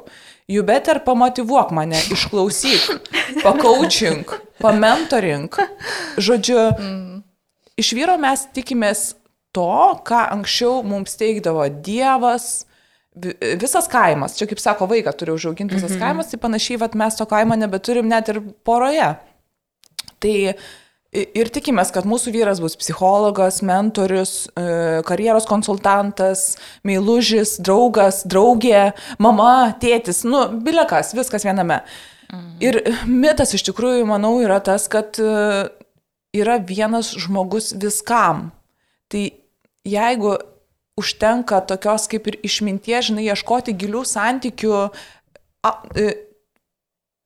you 0.50 0.64
better 0.66 0.98
pamotivuok 0.98 1.70
mane, 1.70 2.00
išklausyk, 2.10 2.88
pakaučink, 3.46 4.34
pamentorink. 4.58 5.60
Žodžiu, 6.26 6.58
mm 6.74 7.14
iš 7.80 7.92
vyro 7.96 8.16
mes 8.20 8.46
tikimės 8.54 9.12
to, 9.54 9.70
ką 10.06 10.20
anksčiau 10.34 10.82
mums 10.86 11.14
teikdavo 11.20 11.66
Dievas, 11.86 12.64
vi- 13.14 13.36
visas 13.62 13.86
kaimas. 13.90 14.34
Čia 14.38 14.48
kaip 14.50 14.58
sako, 14.62 14.88
vaiką 14.90 15.12
turi 15.16 15.34
užauginti 15.36 15.76
visas 15.78 15.94
kaimas, 16.00 16.30
tai 16.32 16.40
panašiai, 16.42 16.80
vat, 16.82 16.94
mes 16.98 17.14
to 17.18 17.26
kaimo 17.30 17.54
nebeturim 17.58 18.08
net 18.10 18.28
ir 18.32 18.40
poroje. 18.66 19.12
Tai 20.20 20.34
ir 21.14 21.50
tikimės, 21.54 21.92
kad 21.94 22.08
mūsų 22.10 22.32
vyras 22.34 22.58
bus 22.58 22.74
psichologas, 22.80 23.60
mentorius, 23.62 24.48
e, 24.58 25.02
karjeros 25.06 25.46
konsultantas, 25.46 26.56
meilužis, 26.82 27.52
draugas, 27.62 28.24
draugė, 28.26 28.92
mama, 29.22 29.76
tėtis, 29.78 30.24
nu, 30.26 30.48
bilekas, 30.66 31.14
viskas 31.14 31.46
viename. 31.46 31.82
Ir 32.58 32.80
mitas 33.06 33.54
iš 33.54 33.62
tikrųjų, 33.68 34.02
manau, 34.10 34.40
yra 34.42 34.58
tas, 34.64 34.88
kad 34.90 35.14
e, 35.22 35.68
yra 36.34 36.58
vienas 36.58 37.12
žmogus 37.14 37.70
viskam. 37.78 38.48
Tai 39.12 39.28
jeigu 39.84 40.36
užtenka 41.00 41.60
tokios 41.66 42.06
kaip 42.10 42.28
ir 42.30 42.38
išminties, 42.46 43.10
žinai, 43.10 43.26
ieškoti 43.32 43.74
gilių 43.76 44.04
santykių 44.06 44.74
a, 44.80 45.72
e, 45.98 46.10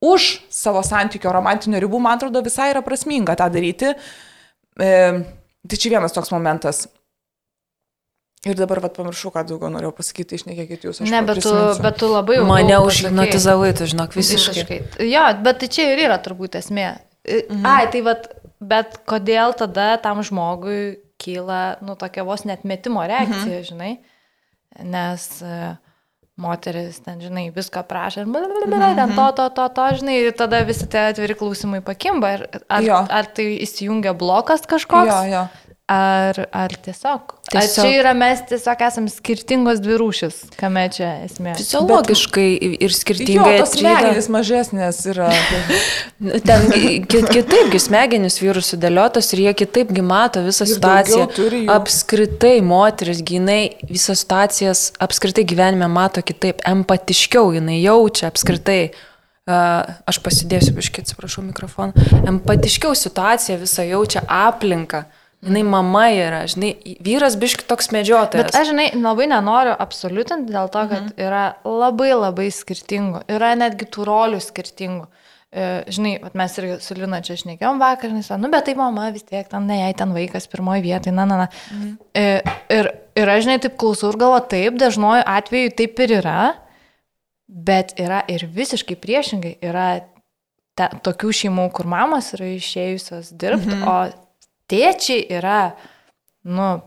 už 0.04 0.28
savo 0.52 0.82
santykio 0.86 1.32
romantinio 1.34 1.80
ribų, 1.82 2.00
man 2.02 2.18
atrodo, 2.18 2.42
visai 2.44 2.70
yra 2.72 2.82
prasminga 2.86 3.36
tą 3.38 3.48
daryti. 3.52 3.92
E, 4.78 4.94
tai 5.68 5.80
čia 5.80 5.92
vienas 5.96 6.14
toks 6.16 6.32
momentas. 6.34 6.86
Ir 8.46 8.54
dabar, 8.54 8.78
vad, 8.80 8.94
pamiršau, 8.94 9.32
ką 9.34 9.42
daugiau 9.48 9.70
norėjau 9.74 9.96
pasakyti, 9.98 10.38
išnekėkit 10.38 10.84
jūs. 10.86 11.00
aš 11.02 11.10
Ne, 11.10 11.24
bet 11.26 11.40
tu, 11.42 11.50
bet 11.82 11.96
tu 11.98 12.06
labai 12.12 12.36
jau 12.38 12.44
Mane 12.46 12.76
užhipnotizavai, 12.86 13.72
tu 13.74 13.88
žinok, 13.90 14.14
visiškai. 14.14 14.62
Visiškai. 14.62 15.08
Jo, 15.10 15.24
bet 15.42 15.58
tai 15.64 15.68
čia 15.74 15.88
ir 15.90 16.04
yra 16.06 16.20
turbūt 16.22 16.54
esmė. 16.60 16.92
Mhm. 17.26 17.66
Ai, 17.66 17.90
tai 17.90 18.04
vad, 18.06 18.30
bet 18.62 19.00
kodėl 19.10 19.58
tada 19.58 19.96
tam 20.00 20.22
žmogui 20.24 21.07
kyla, 21.18 21.78
nu, 21.84 21.96
tokia 21.98 22.24
vos 22.26 22.44
net 22.48 22.64
metimo 22.68 23.02
reakcija, 23.06 23.60
mhm. 23.60 23.68
žinai? 23.68 23.92
Nes 24.86 25.24
uh, 25.42 25.76
moteris 26.38 27.00
ten, 27.02 27.18
žinai, 27.22 27.48
viską 27.54 27.82
prašo 27.88 28.22
ir 28.22 28.30
blablabla, 28.30 28.92
ten 28.98 29.14
to, 29.16 29.26
to, 29.38 29.48
to, 29.56 29.66
to, 29.74 29.86
žinai, 30.02 30.18
ir 30.22 30.36
tada 30.38 30.60
visi 30.68 30.86
tie 30.90 31.08
atviri 31.10 31.34
klausimai 31.38 31.80
pakimba. 31.84 32.34
Ir 32.36 32.44
Ar, 32.70 32.84
Jo. 32.84 33.00
ar 33.10 33.30
tai 33.34 33.50
įsijungia 33.64 34.14
blokas 34.18 34.62
kažkoks? 34.70 35.10
Jo, 35.10 35.22
jo. 35.32 35.67
Ar, 35.88 36.36
ar 36.52 36.72
tiesiog? 36.84 37.30
tiesiog? 37.48 37.56
Ar 37.56 37.68
čia 37.72 37.92
yra 37.96 38.10
mes 38.12 38.42
tiesiog 38.50 38.82
esam 38.84 39.06
skirtingos 39.08 39.78
dvi 39.80 39.94
rūšis, 39.96 40.34
kame 40.60 40.82
čia 40.92 41.14
esmė? 41.24 41.54
Fiziologiškai 41.56 42.44
ir 42.76 42.84
Jo, 42.84 42.90
skirtingai 42.92 43.54
atrodo. 43.62 43.70
smegenys 43.80 44.28
mažesnės 44.34 44.98
yra. 45.08 45.30
Ten 46.48 46.66
ki- 46.74 47.22
kitaipgi 47.32 47.80
smegenys 47.80 48.36
vyrų 48.42 48.60
sudėliotos 48.68 49.32
ir 49.32 49.46
jie 49.46 49.54
kitaipgi 49.62 50.04
mato 50.04 50.42
visą 50.44 50.66
Ir 50.68 50.74
situaciją. 50.74 51.24
Apskritai 51.72 52.58
moteris, 52.60 53.22
jinai 53.24 53.62
visas 53.88 54.20
situacijas 54.26 54.90
apskritai 55.00 55.46
gyvenime 55.48 55.88
mato 55.88 56.20
kitaip, 56.20 56.60
empatiškiau 56.68 57.54
jinai 57.56 57.78
jaučia 57.80 58.28
apskritai. 58.28 58.90
Uh, 59.48 59.88
aš 60.04 60.18
pasidėsiu, 60.20 60.74
biškai 60.76 61.00
atsiprašau 61.06 61.40
mikrofoną. 61.46 61.96
Empatiškiau 62.28 62.92
situaciją 62.92 63.56
visą 63.62 63.86
jaučia 63.88 64.20
aplinką. 64.28 65.06
Jinai 65.38 65.62
mama 65.62 66.08
yra, 66.10 66.40
žinai, 66.50 66.72
vyras 67.06 67.36
biški 67.38 67.62
toks 67.68 67.92
medžiotojas. 67.94 68.48
Bet 68.48 68.56
aš, 68.58 68.72
žinai, 68.72 68.88
labai 68.98 69.28
nenoriu 69.30 69.76
absoliutinti 69.78 70.50
dėl 70.50 70.66
to, 70.74 70.82
kad 70.90 71.04
mhm. 71.04 71.14
yra 71.22 71.44
labai 71.62 72.10
labai 72.16 72.48
skirtingų. 72.54 73.22
Yra 73.30 73.52
netgi 73.60 73.86
tų 73.86 74.08
rolių 74.08 74.42
skirtingų. 74.42 75.06
E, 75.48 75.68
žinai, 75.94 76.16
mes 76.36 76.58
ir 76.60 76.66
su 76.84 76.98
Lina 76.98 77.22
čia 77.24 77.38
šnekėjom 77.40 77.78
vakar, 77.80 78.10
nes, 78.12 78.26
nu, 78.36 78.50
bet 78.52 78.66
tai 78.66 78.74
mama 78.76 79.06
vis 79.14 79.24
tiek, 79.24 79.46
ten, 79.48 79.64
ne, 79.70 79.78
jai 79.78 79.94
ten 79.96 80.10
vaikas 80.12 80.50
pirmoji 80.50 80.84
vietoje, 80.84 81.14
na, 81.16 81.24
na, 81.24 81.44
na. 81.44 81.48
Mhm. 81.70 81.94
E, 82.18 82.26
ir, 82.74 82.92
ir 83.16 83.32
aš, 83.32 83.46
žinai, 83.46 83.60
taip 83.62 83.78
klausau 83.80 84.10
ir 84.10 84.20
galvo, 84.20 84.42
taip, 84.50 84.76
dažnoju 84.82 85.22
atveju 85.22 85.72
taip 85.78 86.02
ir 86.04 86.18
yra, 86.18 86.38
bet 87.48 87.94
yra 87.96 88.24
ir 88.28 88.44
visiškai 88.58 88.98
priešingai. 89.00 89.54
Yra 89.64 89.90
te, 90.76 90.90
tokių 91.06 91.30
šeimų, 91.44 91.70
kur 91.78 91.88
mamos 91.88 92.34
yra 92.36 92.50
išėjusios 92.58 93.32
dirbti, 93.38 93.78
mhm. 93.78 93.86
o 93.86 94.27
tėčiai 94.70 95.24
yra, 95.38 95.62
nu, 96.46 96.78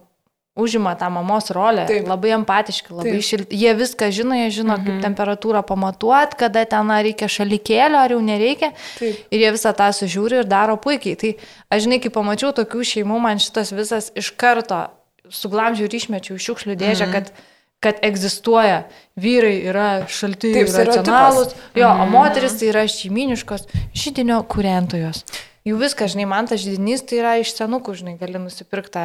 užima 0.56 0.96
tą 0.96 1.10
mamos 1.10 1.50
rolę, 1.50 1.86
Taip. 1.88 2.08
labai 2.08 2.34
empatiški, 2.36 2.94
labai 2.94 3.20
šilti. 3.24 3.58
Jie 3.58 3.74
viską 3.76 4.10
žino, 4.12 4.36
jie 4.36 4.50
žino, 4.62 4.76
mhm. 4.76 4.88
kaip 4.88 5.06
temperatūrą 5.06 5.64
pamatuot, 5.68 6.36
kada 6.40 6.66
ten 6.70 6.92
reikia 6.92 7.30
šalikėlio, 7.32 8.00
ar 8.00 8.16
jau 8.16 8.22
nereikia. 8.24 8.74
Taip. 9.00 9.22
Ir 9.32 9.46
jie 9.46 9.54
visą 9.56 9.72
tą 9.78 9.92
sužiūri 9.96 10.42
ir 10.42 10.50
daro 10.50 10.76
puikiai. 10.82 11.16
Tai 11.16 11.36
aš 11.72 11.86
žinai, 11.88 12.02
kai 12.04 12.12
pamačiau 12.14 12.52
tokių 12.58 12.84
šeimų, 12.94 13.22
man 13.24 13.40
šitas 13.42 13.72
visas 13.76 14.12
iš 14.20 14.34
karto 14.36 14.84
suglamžiau 15.32 15.88
ir 15.88 15.96
išmečiau 16.02 16.36
šiukšlių 16.42 16.76
dėžę, 16.76 17.08
mhm. 17.08 17.16
kad 17.16 17.50
kad 17.82 17.98
egzistuoja, 18.06 18.84
vyrai 19.18 19.56
yra 19.66 19.86
šalti 20.06 20.52
ir 20.54 20.68
racionalūs, 20.70 21.56
jo, 21.74 21.88
o 21.90 22.06
moteris 22.12 22.60
tai 22.60 22.68
yra 22.70 22.84
šeiminiškos 22.86 23.66
žydinio 23.98 24.38
kurientojos. 24.46 25.24
Jų 25.62 25.78
viskas, 25.78 26.16
žinai, 26.16 26.26
man 26.26 26.48
tas 26.50 26.64
žydinys 26.64 27.04
tai 27.06 27.20
yra 27.20 27.36
iš 27.38 27.52
senukų, 27.54 27.94
žinai, 28.00 28.16
gali 28.18 28.40
nusipirkti 28.42 28.94
tą 28.96 29.04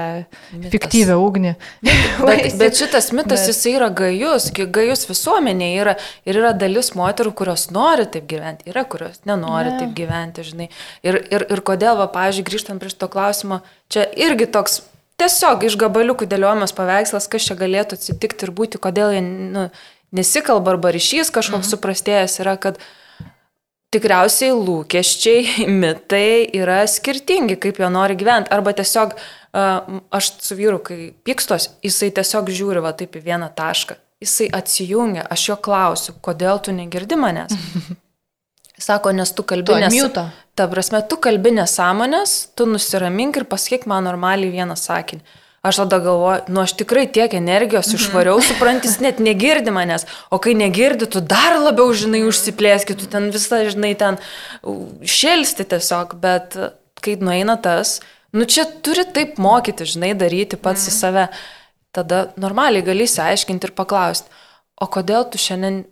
Mitas. 0.55 0.71
fiktyvę 0.73 1.19
ugnį. 1.21 1.53
Bet, 1.85 2.47
bet 2.63 2.81
šitas 2.81 3.11
mitas, 3.13 3.43
Bet- 3.43 3.51
jis 3.51 3.61
yra 3.75 3.91
gajus, 3.93 4.49
gajus 4.57 5.05
visuomenėje 5.11 5.83
yra 5.83 5.95
ir 6.25 6.41
yra 6.41 6.55
dalis 6.57 6.95
moterų, 6.97 7.35
kurios 7.37 7.69
nori 7.77 8.09
taip 8.09 8.25
gyventi, 8.31 8.71
yra 8.73 8.87
kurios 8.89 9.21
nenori 9.29 9.75
Ne. 9.75 9.83
taip 9.83 9.93
gyventi, 10.01 10.47
žinai. 10.49 10.71
Ir, 11.05 11.21
ir, 11.29 11.45
ir 11.45 11.61
kodėl, 11.61 11.99
va, 12.01 12.09
pavyzdžiui, 12.17 12.49
grįžtant 12.49 12.81
prie 12.81 12.95
šito 12.95 13.13
klausimo, 13.13 13.61
čia 13.93 14.09
irgi 14.17 14.49
toks 14.49 14.81
tiesiog 15.21 15.69
iš 15.69 15.77
gabaliukų 15.81 16.25
dėliojamas 16.31 16.73
paveikslas, 16.77 17.29
kas 17.29 17.45
čia 17.49 17.57
galėtų 17.61 18.01
atsitikti 18.01 18.49
ir 18.49 18.57
būti, 18.57 18.81
kodėl 18.81 19.13
jie 19.13 19.25
nu, 19.25 19.69
nesikalba 20.17 20.73
arba 20.73 20.93
ryšys 20.97 21.33
kažkoks 21.35 21.67
mhm. 21.67 21.73
suprastėjęs 21.75 22.41
yra, 22.45 22.57
kad 22.61 22.81
tikriausiai 23.95 24.55
lūkesčiai, 24.55 25.67
mitai 25.83 26.47
yra 26.57 26.83
skirtingi, 26.91 27.59
kaip 27.63 27.81
jo 27.83 27.91
nori 27.93 28.17
gyventi. 28.19 28.53
Arba 28.55 28.75
tiesiog 28.77 29.15
uh, 29.17 30.01
aš 30.17 30.33
su 30.45 30.59
vyru, 30.59 30.81
kai 30.85 31.13
pykstos, 31.27 31.71
jisai 31.87 32.11
tiesiog 32.17 32.51
žiūri 32.53 32.83
va 32.85 32.95
taip 32.97 33.17
į 33.19 33.25
vieną 33.29 33.53
tašką. 33.57 33.99
Jisai 34.25 34.49
atsijungia, 34.57 35.27
aš 35.29 35.51
jo 35.51 35.59
klausiu, 35.61 36.17
kodėl 36.25 36.61
tu 36.65 36.73
negirdi 36.73 37.19
manęs. 37.21 37.53
Sako, 38.87 39.13
nes 39.17 39.33
tu 39.33 39.45
kalbi 39.45 39.73
Tu 39.73 39.79
nes... 39.81 39.89
atmute. 39.89 40.27
Ta 40.57 40.67
prasme, 40.69 41.01
tu 41.09 41.17
kalbi 41.21 41.53
nesąmonės, 41.57 42.33
tu 42.57 42.67
nusiramink 42.69 43.37
ir 43.37 43.45
pasakyk 43.49 43.85
man 43.89 44.05
normaliai 44.09 44.53
vieną 44.53 44.77
sakinį. 44.77 45.25
Aš 45.67 45.81
tada 45.81 45.99
galvoju, 45.99 46.45
nu 46.49 46.61
aš 46.63 46.77
tikrai 46.79 47.07
tiek 47.11 47.33
energijos 47.35 47.89
išvariau, 47.97 48.39
suprantis, 48.45 49.01
net 49.03 49.19
negirdi 49.19 49.73
manęs. 49.75 50.05
O 50.31 50.39
kai 50.43 50.55
negirdi, 50.55 51.09
tu 51.11 51.23
dar 51.25 51.57
labiau, 51.59 51.91
žinai, 51.91 52.21
užsiplėski, 52.29 52.95
tu 52.99 53.09
ten 53.11 53.33
visą, 53.35 53.65
žinai, 53.73 53.97
ten 53.99 54.21
šelsti 55.17 55.67
tiesiog, 55.73 56.15
bet 56.23 56.55
kai 57.03 57.17
nueina 57.19 57.57
tas, 57.59 57.97
nu 58.37 58.47
čia 58.47 58.69
turi 58.87 59.09
taip 59.17 59.41
mokyti, 59.43 59.89
žinai, 59.97 60.13
daryti 60.19 60.61
pats 60.61 60.87
į 60.87 60.95
save. 60.95 61.27
Tada 61.97 62.27
normaliai 62.39 62.85
gali 62.87 63.09
įsiaiškinti 63.09 63.71
ir 63.71 63.75
paklausti, 63.75 64.31
o 64.79 64.87
kodėl 64.93 65.27
tu 65.33 65.41
šiandien 65.41 65.83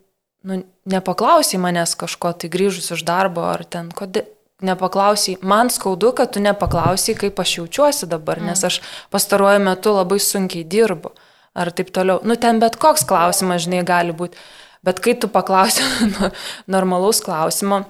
nu, 0.44 0.60
nepaklausai 0.86 1.58
manęs 1.58 1.96
kažko, 1.98 2.34
tai 2.38 2.52
grįžus 2.52 2.92
iš 2.94 3.02
darbo 3.08 3.48
ar 3.48 3.64
ten, 3.66 3.90
kodėl 3.90 4.28
nepaklausai, 4.62 5.38
man 5.42 5.70
skaudu, 5.70 6.12
kad 6.16 6.32
tu 6.34 6.42
nepaklausai, 6.42 7.16
kaip 7.18 7.40
aš 7.40 7.58
jaučiuosi 7.58 8.08
dabar, 8.10 8.40
mm. 8.40 8.50
nes 8.50 8.64
aš 8.64 8.80
pastaruoju 9.10 9.62
metu 9.64 9.94
labai 9.96 10.20
sunkiai 10.22 10.64
dirbu. 10.64 11.14
Ar 11.54 11.70
taip 11.70 11.92
toliau. 11.94 12.18
Nu, 12.26 12.34
ten 12.34 12.58
bet 12.58 12.74
koks 12.82 13.04
klausimas, 13.06 13.62
žinai, 13.62 13.84
gali 13.86 14.14
būti. 14.16 14.38
Bet 14.84 14.98
kai 15.00 15.14
tu 15.14 15.28
paklausi 15.30 15.84
normalaus 16.74 17.22
klausimo, 17.22 17.84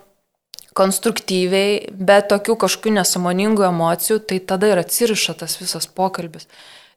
konstruktyviai, 0.76 1.94
be 1.94 2.18
tokių 2.28 2.58
kažkokių 2.64 2.92
nesamoningų 2.98 3.64
emocijų, 3.70 4.18
tai 4.28 4.40
tada 4.42 4.72
ir 4.72 4.82
atsiriša 4.82 5.36
tas 5.40 5.56
visas 5.60 5.86
pokalbis. 5.88 6.48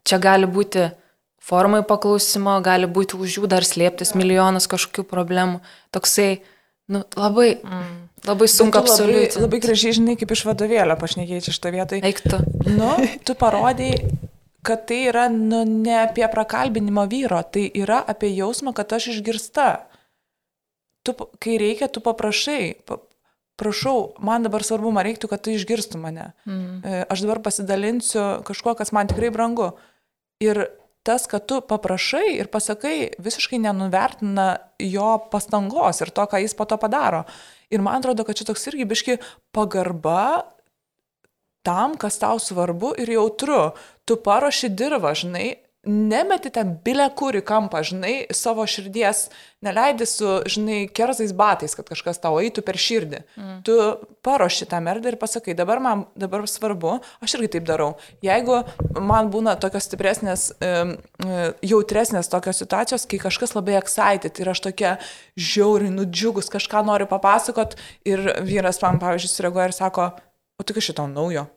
Čia 0.08 0.20
gali 0.24 0.50
būti 0.50 0.90
formai 1.48 1.84
paklausimo, 1.88 2.58
gali 2.66 2.90
būti 2.90 3.16
už 3.16 3.40
jų 3.40 3.50
dar 3.52 3.66
slėptis 3.68 4.16
milijonas 4.18 4.68
kažkokių 4.68 5.06
problemų. 5.08 5.62
Toksai, 5.96 6.42
nu, 6.92 7.04
labai, 7.16 7.54
mm. 7.62 7.96
Labai 8.26 8.48
sunku 8.50 8.72
Tu 8.74 8.80
labai, 8.80 8.92
absoliučiai. 8.92 9.44
labai 9.44 9.60
gražiai 9.64 9.98
žinai, 10.00 10.16
kaip 10.20 10.32
iš 10.34 10.46
vadovėlio 10.48 10.98
pašnekėjai 11.00 11.54
šitą 11.54 11.74
vietą. 11.76 12.00
Eiktų. 12.02 12.40
Nu, 12.74 12.96
tu 13.28 13.36
parodėjai, 13.38 14.00
kad 14.68 14.88
tai 14.90 15.02
yra 15.12 15.28
nu, 15.34 15.64
ne 15.68 16.00
apie 16.02 16.26
prakalbinimo 16.32 17.06
vyro, 17.12 17.42
tai 17.44 17.68
yra 17.72 18.02
apie 18.04 18.34
jausmą, 18.36 18.74
kad 18.76 18.98
aš 18.98 19.12
išgirsta. 19.16 19.68
Tu, 21.08 21.14
kai 21.40 21.60
reikia, 21.62 21.88
tu 21.88 22.04
paprašai. 22.04 22.76
Pa, 22.88 23.00
prašau, 23.58 24.14
man 24.22 24.44
dabar 24.46 24.66
svarbu, 24.66 24.92
man 24.94 25.08
reiktų, 25.08 25.30
kad 25.32 25.42
tu 25.46 25.54
išgirstų 25.56 26.02
mane. 26.02 26.32
Mm. 26.46 27.06
Aš 27.10 27.24
dabar 27.26 27.42
pasidalinsiu 27.46 28.44
kažkuo, 28.48 28.76
kas 28.78 28.94
man 28.94 29.10
tikrai 29.10 29.32
brangu. 29.34 29.72
Ir 30.44 30.68
tas, 31.08 31.28
kad 31.32 31.46
tu 31.48 31.62
paprašai 31.64 32.36
ir 32.36 32.50
pasakai, 32.52 32.98
visiškai 33.24 33.62
nenuvertina 33.64 34.50
jo 34.84 35.14
pastangos 35.32 36.04
ir 36.04 36.12
to, 36.12 36.28
ką 36.28 36.42
jis 36.44 36.56
po 36.58 36.68
to 36.68 36.78
padaro. 36.82 37.24
Ir 37.72 37.84
man 37.84 38.02
atrodo, 38.02 38.26
kad 38.28 38.36
čia 38.36 38.48
toks 38.48 38.68
irgi 38.72 38.88
biški 38.88 39.18
pagarba 39.56 40.48
tam, 41.68 41.96
kas 42.00 42.20
tau 42.20 42.40
svarbu 42.40 42.94
ir 43.00 43.12
jautru. 43.12 43.72
Tu 44.08 44.16
paruoši 44.24 44.72
dirbą, 44.72 45.12
žinai, 45.20 45.48
nemeti 45.88 46.52
ten 46.52 46.74
bilę 46.84 47.08
kur 47.16 47.36
į 47.38 47.44
kampą, 47.48 47.80
žinai, 47.86 48.28
savo 48.36 48.66
širdies, 48.68 49.28
neleidi 49.64 50.08
su, 50.10 50.42
žinai, 50.50 50.80
kerzais 50.94 51.32
batais, 51.38 51.76
kad 51.78 51.88
kažkas 51.88 52.20
tau 52.24 52.40
eitų 52.42 52.64
per 52.66 52.80
širdį. 52.82 53.22
Mm. 53.38 53.56
Tu 53.68 53.78
paruoši 54.26 54.68
tą 54.70 54.82
merdą 54.84 55.14
ir 55.14 55.20
pasakai, 55.22 55.56
dabar 55.58 55.82
man 55.84 56.06
dabar 56.20 56.44
svarbu, 56.50 56.98
aš 57.24 57.38
irgi 57.38 57.54
taip 57.56 57.68
darau. 57.70 57.94
Jeigu 58.26 58.60
man 59.00 59.32
būna 59.34 59.56
tokios 59.62 59.88
stipresnės, 59.88 60.50
jautresnės 61.66 62.32
tokios 62.32 62.62
situacijos, 62.64 63.08
kai 63.10 63.22
kažkas 63.24 63.56
labai 63.56 63.78
excited 63.80 64.42
ir 64.42 64.54
aš 64.54 64.66
tokia 64.70 64.96
žiauriai 65.40 65.94
nudžiugus, 65.94 66.52
kažką 66.54 66.84
noriu 66.88 67.10
papasakot 67.10 67.78
ir 68.08 68.26
vyras 68.48 68.82
man, 68.84 69.00
pavyzdžiui, 69.04 69.34
sureaguoja 69.34 69.72
ir 69.72 69.78
sako, 69.78 70.12
o 70.58 70.68
tik 70.68 70.82
šito 70.84 71.08
naujo. 71.10 71.48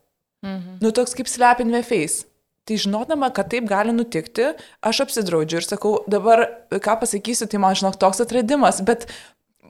Mhm. 0.46 0.78
Nu, 0.80 0.92
toks 0.96 1.12
kaip 1.16 1.28
slap 1.28 1.60
in 1.60 1.72
the 1.74 1.82
face. 1.84 2.29
Tai 2.70 2.76
žinodama, 2.78 3.32
kad 3.34 3.48
taip 3.50 3.64
gali 3.66 3.90
nutikti, 3.90 4.52
aš 4.86 5.00
apsidraudžiu 5.02 5.58
ir 5.58 5.64
sakau, 5.66 5.90
dabar 6.06 6.44
ką 6.70 6.94
pasakysiu, 7.00 7.48
tai 7.50 7.58
man 7.58 7.74
žinok 7.74 7.98
toks 7.98 8.22
atradimas, 8.22 8.78
bet 8.86 9.08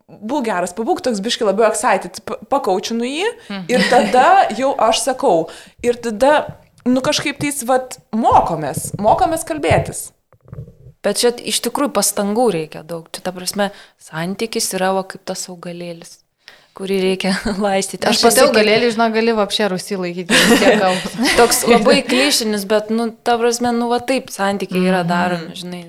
būk 0.05 0.45
geras, 0.51 0.77
pabūk 0.77 1.01
toks 1.07 1.23
biški 1.25 1.49
labiau 1.49 1.71
excited, 1.71 2.21
pakaučinu 2.53 3.09
jį 3.09 3.33
ir 3.73 3.89
tada 3.89 4.53
jau 4.59 4.75
aš 4.77 5.01
sakau. 5.07 5.49
Ir 5.81 5.97
tada, 6.05 6.61
nu 6.85 7.01
kažkaip 7.01 7.41
tais, 7.41 7.65
vad, 7.65 7.97
mokomės, 8.13 8.91
mokomės 9.01 9.49
kalbėtis. 9.49 10.11
Bet 11.01 11.25
čia 11.25 11.33
iš 11.41 11.65
tikrųjų 11.65 11.97
pastangų 11.97 12.51
reikia 12.53 12.85
daug. 12.85 13.09
Čia 13.09 13.25
ta 13.25 13.33
prasme, 13.33 13.73
santykis 13.97 14.75
yra 14.77 14.93
va, 14.99 15.09
kaip 15.09 15.25
tas 15.25 15.49
augalėlis 15.49 16.19
kurį 16.77 16.99
reikia 17.05 17.35
laistyti. 17.64 18.07
Aš 18.09 18.23
pasakiau, 18.27 18.53
galėlį, 18.57 18.91
žinau, 18.97 19.09
gali 19.14 19.35
apšė 19.45 19.71
rusį 19.75 20.01
laikyti. 20.01 20.41
Toks 21.41 21.64
labai 21.71 22.01
klišinis, 22.07 22.66
bet, 22.71 22.93
nu, 22.95 23.11
ta 23.12 23.39
prasme, 23.41 23.73
nu, 23.77 23.91
va 23.93 24.01
taip 24.05 24.33
santykiai 24.35 24.87
yra 24.87 25.03
mhm. 25.05 25.11
daromi, 25.11 25.57
žinai. 25.62 25.83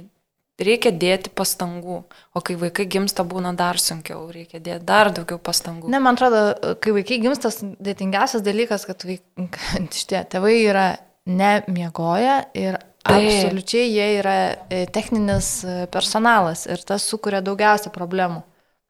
Reikia 0.62 0.92
dėti 0.94 1.32
pastangų, 1.34 1.96
o 2.38 2.42
kai 2.46 2.54
vaikai 2.60 2.84
gimsta 2.92 3.24
būna 3.26 3.56
dar 3.58 3.80
sunkiau, 3.82 4.28
reikia 4.30 4.60
dėti 4.62 4.86
dar 4.86 5.10
daugiau 5.16 5.40
pastangų. 5.42 5.90
Ne, 5.90 5.98
man 6.04 6.20
atrodo, 6.20 6.76
kai 6.84 6.94
vaikai 7.00 7.18
gimsta, 7.24 7.50
dėtingiausias 7.82 8.46
dalykas, 8.46 8.86
kad, 8.86 9.02
vaik... 9.08 9.58
šitie 9.96 10.22
tėvai 10.30 10.54
yra 10.68 10.86
nemiegoja 11.26 12.44
ir 12.58 12.78
Tai. 13.02 13.18
Absoliučiai 13.18 13.88
jie 13.90 14.08
yra 14.20 14.34
e, 14.70 14.84
techninis 14.94 15.64
e, 15.66 15.88
personalas 15.90 16.68
ir 16.70 16.84
tas 16.86 17.02
sukuria 17.10 17.40
daugiausia 17.42 17.90
problemų. 17.94 18.44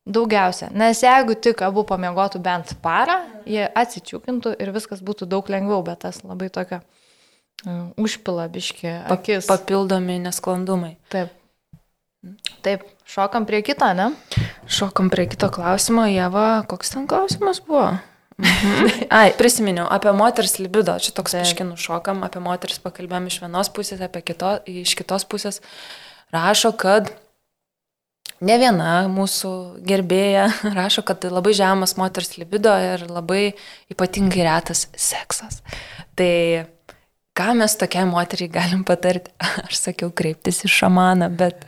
Daugiausia. 0.06 0.72
Nes 0.74 1.04
jeigu 1.04 1.36
tik 1.38 1.62
abu 1.62 1.84
pamiegotų 1.86 2.42
bent 2.42 2.74
parą, 2.82 3.20
jie 3.46 3.68
atsičiūkintų 3.70 4.56
ir 4.58 4.72
viskas 4.74 5.04
būtų 5.06 5.28
daug 5.30 5.50
lengviau, 5.54 5.84
bet 5.86 6.02
tas 6.08 6.24
labai 6.26 6.50
tokia 6.50 6.82
uh, 6.82 7.92
užpila 8.02 8.48
biški 8.50 8.90
akis. 9.14 9.46
Papildomi 9.50 10.18
nesklandumai. 10.24 10.96
Taip. 11.14 11.38
Taip, 12.66 12.86
šokam 13.10 13.46
prie 13.50 13.62
kito, 13.66 13.88
ne? 13.98 14.12
Šokam 14.70 15.10
prie 15.14 15.28
kito 15.30 15.50
klausimo, 15.54 16.06
Jeva, 16.10 16.64
koks 16.70 16.94
ten 16.94 17.08
klausimas 17.10 17.62
buvo? 17.66 17.88
Mhm. 18.42 18.92
Ai, 19.22 19.32
prisiminiau, 19.38 19.86
apie 19.90 20.14
moters 20.18 20.58
libido, 20.62 20.94
čia 21.02 21.14
toks 21.18 21.38
piškinų 21.38 21.78
šokam, 21.82 22.24
apie 22.26 22.42
moteris 22.42 22.82
pakalbėjom 22.82 23.30
iš 23.30 23.42
vienos 23.44 23.70
pusės, 23.74 24.02
apie 24.02 24.22
kito, 24.26 24.56
iš 24.70 24.94
kitos 24.98 25.26
pusės. 25.30 25.62
Rašo, 26.34 26.74
kad 26.74 27.14
Ne 28.42 28.58
viena 28.58 29.06
mūsų 29.12 29.52
gerbėja 29.86 30.48
rašo, 30.78 31.04
kad 31.06 31.26
labai 31.30 31.54
žemas 31.58 31.96
moters 32.00 32.36
libido 32.40 32.74
ir 32.82 33.06
labai 33.10 33.52
ypatingai 33.94 34.48
retas 34.48 34.88
seksas. 34.98 35.62
Tai 36.18 36.34
ką 37.38 37.54
mes 37.60 37.78
tokiai 37.78 38.08
moteriai 38.10 38.52
galim 38.52 38.86
patarti? 38.88 39.34
Aš 39.68 39.86
sakiau 39.86 40.10
kreiptis 40.16 40.64
į 40.66 40.72
šamaną, 40.74 41.30
bet, 41.38 41.68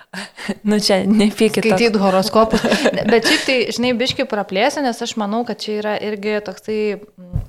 nu 0.68 0.78
čia 0.78 1.02
nepykit. 1.08 1.66
Skaityt 1.66 1.98
horoskopus. 1.98 2.64
Bet 3.02 3.26
šiaip 3.26 3.44
tai, 3.48 3.58
žinai, 3.74 3.92
biški 3.98 4.28
praplėsiu, 4.30 4.84
nes 4.86 5.02
aš 5.02 5.16
manau, 5.20 5.42
kad 5.48 5.58
čia 5.62 5.80
yra 5.80 5.98
irgi 6.06 6.38
toksai 6.46 6.80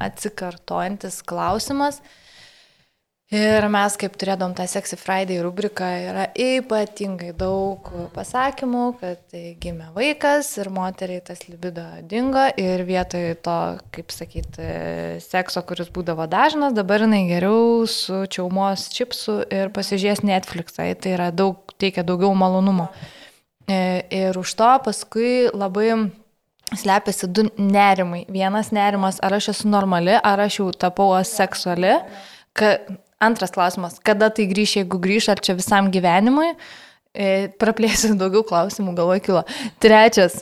atsikartojantis 0.01 1.21
klausimas. 1.29 2.01
Ir 3.33 3.65
mes, 3.71 3.95
kaip 3.97 4.13
turėdom 4.21 4.51
tą 4.53 4.67
Sexy 4.69 4.93
Friday 4.99 5.39
rubriką, 5.41 5.87
yra 6.11 6.27
ypatingai 6.37 7.31
daug 7.33 7.87
pasakymų, 8.13 8.81
kad 8.99 9.33
gimė 9.63 9.87
vaikas 9.95 10.51
ir 10.61 10.67
moteriai 10.69 11.23
tas 11.25 11.41
libido 11.47 11.81
dingo 12.05 12.43
ir 12.61 12.83
vietoj 12.85 13.31
to, 13.41 13.55
kaip 13.95 14.13
sakyti, 14.13 14.67
sekso, 15.25 15.63
kuris 15.65 15.89
būdavo 15.95 16.27
dažnas, 16.29 16.75
dabar 16.77 17.07
jinai 17.07 17.23
geriau 17.31 17.87
su 17.89 18.19
čiaumos 18.29 18.83
čipsu 18.93 19.39
ir 19.49 19.71
pasižiūrės 19.73 20.21
Netflixą. 20.29 20.85
Tai 21.01 21.15
yra 21.15 21.31
daug, 21.33 21.73
teikia 21.81 22.03
daugiau 22.05 22.35
malonumo. 22.37 22.91
E, 23.65 24.03
ir 24.13 24.37
už 24.37 24.53
to 24.59 24.69
paskui 24.85 25.47
labai 25.49 25.87
slepiasi 26.69 27.31
du 27.33 27.47
nerimai. 27.57 28.27
Vienas 28.29 28.69
nerimas, 28.69 29.17
ar 29.25 29.39
aš 29.39 29.55
esu 29.55 29.73
normali, 29.73 30.13
ar 30.21 30.45
aš 30.45 30.59
jau 30.61 30.69
tapau 30.85 31.15
aseksuali. 31.17 31.95
Kad 32.53 32.85
Antras 33.23 33.53
klausimas, 33.55 33.99
kada 34.03 34.29
tai 34.33 34.47
grįš, 34.49 34.79
jeigu 34.81 34.99
grįš, 35.03 35.29
ar 35.33 35.41
čia 35.43 35.55
visam 35.57 35.89
gyvenimui? 35.93 36.53
E, 37.13 37.29
praplėsiu 37.61 38.15
daugiau 38.21 38.43
klausimų, 38.47 38.95
galvoju, 38.97 39.23
kilo. 39.27 39.45
Trečias, 39.83 40.41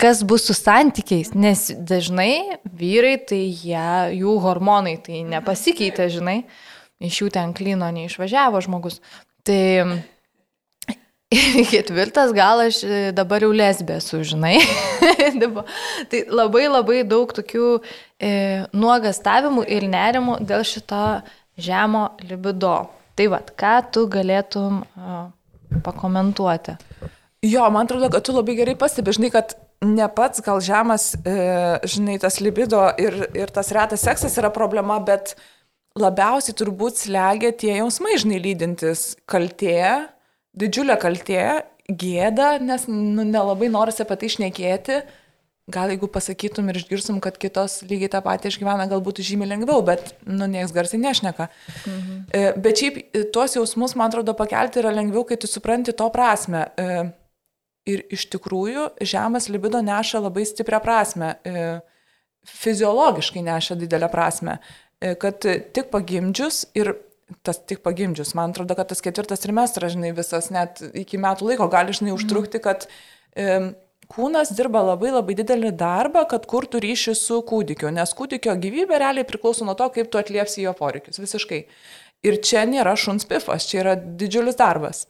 kas 0.00 0.22
bus 0.26 0.46
su 0.48 0.56
santykiais, 0.56 1.34
nes 1.34 1.68
dažnai 1.74 2.58
vyrai, 2.64 3.16
tai 3.28 3.42
jie, 3.48 3.90
jų 4.20 4.38
hormonai 4.44 4.96
tai 5.04 5.22
nepasikeitė, 5.28 6.08
žinai, 6.12 6.40
iš 7.04 7.22
jų 7.22 7.30
ten 7.34 7.54
klino 7.56 7.90
neišvažiavo 7.94 8.62
žmogus. 8.64 9.00
Tai 9.44 9.62
ketvirtas, 11.72 12.32
gal 12.36 12.64
aš 12.66 12.80
dabar 13.16 13.44
jau 13.44 13.52
lesbė 13.54 13.98
esu, 14.00 14.22
žinai. 14.26 14.58
tai 16.10 16.24
labai 16.30 16.66
labai 16.68 17.00
daug 17.08 17.32
tokių 17.34 17.70
e, 18.18 18.34
nuogastavimų 18.74 19.66
ir 19.66 19.88
nerimų 19.90 20.38
dėl 20.46 20.64
šito 20.68 21.04
žemo 21.60 22.08
libido. 22.24 22.76
Tai 23.14 23.28
vad, 23.30 23.52
ką 23.58 23.74
tu 23.94 24.06
galėtum 24.10 24.80
uh, 24.82 25.28
pakomentuoti? 25.86 26.74
Jo, 27.44 27.66
man 27.70 27.84
atrodo, 27.84 28.08
kad 28.10 28.24
tu 28.24 28.34
labai 28.34 28.56
gerai 28.58 28.74
pastebi, 28.78 29.12
žinai, 29.14 29.30
kad 29.34 29.52
ne 29.84 30.06
pats 30.16 30.40
gal 30.44 30.62
žemas, 30.64 31.10
e, 31.28 31.34
žinai, 31.92 32.16
tas 32.22 32.40
libido 32.40 32.80
ir, 33.00 33.18
ir 33.36 33.52
tas 33.52 33.68
retas 33.74 34.04
seksas 34.06 34.38
yra 34.40 34.48
problema, 34.54 34.96
bet 35.04 35.34
labiausiai 36.00 36.56
turbūt 36.56 37.02
slegia 37.02 37.52
tie 37.52 37.74
jausmai, 37.76 38.16
žinai, 38.20 38.40
lydintis 38.42 39.10
kaltė, 39.30 40.08
didžiulė 40.56 40.96
kaltė, 41.02 41.44
gėda, 41.84 42.54
nes 42.64 42.88
nu, 42.88 43.26
nelabai 43.28 43.68
norisi 43.68 44.02
apie 44.06 44.16
tai 44.16 44.30
išnekėti 44.32 45.02
gal 45.70 45.88
jeigu 45.88 46.08
pasakytum 46.12 46.68
ir 46.68 46.78
išgirstum, 46.80 47.20
kad 47.24 47.38
kitos 47.40 47.78
lygiai 47.88 48.10
tą 48.12 48.20
patį 48.24 48.50
išgyvena, 48.52 48.84
galbūt 48.90 49.22
žymiai 49.24 49.54
lengviau, 49.54 49.80
bet, 49.86 50.12
nu, 50.28 50.48
nieks 50.50 50.74
garsiai 50.76 51.00
nešneka. 51.00 51.48
Mhm. 51.88 52.18
E, 52.28 52.42
bet 52.60 52.82
šiaip 52.82 53.00
e, 53.00 53.24
tuos 53.32 53.56
jausmus, 53.56 53.96
man 53.96 54.12
atrodo, 54.12 54.36
pakelti 54.36 54.82
yra 54.82 54.92
lengviau, 54.92 55.24
kai 55.28 55.38
tu 55.40 55.48
supranti 55.48 55.96
to 55.96 56.08
prasme. 56.12 56.66
E, 56.76 57.06
ir 57.88 58.04
iš 58.12 58.28
tikrųjų, 58.32 58.90
žemas 59.04 59.48
libido 59.52 59.80
neša 59.84 60.20
labai 60.24 60.44
stiprią 60.48 60.80
prasme. 60.84 61.34
Fiziologiškai 62.48 63.42
neša 63.44 63.76
didelę 63.76 64.08
prasme. 64.12 64.54
Kad 65.20 65.44
tik 65.44 65.90
pagimdžius 65.92 66.62
ir 66.80 66.94
tas 67.44 67.58
tik 67.68 67.82
pagimdžius, 67.84 68.32
man 68.36 68.54
atrodo, 68.54 68.76
kad 68.76 68.88
tas 68.88 69.04
ketvirtas 69.04 69.44
trimestras, 69.44 69.92
žinai, 69.92 70.14
visas 70.16 70.48
net 70.52 70.80
iki 70.96 71.20
metų 71.20 71.50
laiko 71.50 71.68
gali, 71.72 71.92
žinai, 71.96 72.14
užtrukti, 72.16 72.60
kad 72.64 72.88
kūnas 74.10 74.52
dirba 74.56 74.82
labai 74.84 75.12
labai 75.14 75.36
didelį 75.38 75.74
darbą, 75.80 76.24
kad 76.30 76.46
kurtų 76.50 76.80
ryšį 76.84 77.14
su 77.18 77.40
kūdikiu, 77.46 77.90
nes 77.94 78.14
kūdikio 78.16 78.56
gyvybė 78.60 79.00
realiai 79.02 79.28
priklauso 79.28 79.66
nuo 79.66 79.76
to, 79.78 79.88
kaip 79.94 80.10
tu 80.10 80.20
atliepsi 80.20 80.64
jo 80.64 80.74
poreikius. 80.78 81.20
Visiškai. 81.22 81.64
Ir 82.24 82.40
čia 82.40 82.64
nėra 82.68 82.94
šuns 82.96 83.26
pifas, 83.28 83.68
čia 83.68 83.82
yra 83.82 83.94
didžiulis 84.00 84.56
darbas. 84.56 85.04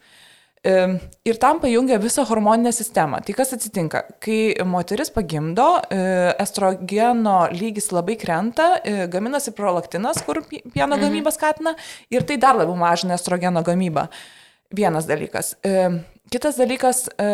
Ir 0.65 1.37
tam 1.41 1.59
pajungia 1.61 1.99
visą 2.01 2.23
hormoninę 2.25 2.71
sistemą. 2.73 3.19
Tai 3.21 3.35
kas 3.37 3.53
atsitinka? 3.53 4.01
Kai 4.25 4.55
moteris 4.65 5.11
pagimdo, 5.13 5.67
e, 5.93 5.99
estrogeno 6.41 7.51
lygis 7.53 7.91
labai 7.93 8.17
krenta, 8.17 8.79
e, 8.81 9.05
gaminasi 9.13 9.53
prolaktinas, 9.53 10.23
kur 10.25 10.41
pieno 10.49 10.97
mhm. 10.97 11.03
gamybą 11.05 11.35
skatina, 11.37 11.75
ir 12.09 12.25
tai 12.25 12.39
dar 12.41 12.57
labiau 12.57 12.79
mažina 12.81 13.19
estrogeno 13.19 13.61
gamybą. 13.61 14.09
Vienas 14.75 15.07
dalykas. 15.11 15.55
Kitas 16.33 16.57
dalykas, 16.57 17.03
e, 17.21 17.27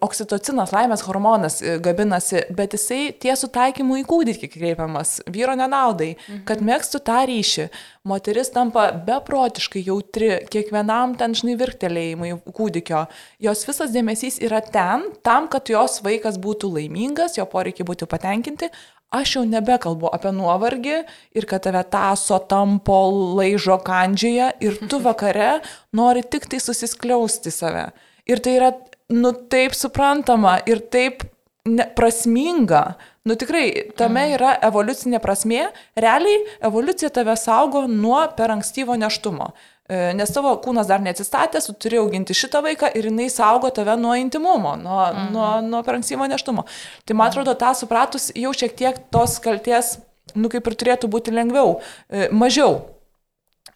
oksitocinas, 0.00 0.72
laimės 0.72 1.02
hormonas 1.04 1.58
e, 1.60 1.74
gabinasi, 1.84 2.46
bet 2.56 2.72
jisai 2.72 3.12
tiesų 3.20 3.50
taikymų 3.52 3.98
į 4.00 4.04
kūdikį 4.08 4.48
kreipiamas, 4.54 5.18
vyro 5.28 5.52
nenaudai, 5.60 6.14
mhm. 6.16 6.40
kad 6.48 6.62
mėgstų 6.64 7.02
tą 7.04 7.18
ryšį. 7.28 7.66
Moteris 8.08 8.48
tampa 8.54 8.86
beprotiškai 9.06 9.84
jautri 9.84 10.30
kiekvienam 10.50 11.18
ten 11.20 11.36
žinai 11.36 11.58
virktelėjimui 11.60 12.32
kūdikio. 12.56 13.04
Jos 13.44 13.66
visas 13.68 13.92
dėmesys 13.92 14.40
yra 14.40 14.62
ten, 14.64 15.10
tam, 15.22 15.50
kad 15.52 15.68
jos 15.68 16.00
vaikas 16.02 16.40
būtų 16.40 16.72
laimingas, 16.78 17.36
jo 17.36 17.44
poreikiai 17.44 17.86
būtų 17.92 18.08
patenkinti. 18.08 18.72
Aš 19.10 19.36
jau 19.36 19.42
nebekalbu 19.46 20.10
apie 20.14 20.32
nuovargį 20.34 21.00
ir 21.36 21.46
kad 21.50 21.64
tave 21.66 21.82
taso, 21.90 22.38
tampo, 22.50 23.00
laižo 23.38 23.80
kandžioje 23.86 24.52
ir 24.62 24.78
tu 24.90 25.02
vakare 25.08 25.58
nori 25.96 26.22
tik 26.22 26.48
tai 26.50 26.62
susiskliausti 26.62 27.52
save. 27.54 27.90
Ir 28.30 28.42
tai 28.44 28.56
yra, 28.58 28.72
nu, 29.10 29.34
taip 29.50 29.74
suprantama 29.74 30.60
ir 30.70 30.84
taip 30.92 31.24
ne, 31.68 31.86
prasminga. 31.96 32.94
Nu 33.24 33.36
tikrai, 33.36 33.92
tame 33.98 34.22
mhm. 34.24 34.36
yra 34.38 34.54
evoliucinė 34.70 35.20
prasme. 35.22 35.66
Realiai 35.98 36.40
evoliucija 36.66 37.10
tave 37.14 37.36
saugo 37.36 37.84
nuo 37.90 38.22
per 38.36 38.54
ankstyvo 38.54 38.96
neštumo. 39.00 39.50
E, 39.90 40.12
nes 40.14 40.30
tavo 40.30 40.52
kūnas 40.62 40.86
dar 40.86 41.02
neatsistatęs, 41.02 41.64
tu 41.66 41.74
turi 41.82 41.98
auginti 41.98 42.34
šitą 42.36 42.60
vaiką 42.62 42.92
ir 42.94 43.08
jinai 43.08 43.26
saugo 43.32 43.72
tave 43.74 43.96
nuo 43.98 44.14
intimumo, 44.14 44.76
nuo, 44.78 45.00
mhm. 45.08 45.32
nuo, 45.34 45.48
nuo 45.66 45.80
per 45.86 45.98
ankstyvo 45.98 46.28
neštumo. 46.30 46.62
Tai 47.08 47.16
man 47.18 47.32
atrodo, 47.32 47.56
tą 47.58 47.72
supratus 47.74 48.28
jau 48.38 48.52
šiek 48.54 48.76
tiek 48.78 49.00
tos 49.10 49.40
kalties, 49.42 49.96
nu 50.38 50.52
kaip 50.52 50.70
ir 50.70 50.78
turėtų 50.78 51.10
būti 51.10 51.34
lengviau, 51.34 51.80
e, 52.06 52.28
mažiau. 52.30 52.84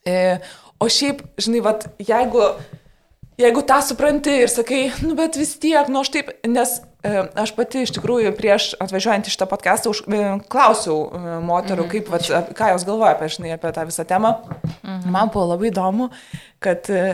E, 0.06 0.38
o 0.78 0.86
šiaip, 0.86 1.24
žinai, 1.42 1.64
vat, 1.66 1.88
jeigu, 1.98 2.46
jeigu 3.40 3.66
tą 3.66 3.80
supranti 3.82 4.38
ir 4.44 4.54
sakai, 4.54 4.84
nu 5.02 5.18
bet 5.18 5.40
vis 5.40 5.56
tiek, 5.58 5.90
nu 5.90 6.04
aš 6.04 6.14
taip, 6.14 6.30
nes 6.46 6.78
Aš 7.04 7.52
pati 7.52 7.82
iš 7.84 7.92
tikrųjų 7.98 8.30
prieš 8.36 8.70
atvažiuojant 8.80 9.26
į 9.28 9.32
šitą 9.34 9.48
podcastą 9.50 9.92
už, 9.92 10.04
klausiau 10.52 11.10
moterų, 11.44 11.84
mhm. 11.84 11.90
kaip, 11.92 12.08
va, 12.08 12.44
ką 12.56 12.70
jos 12.72 12.86
galvoja 12.88 13.12
apie, 13.12 13.28
žinai, 13.34 13.52
apie 13.58 13.74
tą 13.76 13.84
visą 13.88 14.06
temą. 14.08 14.38
Mhm. 14.80 15.10
Man 15.12 15.32
buvo 15.34 15.50
labai 15.52 15.68
įdomu, 15.68 16.08
kad 16.64 16.88
e, 16.88 17.04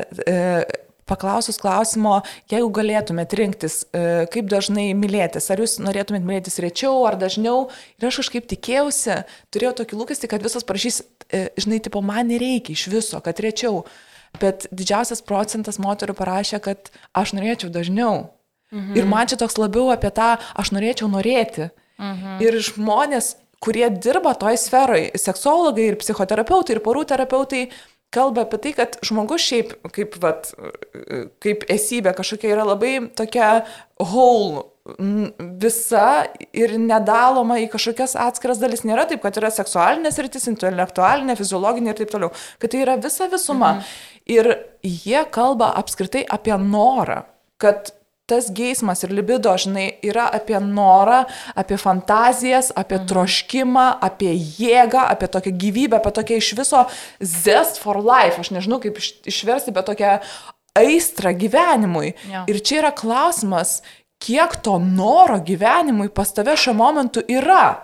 paklausus 1.10 1.58
klausimo, 1.60 2.20
jeigu 2.50 2.70
galėtumėt 2.74 3.34
rinktis, 3.38 3.80
e, 3.90 4.26
kaip 4.32 4.50
dažnai 4.50 4.90
mylėtis, 4.98 5.50
ar 5.50 5.62
jūs 5.62 5.78
norėtumėt 5.82 6.26
mylėtis 6.26 6.60
rečiau 6.62 7.02
ar 7.08 7.18
dažniau, 7.20 7.68
ir 7.98 8.10
aš 8.10 8.22
kažkaip 8.22 8.46
tikėjausi, 8.50 9.22
turėjau 9.50 9.80
tokį 9.82 10.00
lūkestį, 10.00 10.30
kad 10.30 10.46
visas 10.46 10.66
prašys, 10.66 11.02
e, 11.26 11.48
žinai, 11.60 11.80
tipo, 11.82 12.02
man 12.04 12.30
nereikia 12.30 12.76
iš 12.76 12.86
viso, 12.92 13.20
kad 13.24 13.42
rečiau. 13.42 13.84
Bet 14.38 14.68
didžiausias 14.70 15.24
procentas 15.26 15.80
moterų 15.82 16.14
parašė, 16.14 16.60
kad 16.62 16.92
aš 17.18 17.34
norėčiau 17.34 17.72
dažniau. 17.74 18.28
Mhm. 18.70 18.96
Ir 18.96 19.06
man 19.10 19.26
čia 19.26 19.38
toks 19.40 19.58
labiau 19.58 19.90
apie 19.94 20.10
tą, 20.14 20.36
aš 20.54 20.72
norėčiau 20.76 21.10
norėti. 21.10 21.70
Mhm. 21.98 22.40
Ir 22.44 22.58
žmonės, 22.64 23.34
kurie 23.60 23.88
dirba 23.90 24.34
toj 24.34 24.56
sferoje, 24.56 25.10
seksuologai 25.20 25.90
ir 25.90 26.00
psichoterapeutai 26.00 26.76
ir 26.76 26.84
porų 26.84 27.04
terapeutai, 27.10 27.68
kalba 28.10 28.42
apie 28.46 28.58
tai, 28.58 28.72
kad 28.74 28.96
žmogus 29.06 29.44
šiaip 29.44 29.74
kaip, 29.94 30.16
vat, 30.22 30.50
kaip 31.42 31.66
esybė 31.70 32.14
kažkokia 32.18 32.54
yra 32.56 32.64
labai 32.66 32.94
tokia 33.14 33.50
whole, 34.00 34.64
visa 35.60 36.24
ir 36.56 36.74
nedaloma 36.80 37.60
į 37.62 37.68
kažkokias 37.70 38.16
atskiras 38.18 38.58
dalis. 38.62 38.82
Nėra 38.88 39.04
taip, 39.10 39.20
kad 39.22 39.36
yra 39.38 39.52
seksualinės 39.54 40.18
rytis, 40.24 40.48
intelektualinė, 40.50 41.36
fiziologinė 41.38 41.92
ir 41.92 42.00
taip 42.00 42.10
toliau. 42.14 42.32
Kad 42.58 42.72
tai 42.72 42.82
yra 42.86 42.96
visa 43.02 43.28
visuma. 43.30 43.76
Mhm. 43.76 43.94
Ir 44.30 44.50
jie 44.86 45.22
kalba 45.34 45.72
apskritai 45.78 46.24
apie 46.26 46.56
norą, 46.58 47.24
kad 47.60 47.92
tas 48.30 48.48
geismas 48.54 49.04
ir 49.04 49.14
libido, 49.14 49.52
žinai, 49.58 49.86
yra 50.06 50.28
apie 50.30 50.58
norą, 50.62 51.24
apie 51.58 51.78
fantazijas, 51.80 52.70
apie 52.78 53.00
mhm. 53.00 53.08
troškimą, 53.10 53.86
apie 54.06 54.32
jėgą, 54.34 55.04
apie 55.14 55.30
tokią 55.34 55.54
gyvybę, 55.64 56.00
apie 56.00 56.14
tokią 56.20 56.40
iš 56.40 56.52
viso 56.60 56.84
zest 57.20 57.82
for 57.82 58.00
life, 58.04 58.38
aš 58.40 58.52
nežinau 58.54 58.80
kaip 58.82 59.00
išversti, 59.00 59.74
bet 59.74 59.90
tokią 59.90 60.18
aistrą 60.78 61.34
gyvenimui. 61.34 62.14
Ja. 62.30 62.44
Ir 62.50 62.60
čia 62.62 62.80
yra 62.84 62.92
klausimas, 62.94 63.80
kiek 64.22 64.56
to 64.64 64.78
noro 64.78 65.40
gyvenimui 65.42 66.10
pas 66.14 66.32
tave 66.36 66.56
šiuo 66.60 66.76
momentu 66.76 67.24
yra. 67.28 67.80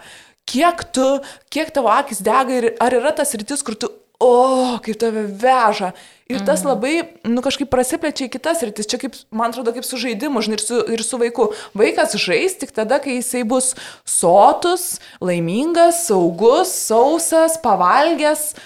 Kiek 0.47 0.85
tu, 0.95 1.05
kiek 1.51 1.73
tavo 1.75 1.91
akis 1.91 2.21
dega 2.23 2.55
ir 2.55 2.69
ar 2.83 2.95
yra 2.95 3.11
tas 3.17 3.35
rytis, 3.35 3.65
kur 3.67 3.75
tu, 3.75 3.91
o, 4.21 4.79
kaip 4.85 5.01
tave 5.01 5.27
veža. 5.29 5.93
Ir 6.27 6.43
tas 6.43 6.65
mhm. 6.65 6.69
labai, 6.73 6.95
nu 7.31 7.43
kažkaip 7.45 7.71
prasiplečia 7.71 8.27
į 8.27 8.33
kitas 8.35 8.63
rytis. 8.67 8.89
Čia 8.91 8.99
kaip, 8.99 9.19
man 9.31 9.53
atrodo, 9.53 9.71
kaip 9.77 9.87
su 9.87 9.99
žaidimu, 10.03 10.43
žinai, 10.43 10.59
ir 10.59 10.65
su, 10.65 10.79
ir 10.97 11.05
su 11.07 11.21
vaiku. 11.23 11.53
Vaikas 11.79 12.17
žais 12.19 12.59
tik 12.59 12.75
tada, 12.75 12.99
kai 13.03 13.21
jisai 13.21 13.45
bus 13.47 13.75
sotus, 14.09 14.97
laimingas, 15.23 16.03
saugus, 16.09 16.75
sausas, 16.89 17.61
pavalgęs. 17.63 18.57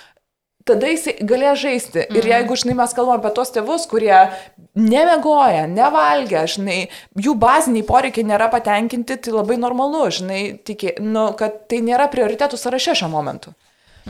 Tada 0.64 0.88
jisai 0.88 1.18
galės 1.20 1.60
žaisti. 1.60 2.06
Mhm. 2.06 2.16
Ir 2.16 2.32
jeigu, 2.32 2.56
žinai, 2.64 2.78
mes 2.80 2.96
kalbame 2.96 3.20
apie 3.20 3.34
tos 3.36 3.52
tėvus, 3.52 3.84
kurie 3.90 4.16
nemegoja, 4.80 5.66
nevalgia, 5.68 6.46
žinai, 6.48 6.84
jų 7.18 7.34
baziniai 7.40 7.84
poreikiai 7.84 8.28
nėra 8.28 8.48
patenkinti, 8.52 9.18
tai 9.20 9.34
labai 9.34 9.60
normalu, 9.60 10.06
žinai, 10.14 10.42
tikė, 10.64 10.96
nu, 11.04 11.32
kad 11.36 11.66
tai 11.68 11.82
nėra 11.84 12.08
prioritėtų 12.12 12.60
sąraše 12.60 12.96
šiuo 13.02 13.10
momentu. 13.12 13.52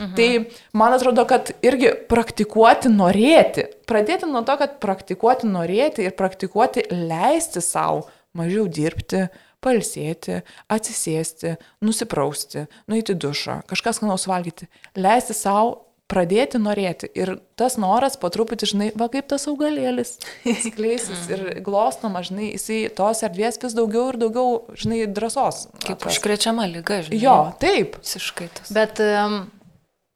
Mhm. 0.01 0.15
Tai 0.17 0.29
man 0.73 0.95
atrodo, 0.97 1.25
kad 1.29 1.53
irgi 1.61 1.93
praktikuoti 2.09 2.89
norėti, 2.89 3.67
pradėti 3.85 4.29
nuo 4.29 4.41
to, 4.47 4.57
kad 4.57 4.79
praktikuoti 4.81 5.49
norėti 5.49 6.07
ir 6.07 6.17
praktikuoti 6.17 6.87
leisti 6.89 7.61
savo 7.61 8.07
mažiau 8.37 8.65
dirbti, 8.71 9.27
palsėti, 9.61 10.41
atsisėsti, 10.73 11.55
nusiprausti, 11.85 12.65
nueiti 12.89 13.13
dušą, 13.13 13.61
kažkas 13.69 13.99
skanaus 13.99 14.25
valgyti, 14.29 14.65
leisti 14.97 15.35
savo 15.37 15.91
pradėti 16.11 16.59
norėti. 16.59 17.07
Ir 17.15 17.35
tas 17.59 17.77
noras 17.79 18.17
po 18.19 18.31
truputį, 18.33 18.69
žinai, 18.73 18.89
va 18.97 19.07
kaip 19.13 19.29
tas 19.31 19.47
augalėlis 19.47 20.17
skleisis 20.65 21.29
ir 21.31 21.45
glostoma, 21.63 22.23
žinai, 22.25 22.51
jisai 22.55 22.81
tos 22.97 23.23
erdvės 23.27 23.61
vis 23.61 23.77
daugiau 23.77 24.09
ir 24.11 24.19
daugiau, 24.25 24.59
žinai, 24.75 25.05
drąsos. 25.07 25.67
Kaip 25.85 26.09
užkrečiama 26.09 26.67
lyga, 26.71 27.03
žinai. 27.05 27.21
Jo, 27.21 27.37
taip. 27.61 28.01
Visiškai 28.01 28.49
tas. 28.57 28.73
Bet 28.75 28.99
um, 29.05 29.43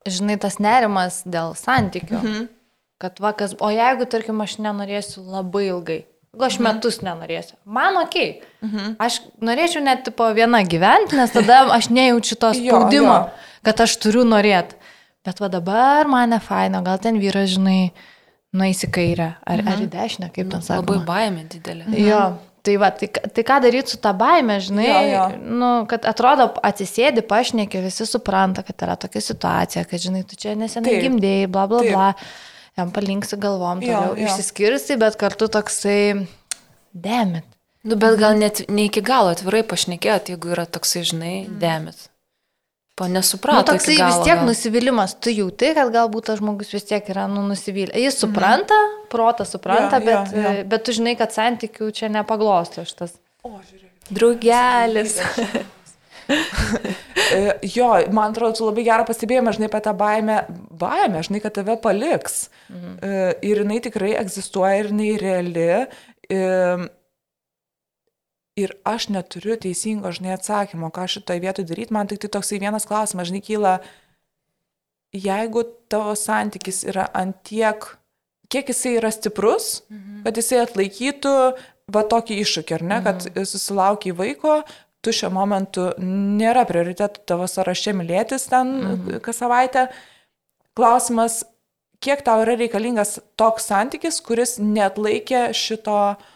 žinai, 0.10 0.38
tas 0.42 0.60
nerimas 0.62 1.22
dėl 1.26 1.56
santykių. 1.60 2.20
Mhm. 2.20 2.48
Kad 3.02 3.20
vakas, 3.20 3.58
o 3.60 3.70
jeigu, 3.74 4.08
tarkim, 4.08 4.40
aš 4.40 4.56
nenorėsiu 4.64 5.26
labai 5.28 5.66
ilgai, 5.68 6.00
jeigu 6.32 6.46
aš 6.48 6.58
mhm. 6.58 6.66
metus 6.68 7.02
nenorėsiu, 7.04 7.58
man 7.68 8.00
ok. 8.00 8.18
Mhm. 8.64 8.96
Aš 9.04 9.20
norėčiau 9.44 9.84
net 9.84 10.08
po 10.16 10.30
vieną 10.36 10.64
gyventi, 10.72 11.20
nes 11.20 11.34
tada 11.36 11.66
aš 11.78 11.92
nejaučiu 11.92 12.40
to 12.40 12.54
spaudimo, 12.56 13.20
jo, 13.20 13.22
jo. 13.28 13.62
kad 13.68 13.86
aš 13.88 13.98
turiu 14.04 14.24
norėti. 14.28 14.80
Bet 15.26 15.42
va 15.42 15.50
dabar 15.50 16.06
mane 16.08 16.38
faino, 16.38 16.84
gal 16.86 17.00
ten 17.02 17.18
vyras, 17.18 17.50
žinai, 17.56 17.90
nueis 18.56 18.84
į 18.86 18.92
kairę 18.94 19.32
ar, 19.42 19.60
mhm. 19.60 19.72
ar 19.74 19.84
į 19.84 19.88
dešinę, 19.92 20.32
kaip 20.36 20.52
ten 20.54 20.64
sako. 20.64 20.86
Labai 20.86 21.00
baimė 21.08 21.48
didelė. 21.52 21.90
Jo. 22.00 22.26
Tai, 22.66 22.76
va, 22.82 22.90
tai, 22.98 23.10
tai 23.10 23.44
ką 23.46 23.60
daryti 23.62 23.94
su 23.94 24.00
tą 24.02 24.16
baime, 24.18 24.58
žinai, 24.64 24.88
jo, 24.88 25.02
jo. 25.12 25.26
Nu, 25.62 25.72
kad 25.90 26.08
atrodo 26.10 26.48
atsisėdi, 26.66 27.22
pašnekė, 27.30 27.84
visi 27.86 28.08
supranta, 28.10 28.64
kad 28.66 28.88
yra 28.88 28.96
tokia 28.98 29.22
situacija, 29.22 29.86
kad, 29.90 30.02
žinai, 30.02 30.24
tu 30.26 30.40
čia 30.40 30.56
nesenai 30.58 30.98
gimdėjai, 31.04 31.52
bla 31.52 31.68
bla 31.70 31.84
Taip. 31.86 31.94
bla, 31.94 32.08
jam 32.82 32.94
palinksi 32.96 33.38
galvom, 33.42 33.84
toliau 33.86 34.18
išsiskirsi, 34.18 34.98
bet 35.02 35.20
kartu 35.22 35.52
toksai 35.54 36.00
demit. 36.92 37.46
Nu, 37.86 38.00
bet 38.02 38.18
gal 38.18 38.34
net 38.42 38.64
ne 38.66 38.88
iki 38.90 39.04
galo 39.06 39.30
atvirai 39.36 39.62
pašnekėt, 39.70 40.34
jeigu 40.34 40.56
yra 40.56 40.66
toksai, 40.66 41.06
žinai, 41.06 41.36
mm. 41.46 42.06
Po 42.96 43.08
nesuprato. 43.12 43.60
Nu, 43.60 43.68
toksai 43.68 43.98
galo, 44.00 44.08
vis 44.08 44.24
tiek 44.24 44.38
gal. 44.40 44.46
nusivylimas, 44.48 45.18
tu 45.20 45.34
jauti, 45.34 45.74
kad 45.76 45.90
galbūt 45.92 46.30
tas 46.30 46.40
žmogus 46.40 46.72
vis 46.72 46.88
tiek 46.88 47.10
yra 47.12 47.26
nu, 47.28 47.44
nusivylęs. 47.50 47.98
Jis 48.00 48.20
supranta, 48.24 48.78
mhm. 48.86 49.08
protas 49.12 49.52
supranta, 49.52 50.00
ja, 50.00 50.06
bet, 50.06 50.36
ja, 50.36 50.54
ja. 50.62 50.68
bet 50.72 50.86
tu 50.88 50.96
žinai, 50.96 51.18
kad 51.20 51.36
santykių 51.36 51.90
čia 51.96 52.08
nepaglosto 52.14 52.86
šitas. 52.88 53.18
O, 53.44 53.58
žiūrėk. 53.60 53.92
Draugelis. 54.16 55.20
E, 56.26 57.60
jo, 57.70 57.88
man 58.14 58.32
atrodo, 58.34 58.56
tu 58.58 58.66
labai 58.66 58.84
gerą 58.86 59.04
pastebėjimą, 59.06 59.52
žinai, 59.54 59.68
apie 59.70 59.82
tą 59.86 59.92
baimę, 59.98 60.38
baimę, 60.78 61.22
žinai, 61.26 61.42
kad 61.44 61.54
tave 61.54 61.76
paliks. 61.82 62.48
Mhm. 62.70 62.96
E, 62.98 63.20
ir 63.46 63.62
jinai 63.62 63.78
tikrai 63.86 64.16
egzistuoja 64.18 64.80
ir 64.82 64.90
jinai 64.90 65.12
reali. 65.22 65.68
Ir 68.56 68.72
aš 68.88 69.10
neturiu 69.12 69.58
teisingo, 69.60 70.08
žinai, 70.16 70.38
atsakymo, 70.38 70.88
ką 70.96 71.10
šitoje 71.12 71.42
vietoje 71.44 71.68
daryti. 71.68 71.92
Man 71.92 72.08
tik 72.08 72.22
tai 72.24 72.30
toksai 72.38 72.62
vienas 72.64 72.88
klausimas, 72.88 73.28
žinai, 73.28 73.42
kyla, 73.44 73.74
jeigu 75.12 75.66
tavo 75.92 76.14
santykis 76.16 76.86
yra 76.88 77.10
ant 77.12 77.42
tiek, 77.44 77.84
kiek 78.48 78.72
jisai 78.72 78.96
yra 79.02 79.12
stiprus, 79.12 79.82
mhm. 79.92 80.22
kad 80.24 80.40
jisai 80.40 80.62
atlaikytų 80.64 81.34
va 81.92 82.04
tokį 82.08 82.38
iššūkį, 82.46 82.78
ar 82.78 82.86
ne, 82.88 83.00
kad 83.04 83.26
mhm. 83.28 83.50
susilaukiai 83.52 84.16
vaiko, 84.16 84.62
tu 85.04 85.14
šiuo 85.14 85.34
momentu 85.36 85.90
nėra 86.02 86.64
prioritetų 86.70 87.26
tavo 87.28 87.50
sąraše 87.52 87.92
mylėtis 87.98 88.48
ten 88.54 88.72
mhm. 88.78 89.20
kas 89.26 89.44
savaitę. 89.44 89.90
Klausimas, 90.80 91.42
kiek 92.04 92.24
tau 92.24 92.40
yra 92.46 92.56
reikalingas 92.56 93.18
toks 93.36 93.68
santykis, 93.68 94.22
kuris 94.24 94.56
net 94.64 94.96
laikė 95.00 95.50
šito 95.56 96.00
uh, 96.14 96.32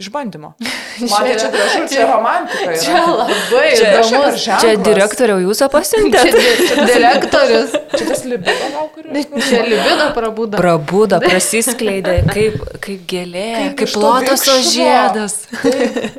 išbandymo. 0.00 0.52
Man 1.10 1.22
tai 1.24 1.34
čia 1.40 1.48
gražu, 1.54 1.82
čia 1.88 2.06
romantika. 2.10 2.64
Yra. 2.66 2.80
Čia 2.82 3.02
labai 3.06 3.68
Čia 3.78 3.90
įdomus. 3.94 4.42
Čia 4.60 4.72
direktoriau 4.84 5.38
jūsų 5.44 5.60
Čia 5.64 5.68
pasiuntė. 5.72 6.24
di- 6.26 6.86
direktorius. 6.90 7.76
Čia 7.96 8.04
tas 8.10 8.24
libido 8.28 8.68
gal 8.74 8.88
kuris. 8.94 9.30
Čia 9.48 9.62
libido 9.68 10.08
prabuda. 10.18 10.60
Prabudo, 10.60 11.20
prasiskleidė, 11.24 12.16
kaip, 12.30 12.58
kaip 12.84 13.06
gėlė, 13.10 13.46
Kaip 13.78 13.80
kaip, 13.84 13.96
lotoso 14.02 14.58
vikšro. 14.58 14.70
žiedas. 14.74 15.38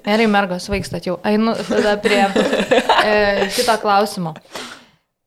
Gerai, 0.07 0.27
mergos, 0.31 0.69
vaikstat 0.71 1.07
jau. 1.11 1.19
Einu 1.27 1.53
tada 1.67 1.97
prie 2.01 2.23
e, 2.25 3.49
kito 3.55 3.75
klausimo. 3.83 4.33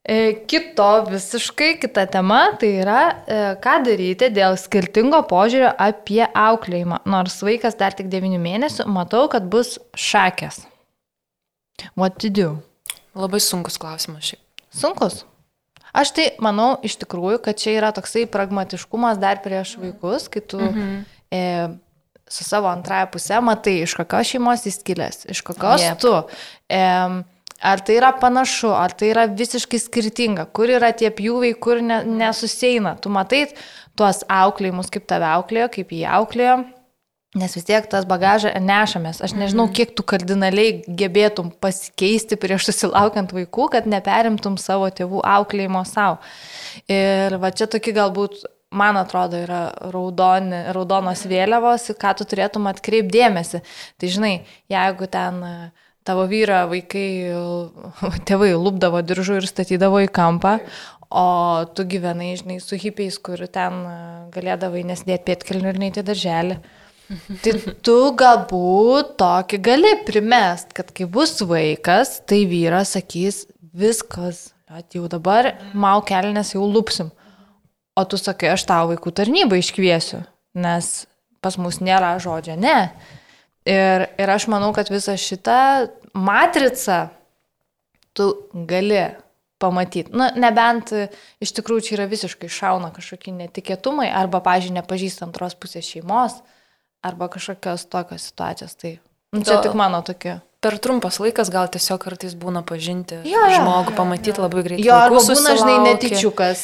E, 0.05 0.35
kito 0.45 0.89
visiškai 1.09 1.79
kita 1.81 2.03
tema, 2.13 2.43
tai 2.61 2.69
yra, 2.83 2.99
e, 3.25 3.37
ką 3.57 3.79
daryti 3.87 4.29
dėl 4.29 4.53
skirtingo 4.61 5.23
požiūrio 5.25 5.71
apie 5.81 6.21
auklėjimą. 6.29 7.01
Nors 7.09 7.39
vaikas 7.41 7.77
dar 7.79 7.97
tik 7.97 8.11
9 8.13 8.37
mėnesių, 8.37 8.85
matau, 8.85 9.25
kad 9.33 9.49
bus 9.49 9.79
šakės. 9.97 10.61
What 11.97 12.21
to 12.21 12.29
do? 12.29 12.51
Labai 13.17 13.41
sunkus 13.41 13.79
klausimas 13.81 14.29
šiaip. 14.29 14.43
Sunkus. 14.75 15.23
Aš 15.95 16.11
tai 16.13 16.29
manau 16.43 16.75
iš 16.85 16.99
tikrųjų, 17.01 17.41
kad 17.41 17.57
čia 17.57 17.73
yra 17.79 17.89
toksai 17.95 18.27
pragmatiškumas 18.29 19.17
dar 19.17 19.41
prieš 19.41 19.77
vaikus, 19.81 20.29
kai 20.29 20.43
tu 20.43 20.59
mhm. 20.59 20.97
e, 21.33 21.43
su 22.29 22.45
savo 22.45 22.69
antrąją 22.69 23.09
pusę 23.13 23.41
matai, 23.41 23.79
iš 23.87 23.95
kokios 23.97 24.35
šeimos 24.35 24.65
jis 24.69 24.83
kilęs, 24.85 25.25
iš 25.33 25.41
kokios 25.47 25.81
yep. 25.81 25.97
tu. 26.03 26.13
E, 26.69 26.83
ar 27.61 27.81
tai 27.85 27.97
yra 27.99 28.11
panašu, 28.19 28.71
ar 28.75 28.93
tai 28.97 29.11
yra 29.13 29.25
visiškai 29.31 29.79
skirtinga, 29.79 30.47
kur 30.55 30.71
yra 30.71 30.91
tie 30.95 31.11
pjūviai, 31.13 31.57
kur 31.59 31.81
ne, 31.83 32.01
nesuseina. 32.05 32.95
Tu 33.01 33.11
matai 33.13 33.45
tuos 33.97 34.23
auklėjimus, 34.31 34.91
kaip 34.93 35.07
tave 35.09 35.27
auklėjo, 35.35 35.69
kaip 35.77 35.93
jį 35.95 36.03
auklėjo. 36.19 36.57
Nes 37.35 37.51
vis 37.51 37.65
tiek 37.67 37.83
tas 37.91 38.05
bagažą 38.07 38.53
nešamės. 38.63 39.19
Aš 39.25 39.33
nežinau, 39.35 39.65
kiek 39.67 39.91
tu 39.91 40.05
kardinaliai 40.07 40.85
gebėtum 40.87 41.49
pasikeisti 41.59 42.37
prieš 42.39 42.69
susilaukiant 42.69 43.33
vaikų, 43.35 43.65
kad 43.73 43.89
neperimtum 43.91 44.55
savo 44.61 44.87
tėvų 44.87 45.19
auklėjimo 45.27 45.81
savo. 45.89 46.21
Ir 46.87 47.35
va 47.43 47.51
čia 47.51 47.67
tokie 47.67 47.91
galbūt, 47.95 48.45
man 48.71 48.95
atrodo, 49.01 49.41
yra 49.43 49.65
raudoni, 49.91 50.61
raudonos 50.75 51.25
vėliavos, 51.27 51.89
į 51.91 51.97
ką 51.99 52.13
tu 52.15 52.29
turėtum 52.31 52.71
atkreipdėmėsi. 52.71 53.61
Tai 53.99 54.13
žinai, 54.15 54.33
jeigu 54.71 55.11
ten 55.11 55.43
e, 55.43 55.53
tavo 56.05 56.25
vyrą 56.29 56.65
vaikai, 56.71 57.07
tėvai 58.29 58.53
lūpdavo 58.53 59.01
diržų 59.05 59.39
ir 59.41 59.49
statydavo 59.49 60.03
į 60.05 60.11
kampą, 60.13 60.59
o 61.09 61.65
tu 61.75 61.85
gyvenai, 61.89 62.33
žinai, 62.39 62.59
su 62.63 62.77
hipiais, 62.79 63.17
kur 63.21 63.41
ten 63.51 63.77
e, 63.87 63.99
galėdavai 64.35 64.83
nesidėti 64.87 65.29
pietkelnių 65.29 65.71
ir 65.71 65.81
neįti 65.83 66.03
darželį. 66.05 66.57
Tai 67.45 67.53
tu 67.85 67.97
galbūt 68.17 69.13
tokį 69.21 69.61
gali 69.65 69.93
primest, 70.07 70.73
kad 70.77 70.89
kai 70.95 71.05
bus 71.05 71.37
vaikas, 71.45 72.17
tai 72.25 72.41
vyras 72.49 72.95
sakys, 72.95 73.43
viskas, 73.77 74.47
at 74.65 74.97
jau 74.97 75.05
dabar 75.11 75.53
mau 75.77 75.99
kelnes 76.05 76.55
jau 76.55 76.65
lupsim. 76.65 77.11
O 77.95 78.03
tu 78.09 78.17
sakai, 78.19 78.55
aš 78.55 78.65
tau 78.67 78.89
vaikų 78.89 79.13
tarnybą 79.15 79.59
iškviesiu, 79.61 80.23
nes 80.57 81.05
pas 81.45 81.55
mus 81.61 81.77
nėra 81.77 82.15
žodžio 82.19 82.57
ne. 82.57 82.89
Ir, 83.65 84.05
ir 84.21 84.29
aš 84.29 84.45
manau, 84.51 84.69
kad 84.77 84.89
visą 84.93 85.15
šitą 85.17 85.55
matricą 86.13 87.07
tu 88.13 88.27
gali 88.69 88.99
pamatyti. 89.59 90.11
Na, 90.13 90.29
nebent 90.37 90.91
e, 90.93 91.07
iš 91.43 91.53
tikrųjų 91.57 91.85
čia 91.87 91.95
yra 91.97 92.05
visiškai 92.11 92.49
šauna 92.51 92.91
kažkokie 92.95 93.33
netikėtumai, 93.35 94.09
arba, 94.13 94.41
pažiūrėjau, 94.45 94.77
nepažįstant 94.81 95.29
antros 95.31 95.55
pusės 95.57 95.87
šeimos, 95.89 96.37
arba 97.05 97.29
kažkokios 97.33 97.87
tokios 97.91 98.27
situacijos. 98.29 98.75
Tai 98.77 98.91
nu, 99.33 99.41
čia 99.41 99.57
To- 99.57 99.63
tik 99.65 99.77
mano 99.79 100.01
tokia. 100.05 100.41
Per 100.65 100.79
trumpas 100.81 101.19
laikas 101.21 101.51
gal 101.53 101.67
tiesiog 101.69 101.99
kartais 102.01 102.33
būna 102.41 102.63
pažinti 102.65 103.19
Jo, 103.21 103.37
jo. 103.45 103.57
žmogų, 103.59 103.91
pamatyti 103.99 104.41
labai 104.41 104.63
greitai. 104.65 104.85
Jo, 104.87 104.95
arba 104.97 105.19
būna, 105.21 105.51
žinai, 105.59 105.75
ir 105.75 105.83
Netyčiukas. 105.85 106.63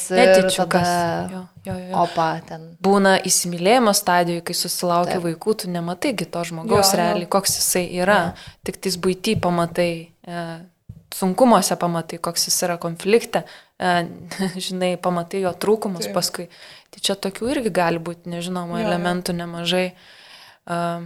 tada- 0.82 1.30
Jo, 1.32 1.42
jo, 1.68 1.76
jo. 1.78 1.98
Opa, 2.02 2.28
ten. 2.48 2.64
Būna 2.82 3.20
įsimylėjimo 3.30 3.94
stadijoje, 3.94 4.42
kai 4.48 4.56
susilaukia 4.58 5.20
Taip. 5.20 5.24
vaikų, 5.28 5.56
tu 5.62 5.70
nematai 5.70 6.16
kito 6.18 6.42
žmogaus 6.50 6.90
Jo, 6.90 6.98
jo. 6.98 6.98
realiai, 7.04 7.30
koks 7.30 7.56
jisai 7.60 7.86
yra. 8.02 8.34
Tik 8.66 8.82
tais 8.82 8.98
būti 8.98 9.36
pamatai, 9.40 10.10
e, 10.26 10.66
sunkumuose 11.14 11.76
pamatai, 11.78 12.18
koks 12.18 12.48
jis 12.50 12.58
yra 12.66 12.78
konflikte, 12.82 13.44
e, 13.80 14.08
žinai, 14.66 14.98
pamatai 14.98 15.42
jo 15.46 15.54
trūkumus 15.54 16.10
Taip. 16.10 16.14
paskui. 16.18 16.48
Tai 16.90 17.00
čia 17.06 17.14
tokių 17.16 17.54
irgi 17.54 17.70
gali 17.72 18.00
būti, 18.00 18.26
nežinoma, 18.34 18.80
Jo, 18.82 18.88
jo. 18.88 18.90
elementų 18.90 19.36
nemažai. 19.38 19.92
Uh, 20.68 21.06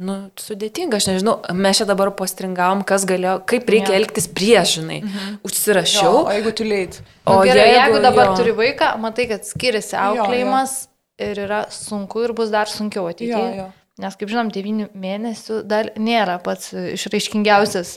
Nu, 0.00 0.14
sudėtinga, 0.40 0.96
aš 0.96 1.06
nežinau, 1.10 1.34
mes 1.52 1.76
čia 1.76 1.84
dabar 1.86 2.08
postringavom, 2.16 2.80
kas 2.88 3.04
galėjo, 3.06 3.34
kaip 3.50 3.68
reikia 3.68 3.92
Jo. 3.92 3.98
elgtis 4.00 4.26
prieš, 4.32 4.78
žinai. 4.80 5.02
Mhm. 5.04 5.34
Užsirašiau. 5.44 6.14
O 6.24 6.32
jeigu 6.32 6.52
tu 6.56 6.64
leit. 6.64 7.02
O 7.26 7.36
Nu, 7.36 7.42
gerai, 7.44 7.66
jeigu, 7.68 7.76
jeigu 7.92 8.00
dabar 8.02 8.30
jo. 8.30 8.36
turi 8.40 8.54
vaiką, 8.56 8.88
matai, 8.98 9.26
kad 9.28 9.44
skiriasi 9.44 9.92
jo. 9.92 10.00
auklėjimas 10.24 10.88
ir 11.20 11.42
yra 11.44 11.66
sunku 11.70 12.24
ir 12.24 12.32
bus 12.32 12.48
dar 12.50 12.66
sunkiau 12.72 13.04
Jo, 13.04 13.12
ateityje. 13.12 13.56
jo. 13.60 13.68
Nes, 14.00 14.16
kaip 14.16 14.28
žinom, 14.32 14.48
9 14.50 14.88
mėnesių 14.96 15.60
dar 15.68 15.92
nėra 16.00 16.38
pats 16.42 16.72
išraiškingiausias 16.72 17.92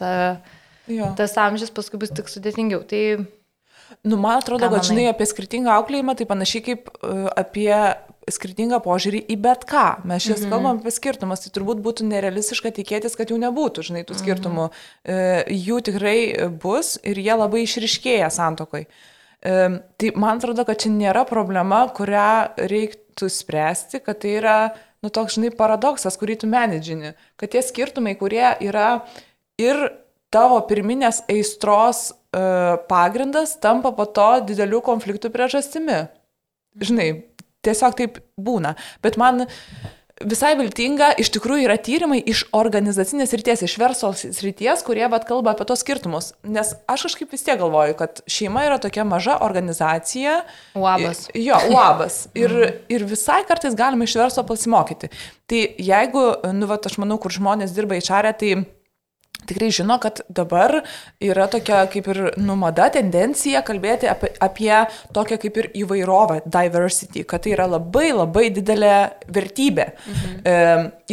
jo. 0.91 1.14
tas 1.18 1.38
amžius, 1.39 1.72
paskui 1.72 1.98
bus 1.98 2.12
tik 2.12 2.28
sudėtingiau. 2.28 2.84
Tai 2.86 3.26
Nu, 4.06 4.18
man 4.18 4.38
atrodo, 4.41 4.68
kad 4.70 4.84
žinai 4.86 5.08
apie 5.10 5.26
skirtingą 5.26 5.72
auklėjimą, 5.80 6.14
tai 6.18 6.26
panašiai 6.30 6.62
kaip 6.66 6.89
uh, 7.06 7.30
apie 7.38 7.72
skirtingą 8.32 8.80
požiūrį 8.84 9.21
į 9.32 9.38
bet 9.41 9.65
ką. 9.69 10.03
Mes 10.03 10.23
šiandien 10.23 10.47
mm 10.47 10.47
-hmm. 10.47 10.53
kalbam 10.53 10.80
apie 10.80 10.91
skirtumus, 10.91 11.43
tai 11.43 11.51
turbūt 11.55 11.82
būtų 11.86 12.07
nerealistiška 12.09 12.71
tikėtis, 12.71 13.17
kad 13.17 13.30
jų 13.30 13.38
nebūtų, 13.41 13.84
žinai, 13.89 14.03
tų 14.03 14.17
skirtumų. 14.21 14.69
Mm 14.69 14.71
-hmm. 14.71 15.43
uh, 15.47 15.67
jų 15.67 15.82
tikrai 15.82 16.49
bus 16.49 16.99
ir 17.03 17.19
jie 17.19 17.36
labai 17.36 17.61
išriškėja 17.63 18.30
santokoj. 18.30 18.86
Um, 19.45 19.80
tai 19.97 20.11
man 20.15 20.38
atrodo, 20.38 20.65
kad 20.65 20.80
čia 20.82 20.89
nėra 20.89 21.26
problema, 21.30 21.84
kurią 21.88 22.55
reiktų 22.57 23.30
spręsti, 23.30 23.99
kad 23.99 24.19
tai 24.19 24.30
yra, 24.39 24.73
nu, 25.03 25.09
toks, 25.09 25.36
žinai, 25.36 25.51
paradoksas, 25.53 26.17
kurį 26.17 26.39
tu 26.41 26.47
menedžini. 26.47 27.13
Kad 27.38 27.51
tie 27.53 27.61
skirtumai, 27.61 28.15
kurie 28.15 28.57
yra 28.65 29.05
ir 29.61 29.91
tavo 30.34 30.57
pirminės 30.65 31.21
aistros 31.30 32.09
uh, 32.11 32.82
pagrindas, 32.89 33.55
tampa 33.61 33.91
po 33.91 34.05
to 34.05 34.41
didelių 34.49 34.82
konfliktų 34.82 35.30
priežastimi. 35.30 36.07
Žinai, 36.82 37.09
tiesiog 37.66 37.99
taip 37.99 38.22
būna. 38.38 38.76
Bet 39.03 39.20
man 39.22 39.45
visai 40.24 40.53
viltinga, 40.55 41.09
iš 41.20 41.30
tikrųjų 41.36 41.66
yra 41.68 41.76
tyrimai 41.82 42.22
iš 42.24 42.45
organizacinės 42.55 43.34
ryties, 43.36 43.66
iš 43.68 43.76
verslo 43.82 44.11
srities, 44.16 44.84
kurie 44.88 45.03
vat 45.11 45.26
kalba 45.28 45.51
apie 45.51 45.68
tos 45.68 45.84
skirtumus. 45.84 46.32
Nes 46.47 46.72
aš 46.91 47.07
kažkaip 47.09 47.34
vis 47.36 47.43
tiek 47.43 47.59
galvoju, 47.59 47.97
kad 47.99 48.22
šeima 48.32 48.63
yra 48.68 48.80
tokia 48.82 49.03
maža 49.07 49.38
organizacija. 49.43 50.38
Uabas. 50.80 51.26
Jo, 51.36 51.59
uabas. 51.74 52.22
Ir, 52.38 52.55
ir 52.91 53.07
visai 53.09 53.41
kartais 53.47 53.76
galima 53.76 54.07
iš 54.07 54.16
verslo 54.22 54.45
pasimokyti. 54.47 55.11
Tai 55.51 55.61
jeigu, 55.91 56.26
nu, 56.55 56.72
vat, 56.72 56.88
aš 56.88 56.97
manau, 57.01 57.20
kur 57.22 57.36
žmonės 57.36 57.76
dirba 57.76 57.99
išarę, 57.99 58.32
tai 58.39 58.53
tikrai 59.50 59.70
žino, 59.74 59.98
kad 60.02 60.22
dabar 60.30 60.82
yra 61.24 61.48
tokia 61.52 61.84
kaip 61.91 62.10
ir 62.14 62.22
numada 62.41 62.88
tendencija 62.93 63.62
kalbėti 63.66 64.10
apie, 64.12 64.32
apie 64.43 64.72
tokią 65.16 65.39
kaip 65.41 65.60
ir 65.62 65.70
įvairovę, 65.84 66.41
diversity, 66.46 67.26
kad 67.28 67.46
tai 67.46 67.56
yra 67.56 67.68
labai 67.76 68.10
labai 68.14 68.48
didelė 68.56 68.96
vertybė. 69.36 69.89
Mhm. 70.06 70.39
E, 70.46 70.56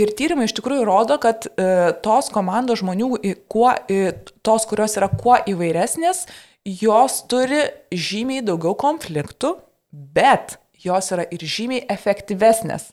ir 0.03 0.15
tyrimai 0.19 0.49
iš 0.49 0.57
tikrųjų 0.59 0.87
rodo, 0.89 1.19
kad 1.23 1.49
e, 1.51 1.69
tos 2.05 2.31
komandos 2.33 2.83
žmonių, 2.83 3.13
kuo, 3.53 3.71
i, 3.93 4.01
tos, 4.47 4.67
kurios 4.71 4.97
yra 5.01 5.11
kuo 5.13 5.39
įvairesnės, 5.49 6.27
jos 6.65 7.23
turi 7.31 7.65
žymiai 7.91 8.43
daugiau 8.47 8.77
konfliktų, 8.79 9.57
bet 9.91 10.57
jos 10.83 11.13
yra 11.15 11.27
ir 11.31 11.43
žymiai 11.43 11.87
efektyvesnės. 11.91 12.91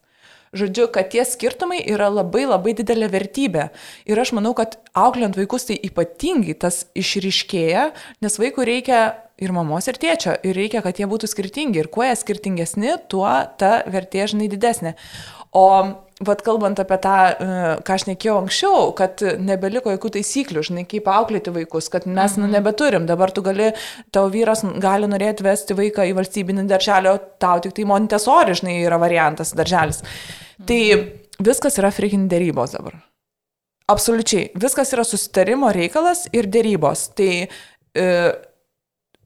Žodžiu, 0.55 0.87
kad 0.89 1.11
tie 1.13 1.21
skirtumai 1.27 1.77
yra 1.85 2.07
labai 2.09 2.47
labai 2.49 2.73
didelė 2.77 3.09
vertybė. 3.13 3.69
Ir 4.09 4.21
aš 4.21 4.33
manau, 4.37 4.55
kad 4.57 4.79
auklint 4.97 5.37
vaikus 5.37 5.67
tai 5.69 5.77
ypatingai 5.77 6.55
tas 6.57 6.87
išryškėja, 6.97 7.89
nes 8.25 8.39
vaikų 8.41 8.65
reikia 8.65 9.01
ir 9.39 9.53
mamos, 9.55 9.87
ir 9.87 9.99
tėčio. 10.01 10.33
Ir 10.41 10.57
reikia, 10.57 10.81
kad 10.85 10.97
jie 10.99 11.07
būtų 11.09 11.29
skirtingi. 11.29 11.83
Ir 11.83 11.91
kuo 11.93 12.07
jie 12.07 12.15
skirtingesni, 12.17 12.97
tuo 13.11 13.29
ta 13.61 13.79
vertė 13.89 14.25
žinai 14.33 14.49
didesnė. 14.51 14.95
O 15.53 15.67
vad 16.25 16.41
kalbant 16.43 16.79
apie 16.81 16.97
tą, 16.99 17.15
e, 17.31 17.59
ką 17.87 17.95
aš 17.95 18.05
nekėjau 18.09 18.35
anksčiau, 18.41 18.89
kad 18.97 19.23
nebeliko 19.39 19.93
jokių 19.93 20.11
taisyklių, 20.17 20.63
žinai, 20.67 20.85
kaip 20.89 21.07
auklėti 21.11 21.53
vaikus, 21.55 21.87
kad 21.93 22.07
mes 22.09 22.35
mhm. 22.35 22.43
nu, 22.43 22.51
nebeturim. 22.57 23.07
Dabar 23.09 23.31
tu 23.35 23.43
gali, 23.45 23.71
tavo 24.15 24.31
vyras 24.33 24.65
gali 24.83 25.07
norėti 25.11 25.45
vesti 25.47 25.77
vaiką 25.77 26.09
į 26.09 26.15
valstybinį 26.19 26.67
darželį, 26.69 27.13
o 27.13 27.21
tau 27.41 27.63
tik 27.63 27.77
tai 27.77 27.87
Montesori, 27.87 28.57
žinai, 28.59 28.81
yra 28.83 28.99
variantas 29.01 29.55
darželis. 29.57 30.03
Mhm. 30.03 30.67
Tai 30.69 30.81
viskas 31.49 31.79
yra 31.79 31.93
frikin 31.95 32.27
dėrybos 32.31 32.75
dabar. 32.75 32.99
Absoliučiai. 33.89 34.51
Viskas 34.59 34.91
yra 34.93 35.05
susitarimo 35.07 35.71
reikalas 35.73 36.27
ir 36.35 36.45
dėrybos. 36.51 37.07
Tai 37.17 37.31
e, 37.47 38.09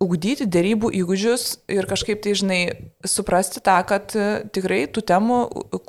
ugdyti 0.03 0.47
dėrybų 0.49 0.91
įgūdžius 1.01 1.45
ir 1.71 1.87
kažkaip 1.89 2.21
tai, 2.23 2.35
žinai, 2.39 2.59
suprasti 3.07 3.63
tą, 3.63 3.77
kad 3.87 4.15
e, 4.17 4.27
tikrai 4.53 4.83
tų 4.91 5.05
temų, 5.13 5.39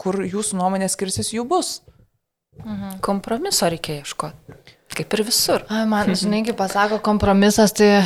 kur 0.00 0.22
jūsų 0.24 0.60
nuomonė 0.60 0.88
skirsis, 0.92 1.34
jų 1.34 1.46
bus. 1.50 1.76
Mhm. 2.62 3.00
Kompromiso 3.04 3.68
reikia 3.70 4.00
ieškoti. 4.02 4.58
Kaip 4.94 5.14
ir 5.16 5.24
visur. 5.26 5.64
Ai, 5.72 5.82
man, 5.90 6.12
žinai, 6.20 6.44
kaip 6.46 6.58
pasako 6.58 7.00
kompromisas, 7.04 7.74
tai... 7.74 8.04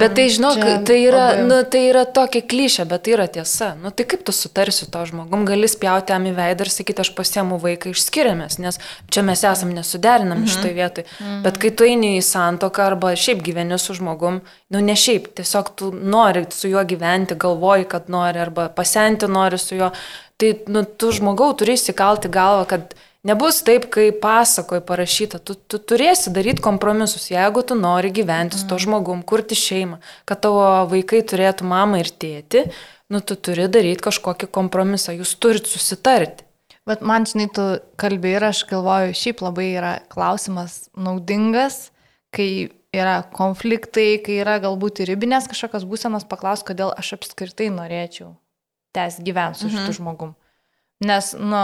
Bet 0.00 0.12
tai, 0.18 0.26
žinok, 0.32 0.60
tai 0.88 0.98
yra, 1.06 1.24
nu, 1.46 1.62
tai 1.72 1.86
yra 1.88 2.02
tokia 2.04 2.42
klišė, 2.44 2.84
bet 2.90 3.06
tai 3.06 3.14
yra 3.14 3.26
tiesa. 3.32 3.70
Nu, 3.80 3.92
tai 3.96 4.04
kaip 4.08 4.26
tu 4.28 4.34
sutarsi 4.36 4.90
to 4.92 5.04
žmogum, 5.08 5.46
gali 5.48 5.70
spjauti 5.70 6.12
jam 6.12 6.28
į 6.28 6.34
veidą 6.36 6.66
ir 6.66 6.72
sakyti, 6.72 7.00
aš 7.04 7.12
pasiemu 7.16 7.56
vaiką 7.62 7.94
išskiriamės, 7.94 8.58
nes 8.60 8.80
čia 9.08 9.24
mes 9.24 9.44
esam 9.48 9.72
nesuderinami 9.76 10.44
mhm. 10.44 10.52
šitoje 10.52 10.76
vietoje. 10.76 11.08
Mhm. 11.16 11.42
Bet 11.46 11.60
kai 11.62 11.72
tu 11.72 11.88
eini 11.88 12.14
į 12.18 12.24
santoką 12.26 12.90
arba 12.90 13.14
šiaip 13.16 13.40
gyveni 13.46 13.80
su 13.80 13.96
žmogum, 13.96 14.42
nu 14.70 14.84
ne 14.84 14.96
šiaip, 14.98 15.32
tiesiog 15.40 15.72
tu 15.80 15.92
nori 15.92 16.44
su 16.52 16.68
juo 16.68 16.84
gyventi, 16.84 17.38
galvoji, 17.40 17.88
kad 17.90 18.12
nori, 18.12 18.42
arba 18.44 18.68
pasenti 18.74 19.28
nori 19.30 19.58
su 19.58 19.80
juo, 19.80 19.94
tai 20.40 20.54
nu, 20.68 20.84
tu 20.84 21.12
žmogau 21.16 21.54
turi 21.56 21.76
įsikalti 21.78 22.30
galvą, 22.32 22.66
kad 22.68 22.94
Nebus 23.26 23.58
taip, 23.66 23.84
kai 23.92 24.06
pasakoji 24.16 24.80
parašyta, 24.88 25.42
tu, 25.44 25.52
tu 25.52 25.76
turėsi 25.76 26.32
daryti 26.32 26.62
kompromisus, 26.64 27.26
jeigu 27.28 27.60
tu 27.68 27.76
nori 27.76 28.08
gyventi 28.16 28.56
su 28.56 28.64
to 28.64 28.78
mhm. 28.78 28.84
žmogum, 28.86 29.24
kurti 29.28 29.58
šeimą, 29.58 29.98
kad 30.28 30.40
tavo 30.46 30.62
vaikai 30.88 31.20
turėtų 31.28 31.68
mamą 31.68 32.00
ir 32.00 32.08
tėti, 32.08 32.64
nu 33.12 33.20
tu 33.20 33.36
turi 33.36 33.68
daryti 33.68 34.06
kažkokį 34.06 34.48
kompromisą, 34.48 35.12
jūs 35.18 35.34
turit 35.36 35.68
susitarti. 35.68 36.46
Bet 36.88 37.04
man, 37.04 37.26
žinai, 37.28 37.50
tu 37.52 37.64
kalbė 38.00 38.38
ir 38.38 38.46
aš 38.48 38.64
galvoju, 38.70 39.12
šiaip 39.14 39.42
labai 39.44 39.68
yra 39.74 39.92
klausimas 40.10 40.86
naudingas, 40.96 41.90
kai 42.32 42.70
yra 42.96 43.20
konfliktai, 43.36 44.16
kai 44.24 44.40
yra 44.40 44.56
galbūt 44.64 45.04
ir 45.04 45.12
ribinės 45.12 45.46
kažkokios 45.50 45.84
būsenos, 45.86 46.24
paklaus, 46.30 46.64
kodėl 46.66 46.94
aš 46.96 47.18
apskritai 47.18 47.68
norėčiau 47.74 48.32
tęs 48.96 49.20
gyventi 49.22 49.60
su 49.60 49.68
mhm. 49.68 49.76
šitu 49.76 49.98
žmogum. 50.00 50.32
Nes, 51.04 51.34
nu, 51.38 51.60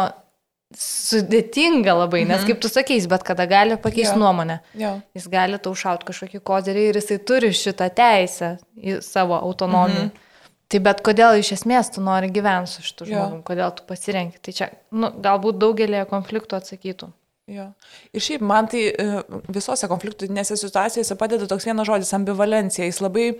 sudėtinga 0.75 1.95
labai, 1.95 2.25
nes 2.27 2.41
mhm. 2.41 2.49
kaip 2.51 2.63
tu 2.63 2.71
sakys, 2.71 3.07
bet 3.11 3.23
kada 3.27 3.47
gali 3.47 3.77
pakeisti 3.79 4.17
ja. 4.17 4.21
nuomonę. 4.21 4.59
Ja. 4.79 4.97
Jis 5.15 5.29
gali 5.31 5.61
tau 5.63 5.75
šauti 5.79 6.09
kažkokį 6.09 6.41
kozerį 6.47 6.89
ir 6.91 6.99
jisai 6.99 7.21
turi 7.23 7.53
šitą 7.55 7.87
teisę 7.95 8.57
į 8.75 8.99
savo 9.07 9.39
autonomiją. 9.39 10.09
Mhm. 10.09 10.25
Tai 10.67 10.81
bet 10.83 10.99
kodėl 11.07 11.39
iš 11.39 11.53
esmės 11.61 11.93
tu 11.95 12.03
nori 12.03 12.27
gyventi 12.35 12.73
su 12.73 12.83
šitu 12.83 13.07
žmogumi, 13.07 13.39
ja. 13.39 13.47
kodėl 13.47 13.71
tu 13.77 13.85
pasirenki. 13.87 14.41
Tai 14.43 14.55
čia 14.57 14.67
nu, 14.91 15.13
galbūt 15.23 15.61
daugelį 15.63 16.03
konfliktų 16.11 16.59
atsakytų. 16.59 17.13
Jo. 17.55 17.69
Ir 18.11 18.25
šiaip 18.27 18.43
man 18.43 18.67
tai 18.67 18.89
e, 18.91 19.21
visose 19.55 19.87
konfliktinėse 19.87 20.57
situacijose 20.59 21.15
padeda 21.21 21.47
toks 21.47 21.69
vienas 21.69 21.87
žodis- 21.87 22.11
ambivalencija. 22.19 22.89
Jis 22.91 22.99
labai 22.99 23.29
e, 23.31 23.37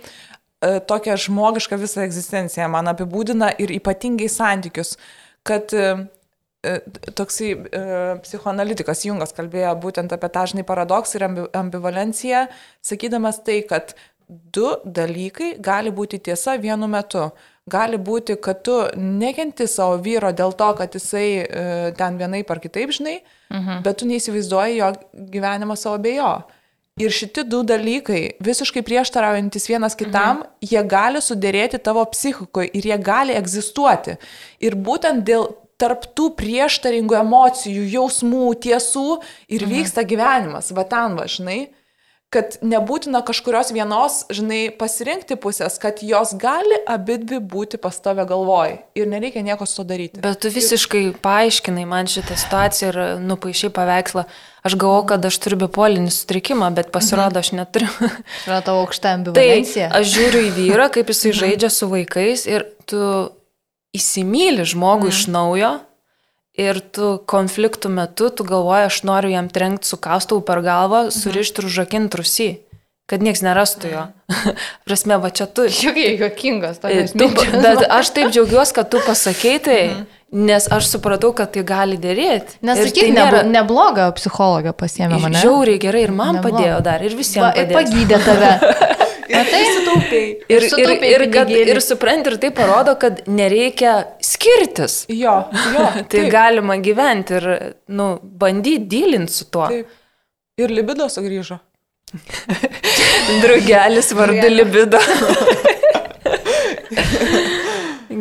tokią 0.79 1.19
žmogišką 1.27 1.75
visą 1.83 2.05
egzistenciją 2.07 2.69
man 2.71 2.87
apibūdina 2.87 3.51
ir 3.59 3.75
ypatingai 3.75 4.31
santykius. 4.31 4.95
Kad 5.43 5.75
E, 5.75 6.07
toksai 7.17 7.49
e, 7.53 7.81
psichoanalitikas 8.23 9.05
Jungas 9.07 9.33
kalbėjo 9.37 9.73
būtent 9.83 10.13
apie 10.15 10.29
tą 10.33 10.45
žinai 10.51 10.65
paradoksą 10.67 11.19
ir 11.19 11.27
ambivalenciją, 11.57 12.45
sakydamas 12.85 13.41
tai, 13.47 13.61
kad 13.69 13.95
du 14.27 14.73
dalykai 14.83 15.55
gali 15.63 15.93
būti 15.93 16.19
tiesa 16.23 16.57
vienu 16.59 16.89
metu. 16.91 17.29
Gali 17.67 17.97
būti, 17.99 18.37
kad 18.39 18.61
tu 18.63 18.75
nekenti 18.95 19.67
savo 19.67 19.97
vyro 20.03 20.31
dėl 20.35 20.53
to, 20.55 20.67
kad 20.79 20.93
jisai 20.95 21.27
e, 21.43 21.65
ten 21.99 22.19
vienaip 22.19 22.51
ar 22.51 22.61
kitaip 22.63 22.93
žinai, 22.95 23.17
mhm. 23.51 23.81
bet 23.83 23.99
tu 23.99 24.07
neįsivaizduoji 24.07 24.79
jo 24.79 24.93
gyvenimą 25.35 25.75
savo 25.79 25.99
be 26.03 26.15
jo. 26.15 26.31
Ir 26.97 27.13
šitie 27.13 27.43
du 27.45 27.59
dalykai, 27.67 28.39
visiškai 28.41 28.81
prieštaraujantis 28.87 29.67
vienas 29.69 29.93
kitam, 29.99 30.41
mhm. 30.41 30.69
jie 30.71 30.81
gali 30.89 31.21
sudėrėti 31.21 31.79
tavo 31.83 32.05
psichikoje 32.09 32.71
ir 32.73 32.87
jie 32.89 32.97
gali 32.97 33.35
egzistuoti. 33.37 34.17
Ir 34.63 34.79
būtent 34.87 35.27
dėl 35.27 35.51
tarptų 35.81 36.31
prieštaringų 36.37 37.19
emocijų, 37.21 37.87
jausmų, 37.93 38.51
tiesų 38.67 39.09
ir 39.47 39.65
mhm. 39.65 39.73
vyksta 39.75 40.05
gyvenimas, 40.07 40.71
va 40.73 40.87
ten 40.89 41.17
va, 41.19 41.27
žinai, 41.29 41.67
kad 42.33 42.57
nebūtina 42.59 43.21
kažkurios 43.23 43.69
vienos, 43.71 44.19
žinai, 44.33 44.67
pasirinkti 44.75 45.37
pusės, 45.39 45.77
kad 45.79 46.01
jos 46.03 46.33
gali 46.39 46.75
abidvi 46.89 47.39
būti 47.39 47.79
pas 47.79 47.95
tave 48.03 48.25
galvoj 48.27 48.75
ir 48.99 49.07
nereikia 49.07 49.45
nieko 49.45 49.67
su 49.69 49.79
to 49.79 49.85
daryti. 49.93 50.19
Bet 50.23 50.41
tu 50.43 50.51
visiškai 50.51 51.03
ir... 51.05 51.15
paaiškinai 51.23 51.85
man 51.87 52.11
šitą 52.11 52.35
situaciją 52.35 52.91
ir 52.91 52.99
nupaišai 53.23 53.71
paveikslą. 53.75 54.25
Aš 54.67 54.75
galvoju, 54.75 55.05
kad 55.13 55.23
aš 55.29 55.37
turiu 55.39 55.61
bipolinį 55.61 56.11
sutrikimą, 56.11 56.67
bet 56.75 56.91
pasirodo, 56.91 57.39
aš 57.39 57.53
neturiu. 57.55 57.87
Yra 58.49 58.59
tavo 58.65 58.83
aukšta 58.83 59.15
ambivalencija. 59.15 59.87
Tai 59.93 60.01
aš 60.01 60.11
žiūriu 60.17 60.43
į 60.49 60.53
vyrą, 60.57 60.91
kaip 60.91 61.13
jisai 61.13 61.31
žaidžia 61.45 61.71
su 61.71 61.87
vaikais 61.87 62.43
ir 62.49 62.67
tu 62.89 62.99
įsimylį 63.95 64.67
žmogų 64.73 65.07
mm. 65.07 65.15
iš 65.15 65.23
naujo 65.31 65.73
ir 66.57 66.79
tu 66.91 67.17
konfliktų 67.29 67.91
metu, 67.93 68.31
tu 68.33 68.43
galvoji, 68.47 68.89
aš 68.89 69.03
noriu 69.07 69.31
jam 69.31 69.47
trenkti 69.53 69.87
su 69.87 69.99
kastuvu 70.01 70.41
per 70.47 70.63
galvą, 70.65 71.07
mm. 71.07 71.15
surišti 71.15 71.63
ir 71.63 71.69
užakinti 71.71 72.21
rusį 72.21 72.49
kad 73.07 73.23
niekas 73.23 73.41
nerastų 73.45 73.91
jo. 73.93 74.03
Mm. 74.27 74.59
Prasme, 74.87 75.17
va 75.23 75.31
čia 75.31 75.47
tu. 75.47 75.65
Jokie 75.71 76.11
juokingas, 76.19 76.81
to 76.83 76.91
Bet 77.63 77.85
aš 77.87 78.11
taip 78.15 78.33
džiaugiuosi, 78.35 78.75
kad 78.75 78.91
tu 78.91 79.01
pasakei 79.05 79.61
tai, 79.63 79.79
mm. 79.93 80.43
nes 80.49 80.67
aš 80.75 80.91
supratau, 80.91 81.31
kad 81.37 81.53
tai 81.55 81.63
gali 81.67 81.99
dėrėti. 82.03 82.59
Nes 82.67 82.83
sakyk, 82.83 82.99
tai 82.99 83.15
nėra... 83.15 83.41
neblogą 83.47 84.09
psichologą 84.19 84.75
pasiemė 84.75 85.21
mane. 85.23 85.39
Žiauriai 85.39 85.79
gerai 85.87 86.03
ir 86.09 86.15
man 86.15 86.35
Nebloga. 86.35 86.51
padėjo 86.51 86.83
dar, 86.89 87.07
ir 87.07 87.15
visiems. 87.15 87.47
Va, 87.47 87.53
ir 87.55 87.71
pagydė 87.71 88.21
tave. 88.27 88.53
Matai, 89.31 89.61
sutaupiai. 89.75 90.27
Ir, 90.49 90.65
ir, 90.79 90.91
ir, 91.09 91.25
kad, 91.33 91.51
ir 91.51 91.81
supranti, 91.83 92.31
ir 92.31 92.39
tai 92.41 92.51
parodo, 92.55 92.95
kad 92.99 93.23
nereikia 93.27 93.93
skirtis. 94.23 95.03
Jo, 95.11 95.37
jo. 95.73 95.85
tai 95.95 96.05
taip. 96.15 96.31
galima 96.33 96.77
gyventi 96.83 97.37
ir, 97.39 97.47
nu, 97.93 98.09
bandyti 98.21 98.87
dylinti 98.95 99.33
su 99.39 99.49
tuo. 99.51 99.67
Taip. 99.71 99.95
Ir 100.57 100.73
libido 100.73 101.05
sugrįžo. 101.11 101.59
Drugelis 103.43 104.13
vardu 104.15 104.49
libido. 104.49 105.01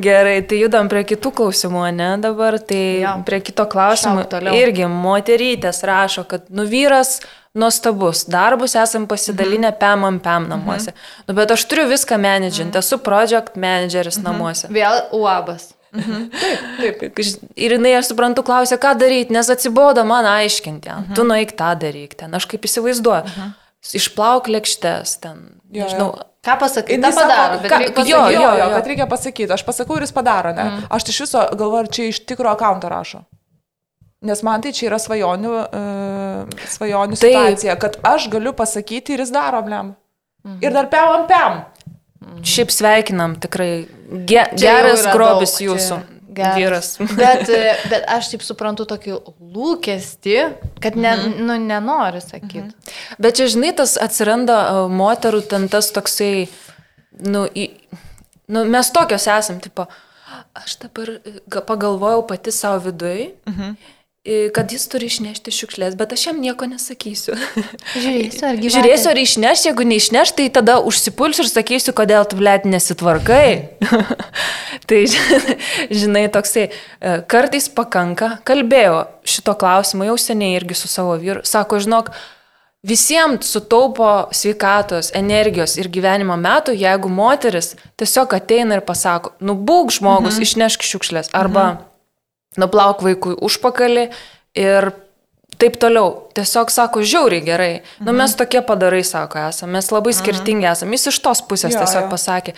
Gerai, 0.07 0.41
tai 0.45 0.59
judam 0.61 0.89
prie 0.91 1.05
kitų 1.09 1.31
klausimų, 1.39 1.85
ne 1.97 2.11
dabar, 2.21 2.59
tai 2.61 2.83
jo. 3.01 3.13
prie 3.27 3.39
kito 3.45 3.65
klausimo. 3.71 4.25
Irgi 4.53 4.89
moterytės 4.91 5.81
rašo, 5.87 6.27
kad 6.29 6.51
nu 6.53 6.67
vyras 6.69 7.21
nuostabus. 7.57 8.25
Darbus 8.31 8.77
esam 8.79 9.07
pasidalinę 9.11 9.71
mhm. 9.73 9.79
pem 9.81 10.05
ant 10.11 10.23
pem 10.23 10.49
namuose. 10.51 10.93
Mhm. 10.93 11.25
Nu, 11.29 11.39
bet 11.39 11.55
aš 11.57 11.65
turiu 11.71 11.89
viską 11.91 12.21
menedžinti, 12.21 12.77
mhm. 12.77 12.85
esu 12.85 13.01
project 13.03 13.57
manageris 13.57 14.21
mhm. 14.21 14.29
namuose. 14.29 14.71
Vėl 14.73 15.03
uabas. 15.17 15.73
Mhm. 15.97 16.25
Taip, 16.81 17.01
taip. 17.01 17.21
Ir 17.57 17.77
jinai, 17.79 17.97
aš 17.99 18.13
suprantu, 18.13 18.45
klausė, 18.47 18.79
ką 18.81 18.95
daryti, 19.01 19.35
nes 19.35 19.51
atsibodo 19.53 20.05
man 20.09 20.29
aiškinti. 20.37 20.93
Mhm. 20.93 21.17
Tu 21.17 21.27
nueik 21.27 21.57
tą 21.59 21.73
daryk 21.81 22.17
ten. 22.19 22.35
Aš 22.37 22.49
kaip 22.51 22.69
įsivaizduoju. 22.69 23.27
Mhm. 23.33 23.55
Išplauk 23.97 24.49
lėkštės 24.51 25.21
ten. 25.23 25.45
Jo, 25.71 25.87
nežinau. 25.87 26.09
Jo. 26.19 26.33
Ką 26.47 26.55
pasakai? 26.61 26.99
Ką 27.03 27.11
padaro? 27.15 27.59
Ką, 27.63 27.79
pasakyti, 27.95 28.11
jo, 28.11 28.21
jo, 28.31 28.51
jo, 28.61 28.67
kad 28.71 28.91
reikia 28.91 29.07
pasakyti. 29.11 29.51
Aš 29.55 29.65
pasakau 29.67 29.99
ir 29.99 30.07
jis 30.07 30.15
padaro, 30.15 30.53
ne? 30.55 30.63
Mm. 30.63 30.85
Aš 30.95 31.09
iš 31.11 31.25
viso 31.25 31.43
galvoju, 31.59 31.91
čia 31.91 32.11
iš 32.13 32.21
tikro 32.29 32.53
akounto 32.53 32.91
rašo. 32.91 33.25
Nes 34.25 34.41
man 34.43 34.63
tai 34.65 34.73
čia 34.73 34.89
yra 34.89 34.99
svajonių, 35.01 35.53
uh, 35.53 36.61
svajonių 36.73 37.19
tai... 37.19 37.29
situacija, 37.29 37.77
kad 37.81 37.99
aš 38.07 38.31
galiu 38.33 38.55
pasakyti 38.57 39.13
ir 39.13 39.23
jis 39.27 39.33
daro 39.35 39.61
blem. 39.67 39.93
Mhm. 40.47 40.61
Ir 40.65 40.73
dar 40.73 40.89
piam 40.89 41.27
piam. 41.29 41.65
Mhm. 42.23 42.45
Šiaip 42.49 42.73
sveikinam, 42.73 43.35
tikrai 43.43 43.71
ge, 44.29 44.47
geras 44.57 45.05
grobis 45.13 45.59
daug, 45.59 45.67
jūsų. 45.69 45.99
Geras. 46.37 46.95
bet, 47.21 47.49
e, 47.53 47.75
bet 47.93 48.07
aš 48.13 48.31
taip 48.33 48.43
suprantu 48.45 48.87
tokį 48.89 49.19
lūkestį, 49.57 50.39
kad 50.85 50.97
ne, 50.97 51.13
mhm. 51.13 51.45
nu, 51.49 51.59
nenori 51.69 52.23
sakyti. 52.25 52.65
Mhm. 52.65 52.97
Bet 53.21 53.37
čia, 53.37 53.51
žinai, 53.53 53.75
tas 53.77 53.99
atsiranda 54.01 54.57
uh, 54.65 54.81
moterų 54.93 55.43
ten 55.53 55.69
tas 55.73 55.93
toksai, 55.93 56.49
nu, 57.21 57.45
į, 57.53 57.69
nu 58.49 58.65
mes 58.73 58.93
tokios 58.97 59.29
esam, 59.29 59.61
tipo, 59.65 59.85
aš 60.57 60.79
dabar 60.87 61.19
pagalvojau 61.69 62.25
pati 62.33 62.55
savo 62.55 62.81
vidui. 62.89 63.35
Mhm 63.45 63.77
kad 64.55 64.73
jis 64.73 64.87
turi 64.91 65.07
išnešti 65.07 65.53
šiukšlės, 65.55 65.95
bet 65.99 66.13
aš 66.17 66.27
jam 66.29 66.41
nieko 66.43 66.67
nesakysiu. 66.67 67.37
Žiūrėsiu, 68.03 68.43
ar 68.49 68.59
gyvena. 68.59 68.73
Žiūrėsiu, 68.75 69.11
ar 69.13 69.21
išneš, 69.23 69.65
jeigu 69.69 69.87
neišneš, 69.87 70.33
tai 70.39 70.49
tada 70.55 70.79
užsipulsiu 70.83 71.45
ir 71.45 71.51
sakysiu, 71.51 71.95
kodėl 71.97 72.27
tu 72.27 72.39
blėt 72.41 72.67
nesitvarkai. 72.67 73.49
tai, 74.91 75.03
žinai, 76.01 76.27
toksai, 76.35 76.69
e, 76.69 77.17
kartais 77.31 77.71
pakanka, 77.71 78.37
kalbėjau 78.49 79.05
šito 79.27 79.55
klausimo 79.59 80.09
jau 80.09 80.19
seniai 80.21 80.59
irgi 80.59 80.79
su 80.79 80.91
savo 80.91 81.19
vyru, 81.21 81.45
sako, 81.47 81.83
žinok, 81.87 82.15
Visiems 82.87 83.49
sutaupo 83.51 84.29
sveikatos, 84.37 85.09
energijos 85.19 85.73
ir 85.81 85.89
gyvenimo 85.91 86.37
metų, 86.39 86.77
jeigu 86.79 87.11
moteris 87.11 87.73
tiesiog 87.99 88.37
ateina 88.37 88.79
ir 88.79 88.85
pasako, 88.87 89.33
nu 89.43 89.57
būk 89.59 89.91
žmogus, 89.97 90.37
mhm. 90.37 90.47
išnešk 90.47 90.87
šiukšlės 90.93 91.35
arba 91.35 91.67
mhm 91.73 91.96
nuplauk 92.61 93.03
vaikui 93.07 93.37
užpakalį 93.47 94.07
ir 94.57 94.91
taip 95.61 95.79
toliau. 95.81 96.29
Tiesiog 96.37 96.71
sako, 96.73 97.01
žiauriai 97.01 97.45
gerai. 97.45 97.71
Nu, 98.05 98.13
mes 98.17 98.35
tokie 98.37 98.61
padarai, 98.67 99.01
sako, 99.07 99.41
esame, 99.49 99.79
mes 99.79 99.89
labai 99.93 100.13
skirtingi 100.17 100.69
esame. 100.69 100.99
Jis 100.99 101.15
iš 101.15 101.21
tos 101.25 101.41
pusės 101.49 101.73
Jo, 101.73 101.81
tiesiog 101.81 102.07
jo. 102.07 102.11
pasakė. 102.13 102.55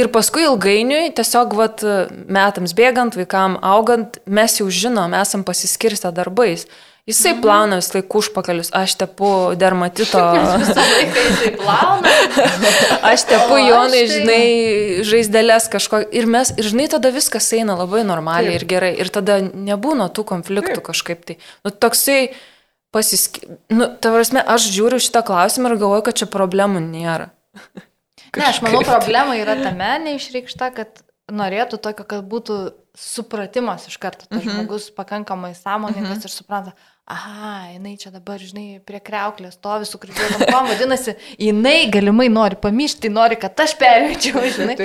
Ir 0.00 0.10
paskui 0.10 0.46
ilgainiui, 0.48 1.12
tiesiog 1.16 1.54
vat, 1.58 1.84
metams 2.26 2.74
bėgant, 2.78 3.18
vaikam 3.18 3.58
augant, 3.62 4.18
mes 4.26 4.58
jau 4.58 4.66
žinom, 4.66 5.14
esam 5.20 5.46
pasiskirstę 5.46 6.10
darbais. 6.16 6.66
Jisai 7.08 7.32
Mhm. 7.32 7.40
plauna 7.42 7.76
vis 7.80 7.88
laik 7.94 8.14
užpakalius, 8.14 8.68
aš 8.76 8.94
tepu 9.00 9.30
dermatito, 9.56 10.20
jisai 10.60 11.50
plauna. 11.56 12.12
aš 13.12 13.24
tepu 13.30 13.56
O 13.56 13.56
aš 13.56 13.68
jonai, 13.70 14.02
tai- 14.04 14.12
žinai, 14.14 14.44
žaizdelės 15.08 15.66
kažko. 15.72 16.02
Ir 16.12 16.26
mes, 16.30 16.52
ir 16.60 16.64
žinai, 16.70 16.88
tada 16.92 17.10
viskas 17.10 17.48
eina 17.56 17.74
labai 17.78 18.04
normaliai 18.06 18.52
Taip. 18.54 18.62
ir 18.62 18.68
gerai. 18.74 18.92
Ir 19.00 19.08
tada 19.10 19.40
nebūna 19.42 20.10
tų 20.14 20.24
konfliktų 20.28 20.76
Taip. 20.78 20.86
kažkaip 20.92 21.24
tai. 21.26 21.38
Nu, 21.64 21.70
toksai 21.72 22.30
pasisk... 22.92 23.40
Nu, 23.70 23.86
ta 24.00 24.10
prasme, 24.14 24.42
aš 24.46 24.68
žiūriu 24.70 25.00
šitą 25.02 25.24
klausimą 25.26 25.72
ir 25.72 25.80
galvoju, 25.80 26.02
kad 26.10 26.14
čia 26.20 26.26
problemų 26.30 26.82
nėra. 26.84 27.30
Ne, 28.36 28.44
aš 28.46 28.60
manau, 28.62 28.84
problema 28.86 29.34
yra 29.40 29.56
tame 29.58 29.96
neišreikšta, 30.04 30.68
kad 30.76 31.00
norėtų 31.32 31.78
tokio, 31.82 32.04
kad 32.04 32.24
būtų 32.30 32.60
supratimas 33.00 33.86
iš 33.88 33.96
karto. 34.02 34.26
Tas 34.28 34.42
Mhm. 34.44 34.50
žmogus 34.50 34.90
pakankamai 34.90 35.54
sąmoningas 35.54 36.24
ir 36.26 36.30
supranta, 36.30 36.72
aha, 37.06 37.70
jinai 37.74 37.96
čia 37.98 38.10
dabar, 38.10 38.38
žinai, 38.38 38.80
prie 38.86 39.00
kreuklės 39.00 39.54
stovi 39.54 39.86
su 39.86 39.98
kryžiuotom 39.98 40.44
kom, 40.50 40.66
vadinasi, 40.66 41.14
jinai 41.38 41.90
galimai 41.90 42.28
nori 42.30 42.56
pamyšti, 42.58 43.10
nori, 43.10 43.38
kad 43.40 43.54
aš 43.58 43.74
perėčiau, 43.78 44.42
žinai. 44.58 44.76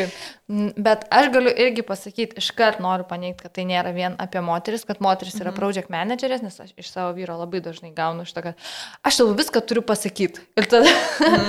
Mm, 0.47 0.71
Bet 0.77 1.05
aš 1.09 1.31
galiu 1.33 1.49
irgi 1.49 1.81
pasakyti, 1.85 2.37
iškart 2.37 2.79
noriu 2.79 3.05
paneigti, 3.09 3.41
kad 3.43 3.53
tai 3.57 3.65
nėra 3.65 3.93
vien 3.93 4.15
apie 4.21 4.41
moteris, 4.45 4.85
kad 4.85 5.01
moteris 5.01 5.37
yra 5.41 5.51
project 5.51 5.89
managerės, 5.89 6.41
nes 6.45 6.59
aš 6.61 6.73
iš 6.77 6.89
savo 6.93 7.13
vyro 7.17 7.37
labai 7.41 7.61
dažnai 7.65 7.93
gaunu 7.97 8.21
iš 8.25 8.33
to, 8.33 8.41
kad 8.41 8.55
aš 9.03 9.17
tau 9.17 9.33
viską 9.33 9.61
turiu 9.65 9.81
pasakyti. 9.81 10.45
Ir 10.57 10.65
tada 10.69 10.89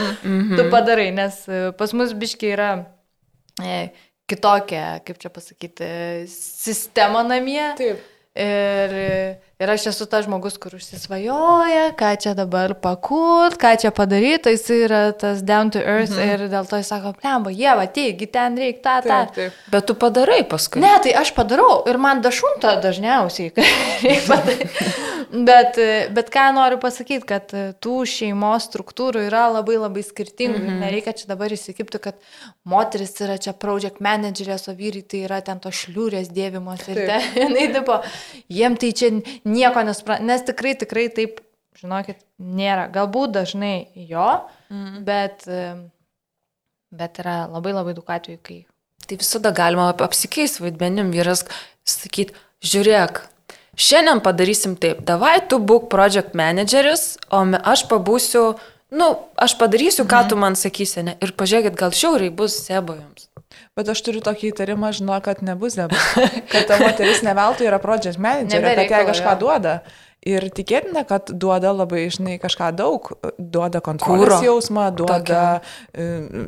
tu 0.56 0.68
padarai, 0.72 1.10
nes 1.12 1.44
e, 1.48 1.72
pas 1.76 1.92
mus 1.92 2.12
biškiai 2.16 2.52
yra 2.56 2.70
e, 3.62 3.92
kitokia, 4.30 4.98
kaip 5.06 5.22
čia 5.22 5.30
pasakyti, 5.32 5.88
sistema 6.30 7.24
namie. 7.26 7.72
Taip. 7.78 8.12
Ir, 8.36 8.92
ir 9.56 9.70
aš 9.72 9.86
esu 9.88 10.04
tas 10.12 10.26
žmogus, 10.26 10.58
kur 10.60 10.74
užsisvajoja, 10.76 11.86
ką 11.96 12.10
čia 12.20 12.34
dabar 12.36 12.74
pakurt, 12.76 13.56
ką 13.56 13.70
čia 13.80 13.88
padaryti, 13.96 14.52
jis 14.52 14.66
yra 14.76 15.00
tas 15.16 15.40
down 15.40 15.72
to 15.72 15.80
earth 15.80 16.12
mhm. 16.12 16.34
ir 16.34 16.44
dėl 16.52 16.68
to 16.68 16.76
jis 16.82 16.90
sako, 16.92 17.14
plemba, 17.16 17.54
jie, 17.54 17.72
taigi 17.96 18.28
ten 18.28 18.60
reikia 18.60 18.82
tą, 18.84 18.96
tą. 19.06 19.08
Taip, 19.08 19.32
taip. 19.38 19.64
Bet 19.72 19.88
tu 19.88 19.96
padarai 19.96 20.42
paskui. 20.50 20.84
Ne, 20.84 20.92
tai 21.00 21.16
aš 21.16 21.32
padarau 21.38 21.78
ir 21.88 21.96
man 21.96 22.20
dašunta 22.20 22.76
dažniausiai. 22.84 23.56
bet, 25.30 25.78
bet 26.14 26.28
ką 26.32 26.44
noriu 26.56 26.78
pasakyti, 26.82 27.24
kad 27.28 27.52
tų 27.82 27.96
šeimos 28.10 28.68
struktūrų 28.68 29.26
yra 29.28 29.46
labai 29.54 29.78
labai 29.78 30.04
skirtingų. 30.06 30.58
Mm 30.58 30.68
-hmm. 30.68 30.84
Nereikia 30.84 31.12
čia 31.12 31.26
dabar 31.28 31.52
įsikipti, 31.52 31.98
kad 32.02 32.20
moteris 32.64 33.14
yra 33.20 33.38
čia 33.38 33.52
project 33.52 34.00
managerės, 34.00 34.68
o 34.68 34.74
vyrai 34.74 35.02
tai 35.02 35.24
yra 35.28 35.40
ten 35.40 35.60
to 35.60 35.70
šliūrės 35.70 36.30
dėvimos 36.30 36.88
ir 36.88 37.02
ten, 37.06 37.22
jinai 37.44 37.72
tipo, 37.72 38.02
jiem 38.48 38.76
tai 38.76 38.92
čia 38.92 39.10
nieko 39.44 39.82
nesuprantu, 39.82 40.24
nes 40.24 40.42
tikrai, 40.42 40.74
tikrai 40.74 41.08
taip, 41.08 41.40
žinokit, 41.80 42.16
nėra. 42.38 42.90
Galbūt 42.92 43.30
dažnai 43.30 43.88
jo, 43.94 44.48
mm 44.70 44.84
-hmm. 44.84 45.04
bet, 45.04 45.44
bet 46.90 47.18
yra 47.18 47.46
labai 47.46 47.72
labai 47.72 47.94
daug 47.94 48.10
atvejų, 48.10 48.38
kai 48.42 48.66
Tai 49.06 49.16
visada 49.16 49.52
galima 49.54 49.88
ap- 49.88 50.02
apsikeisti 50.02 50.64
vaidmenim, 50.64 51.12
vyras 51.14 51.44
sakyti, 51.86 52.34
žiūrėk, 52.66 53.22
šiandien 53.76 54.22
padarysim 54.24 54.76
taip, 54.80 55.04
davai 55.06 55.38
tu 55.48 55.60
būk 55.60 55.90
project 55.92 56.34
manageris, 56.38 57.14
o 57.30 57.44
aš 57.44 57.86
pabūsiu, 57.90 58.44
nu, 58.96 59.12
aš 59.36 59.56
padarysiu, 59.60 60.08
ką 60.08 60.26
tu 60.30 60.40
man 60.40 60.58
sakysi, 60.58 61.04
ne? 61.06 61.16
ir 61.22 61.36
pažiūrėkit, 61.38 61.78
gal 61.78 61.94
šiauriai 61.94 62.34
bus 62.34 62.58
sebo 62.64 62.96
jums. 62.98 63.30
Bet 63.76 63.90
aš 63.92 64.00
turiu 64.06 64.22
tokį 64.24 64.50
įtarimą, 64.54 64.90
žinau, 64.96 65.18
kad 65.24 65.42
nebus 65.44 65.76
dabar. 65.76 66.00
Kad 66.52 66.64
ta 66.68 66.78
moteris 66.80 67.22
ne 67.24 67.34
veltui 67.36 67.68
yra 67.68 67.78
project 67.80 68.16
manager, 68.16 68.62
Nebe 68.64 68.72
kad 68.78 68.92
jai 68.92 69.06
kažką 69.10 69.34
jo. 69.34 69.40
duoda. 69.44 69.74
Ir 70.26 70.48
tikėtina, 70.50 71.04
kad 71.06 71.28
duoda 71.30 71.70
labai, 71.76 72.06
žinai, 72.10 72.38
kažką 72.42 72.72
daug. 72.74 73.12
Duoda 73.38 73.82
kontrolės 73.84 74.42
jausmą, 74.42 74.88
duoda, 74.96 75.60
e, 75.92 76.06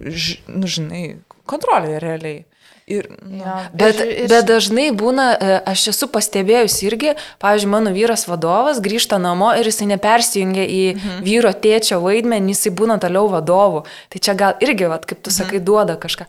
ž, 0.08 0.40
nu, 0.50 0.66
žinai, 0.66 1.02
kontrolę 1.46 2.00
realiai. 2.02 2.42
Ir, 2.88 3.08
nu, 3.20 3.42
Jo, 3.44 3.54
Bet, 3.76 3.98
ir- 4.00 4.12
ir- 4.24 4.28
bet 4.32 4.46
dažnai 4.48 4.86
būna, 4.96 5.26
e, 5.36 5.58
aš 5.68 5.88
esu 5.92 6.08
pastebėjus 6.08 6.78
irgi, 6.86 7.14
pavyzdžiui, 7.42 7.68
mano 7.70 7.92
vyras 7.92 8.24
vadovas 8.28 8.80
grįžta 8.80 9.18
namo 9.20 9.50
ir 9.60 9.68
jisai 9.68 9.90
nepersijungia 9.92 10.64
į 10.64 10.82
mhm. 10.94 11.20
vyro 11.26 11.52
tėčio 11.52 12.00
vaidmenį, 12.00 12.54
jisai 12.56 12.72
būna 12.72 12.96
toliau 13.02 13.28
vadovu. 13.28 13.84
Tai 14.08 14.22
čia 14.24 14.34
gal 14.38 14.56
irgi, 14.64 14.88
vat, 14.88 15.04
kaip 15.04 15.20
tu 15.22 15.34
sakai, 15.34 15.60
duoda 15.60 15.98
kažką. 16.00 16.24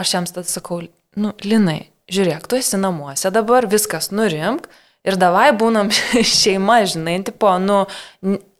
Aš 0.00 0.14
jam 0.14 0.28
tada 0.30 0.48
sakau, 0.48 0.80
nu, 1.16 1.34
Linai, 1.44 1.90
žiūrėk, 2.08 2.48
tu 2.48 2.56
esi 2.56 2.80
namuose 2.80 3.30
dabar, 3.34 3.68
viskas 3.68 4.10
nurimk. 4.10 4.68
Ir 5.06 5.14
davai 5.20 5.52
būnam 5.56 5.92
šeima, 6.40 6.82
žinai, 6.88 7.20
tipo, 7.28 7.52
nu, 7.62 7.84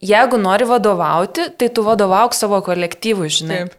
jeigu 0.05 0.39
nori 0.41 0.69
vadovauti, 0.69 1.49
tai 1.59 1.69
tu 1.73 1.83
vadovauk 1.87 2.37
savo 2.37 2.61
kolektyvui, 2.65 3.29
žinai 3.41 3.65
taip. 3.65 3.79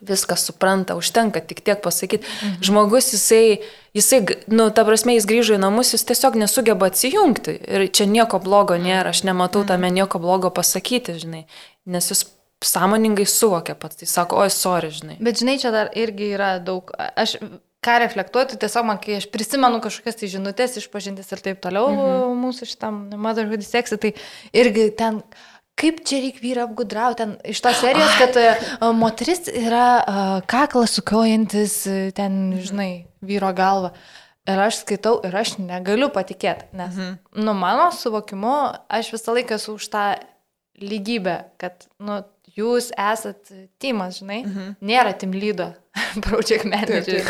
Viską 0.00 0.36
supranta, 0.36 0.96
užtenka 0.96 1.40
tik 1.40 1.60
tiek 1.64 1.82
pasakyti. 1.82 2.26
Mhm. 2.26 2.62
Žmogus, 2.62 3.12
jisai, 3.12 3.60
jisai, 3.94 4.20
nu, 4.46 4.70
ta 4.70 4.84
prasme, 4.84 5.16
jis 5.18 5.28
grįžo 5.30 5.58
į 5.58 5.62
namus, 5.62 5.94
jis 5.94 6.06
tiesiog 6.08 6.38
nesugeba 6.40 6.90
atsijungti. 6.90 7.58
Ir 7.64 7.86
čia 7.94 8.08
nieko 8.10 8.40
blogo 8.42 8.78
nėra, 8.80 9.14
aš 9.14 9.24
nematau 9.28 9.64
tame 9.68 9.90
nieko 9.94 10.18
blogo 10.22 10.50
pasakyti, 10.54 11.18
žinai. 11.20 11.44
Nes 11.86 12.10
jis 12.10 12.26
sąmoningai 12.64 13.26
suvokia 13.28 13.74
pats, 13.76 14.00
tai 14.00 14.08
sako, 14.08 14.40
oi, 14.44 14.50
sorry, 14.52 14.90
žinai. 14.94 15.18
Bet 15.20 15.42
žinai, 15.42 15.58
čia 15.60 15.72
dar 15.74 15.92
irgi 15.98 16.32
yra 16.36 16.56
daug. 16.64 16.90
Aš 16.96 17.36
ką 17.84 17.98
reflektuoju, 18.00 18.52
tai 18.52 18.60
tiesiog 18.64 18.86
man, 18.88 19.00
kai 19.02 19.18
aš 19.18 19.26
prisimenu 19.32 19.80
kažkokias 19.84 20.16
tai 20.20 20.30
žinutės 20.32 20.78
išpažintis 20.80 21.32
ir 21.34 21.42
taip 21.44 21.60
toliau 21.64 21.90
mhm. 21.92 22.38
mūsų 22.44 22.70
šitam 22.70 23.02
Motherhood 23.20 23.64
seksui, 23.66 24.00
tai 24.00 24.14
irgi 24.56 24.88
ten 24.96 25.20
kaip 25.80 26.02
čia 26.06 26.20
reikia 26.22 26.42
vyrą 26.42 26.66
apgudrauti, 26.68 27.18
ten 27.20 27.32
iš 27.50 27.62
tos 27.64 27.80
serijos, 27.82 28.18
kad 28.20 28.36
uh, 28.38 28.90
moteris 28.96 29.48
yra 29.50 29.86
uh, 30.00 30.34
kaklą 30.50 30.84
sukiojantis, 30.90 31.78
uh, 31.90 32.12
ten, 32.16 32.58
žinai, 32.62 33.06
vyro 33.24 33.50
galva. 33.56 33.94
Ir 34.44 34.60
aš 34.60 34.82
skaitau 34.82 35.22
ir 35.24 35.34
aš 35.40 35.56
negaliu 35.56 36.10
patikėti, 36.12 36.68
nes, 36.76 36.92
mhm. 36.92 37.16
nu, 37.46 37.56
mano 37.56 37.88
suvokimu, 37.96 38.54
aš 38.92 39.14
visą 39.14 39.36
laiką 39.38 39.56
esu 39.56 39.78
už 39.78 39.88
tą 39.94 40.04
lygybę, 40.84 41.38
kad, 41.60 41.86
nu, 42.02 42.20
jūs 42.58 42.90
esat 42.98 43.50
timas, 43.82 44.20
žinai, 44.20 44.42
mhm. 44.44 44.74
nėra 44.84 45.14
tim 45.18 45.34
lydo, 45.34 45.70
project 46.26 46.66
manager. 46.68 47.22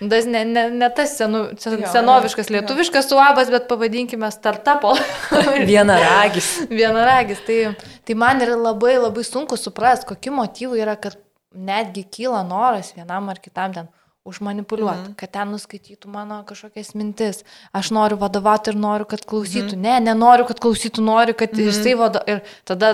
Tas 0.00 0.28
ne, 0.28 0.42
ne, 0.48 0.66
ne 0.72 0.90
tas 0.96 1.14
senu, 1.18 1.46
sen, 1.60 1.78
Jo, 1.84 1.92
senoviškas 1.92 2.50
jo, 2.50 2.56
lietuviškas 2.58 3.08
suabas, 3.10 3.52
bet 3.52 3.68
pavadinkime 3.70 4.30
startupo. 4.34 4.94
Vienaragis. 5.70 6.52
Vienaragis. 6.70 7.44
Tai, 7.46 7.60
tai 8.08 8.18
man 8.18 8.44
yra 8.44 8.58
labai 8.58 8.96
labai 8.98 9.24
sunku 9.26 9.58
suprasti, 9.60 10.08
kokie 10.12 10.32
motyvai 10.34 10.84
yra, 10.84 10.96
kad 11.00 11.18
netgi 11.50 12.04
kyla 12.06 12.44
noras 12.46 12.92
vienam 12.94 13.28
ar 13.32 13.40
kitam 13.42 13.74
ten 13.74 13.88
užmanipuliuoti, 14.28 15.10
mhm. 15.10 15.14
kad 15.18 15.32
ten 15.32 15.48
nuskaitytų 15.54 16.10
mano 16.12 16.40
kažkokias 16.48 16.92
mintis. 16.98 17.40
Aš 17.76 17.90
noriu 17.96 18.18
vadovauti 18.20 18.72
ir 18.72 18.78
noriu, 18.78 19.06
kad 19.08 19.24
klausytų. 19.28 19.74
Mhm. 19.74 19.86
Ne, 19.86 19.94
nenoriu, 20.10 20.44
kad 20.50 20.60
klausytų, 20.62 21.04
noriu, 21.04 21.34
kad 21.38 21.54
mhm. 21.56 21.70
jisai 21.70 21.96
vado. 21.98 22.22
Ir 22.28 22.42
tada 22.68 22.92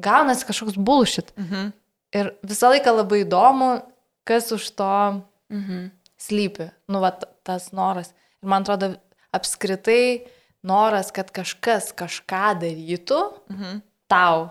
gaunasi 0.00 0.46
kažkoks 0.48 0.76
bullshit. 0.78 1.32
Mhm. 1.36 1.72
Ir 2.12 2.32
visą 2.42 2.70
laiką 2.72 2.90
labai 2.96 3.24
įdomu, 3.24 3.82
kas 4.26 4.50
už 4.52 4.70
to 4.76 5.22
Mhm. 5.50 5.90
slypi. 6.18 6.70
Nu, 6.88 7.00
va, 7.00 7.10
tas 7.44 7.70
noras. 7.72 8.12
Ir 8.42 8.48
man 8.48 8.62
atrodo, 8.64 8.96
apskritai 9.34 10.26
noras, 10.64 11.10
kad 11.12 11.30
kažkas 11.32 11.92
kažką 11.94 12.60
darytų 12.60 13.20
Mhm. 13.50 13.82
tau, 14.08 14.50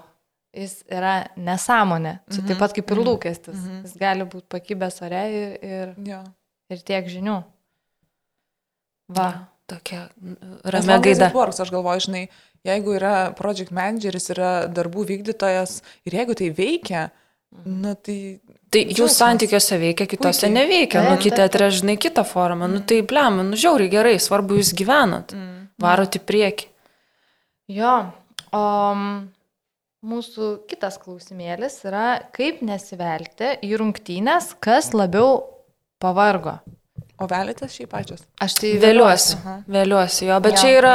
jis 0.55 0.83
yra 0.89 1.27
nesąmonė. 1.37 2.19
Čia 2.31 2.41
taip 2.47 2.55
Mhm. 2.57 2.59
pat 2.59 2.73
kaip 2.73 2.91
ir 2.91 2.97
Mhm. 2.97 3.05
lūkestis. 3.07 3.55
Mhm. 3.55 3.81
Jis 3.83 3.93
gali 3.97 4.25
būti 4.25 4.47
pakibęs 4.49 5.01
ore 5.01 5.23
ir, 5.31 5.59
ir, 5.63 5.95
Jo. 6.03 6.23
ir 6.69 6.77
tiek 6.77 7.05
žinių. 7.05 7.43
Va. 9.09 9.47
Tokia 9.69 10.09
n- 10.23 10.37
Nes 10.41 10.73
ramia 10.73 10.97
gaida. 10.99 11.27
Works, 11.31 11.59
aš 11.59 11.69
galvoju, 11.69 12.01
žinai, 12.07 12.23
jeigu 12.67 12.95
yra 12.97 13.15
project 13.37 13.73
manageris, 13.75 14.29
yra 14.33 14.53
darbų 14.71 15.05
vykdytojas 15.13 15.79
ir 16.07 16.19
jeigu 16.19 16.37
tai 16.39 16.49
veikia, 16.55 17.09
na 17.65 17.95
tai... 17.95 18.39
Tai 18.69 18.83
jų 18.83 18.93
džiaugsmas. 18.99 19.15
santykiuose 19.17 19.77
veikia, 19.81 20.05
kitose 20.05 20.43
Puikiai. 20.43 20.53
neveikia. 20.53 21.01
Nu, 21.07 21.15
kiti 21.17 21.41
atrežinai 21.41 21.95
kitą 21.97 22.21
formą. 22.27 22.67
Nu, 22.69 22.83
tai 22.85 22.99
blem, 23.01 23.39
nu, 23.47 23.57
žiauriai 23.57 23.89
gerai, 23.89 24.11
svarbu 24.21 24.59
jūs 24.59 24.75
gyvenat. 24.77 25.33
Mm. 25.33 25.63
Varot 25.81 26.19
į 26.19 26.21
priekį. 26.29 26.67
Jo. 27.79 27.95
O 28.53 28.65
mūsų 30.05 30.51
kitas 30.69 30.99
klausimėlis 31.01 31.79
yra, 31.89 32.19
kaip 32.35 32.61
nesivelti 32.65 33.55
į 33.65 33.73
rungtynės, 33.81 34.53
kas 34.61 34.93
labiau 34.93 35.41
pavargo. 35.97 36.59
O 37.19 37.27
velitės 37.27 37.73
šiaip 37.75 37.89
pačios? 37.91 38.21
Aš 38.39 38.53
tai 38.61 38.69
Vėliuosi, 38.79 39.35
vėliuosi 39.67 40.29
jo, 40.29 40.37
bet 40.45 40.55
Jo. 40.55 40.61
čia 40.61 40.69
yra, 40.77 40.93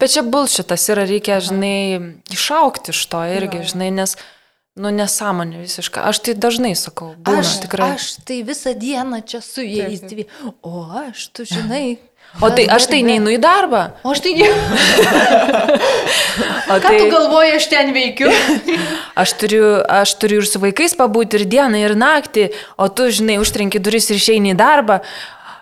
bet 0.00 0.14
čia 0.14 0.22
bulšitas 0.24 0.88
yra, 0.94 1.04
reikia, 1.08 1.36
žinai, 1.44 2.16
išaukti 2.32 2.94
iš 2.96 3.02
to 3.12 3.20
irgi, 3.36 3.60
žinai, 3.74 3.90
nes, 3.92 4.16
nu, 4.80 4.88
nesąmonė 4.96 5.60
visiškai. 5.66 6.06
Aš 6.08 6.22
tai 6.24 6.36
dažnai 6.40 6.72
sakau, 6.80 7.12
būna 7.20 7.44
Aš 7.44 7.58
tikrai. 7.66 7.90
Aš 7.98 8.08
tai 8.24 8.40
visą 8.48 8.72
dieną 8.72 9.20
čia 9.28 9.42
su 9.44 9.64
jais 9.64 10.00
dvi. 10.00 10.24
O 10.64 10.86
aš, 11.06 11.28
tu 11.36 11.44
žinai. 11.44 11.98
O 12.42 12.50
tai 12.52 12.66
aš 12.68 12.88
tai 12.90 12.98
neinu 13.06 13.30
į 13.32 13.36
darbą. 13.40 13.94
O 14.04 14.10
aš 14.12 14.20
tai 14.24 14.32
ne. 14.36 14.48
O 16.66 16.76
Ką 16.82 16.88
tai 16.90 16.98
tu 16.98 17.06
galvoji, 17.12 17.52
aš 17.56 17.68
ten 17.70 17.92
veikiu? 17.94 18.28
aš 19.22 19.32
turiu, 19.40 19.68
aš 19.86 20.16
turiu 20.20 20.40
ir 20.42 20.48
su 20.50 20.60
vaikais 20.60 20.96
pabūti 20.98 21.38
ir 21.38 21.44
dieną, 21.48 21.78
ir 21.80 21.94
naktį, 21.96 22.48
o 22.76 22.88
tu, 22.90 23.06
žinai, 23.14 23.38
užtrenki 23.40 23.80
duris 23.80 24.10
ir 24.10 24.18
išeini 24.18 24.52
į 24.52 24.58
darbą. 24.58 24.98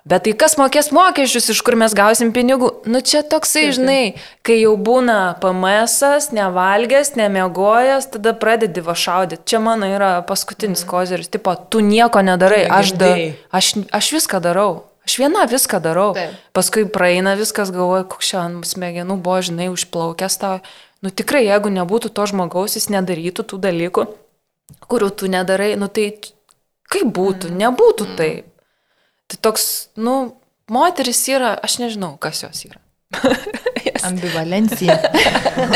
Bet 0.05 0.27
tai 0.27 0.35
kas 0.37 0.59
mokės 0.61 0.91
mokesčius, 0.93 1.47
iš 1.55 1.61
kur 1.65 1.79
mes 1.81 1.95
gausim 1.97 2.29
pinigų? 2.37 2.67
Nu 2.93 3.01
čia 3.01 3.23
toksai, 3.25 3.71
žinai, 3.73 4.01
kai 4.45 4.59
jau 4.59 4.75
būna 4.77 5.39
PMS, 5.41 6.29
nevalgęs, 6.37 7.15
nemiegojęs, 7.17 8.11
tada 8.13 8.35
pradedi 8.37 8.85
vašaudyti. 8.85 9.47
Čia 9.49 9.63
mano 9.65 9.89
yra 9.89 10.19
paskutinis 10.29 10.85
kozeris, 10.85 11.33
tipo, 11.33 11.57
tu 11.57 11.81
nieko 11.81 12.21
nedarai, 12.21 12.67
aš, 12.69 12.93
da, 13.01 13.11
aš, 13.49 13.73
aš 13.97 14.13
viską 14.19 14.45
darau. 14.45 14.85
Aš 15.09 15.19
viena 15.21 15.49
viską 15.49 15.81
darau. 15.85 16.13
Taip. 16.17 16.37
Paskui 16.53 16.85
praeina 16.89 17.33
viskas, 17.41 17.73
galvoju, 17.73 18.05
koks 18.13 18.29
čia 18.29 18.43
ant 18.45 18.69
smegenų 18.69 19.17
buvo, 19.25 19.41
žinai, 19.45 19.73
užplaukęs 19.73 20.41
tau. 20.41 20.61
Nu 21.05 21.13
tikrai, 21.13 21.47
jeigu 21.49 21.73
nebūtų 21.73 22.13
to 22.13 22.29
žmogaus, 22.29 22.77
jis 22.77 22.93
nedarytų 22.93 23.45
tų 23.49 23.65
dalykų, 23.71 24.11
kurių 24.89 25.15
tu 25.17 25.33
nedarai, 25.33 25.75
nu 25.81 25.89
tai 25.89 26.11
kaip 26.93 27.09
būtų, 27.09 27.57
nebūtų 27.57 28.17
taip. 28.21 28.51
Tai 29.35 29.41
toks, 29.51 29.89
nu, 29.99 30.15
moteris 30.71 31.25
yra, 31.33 31.55
aš 31.67 31.81
nežinau, 31.83 32.15
kas 32.23 32.45
jos 32.45 32.65
yra. 32.69 32.79
Ambivalencija. 34.09 34.99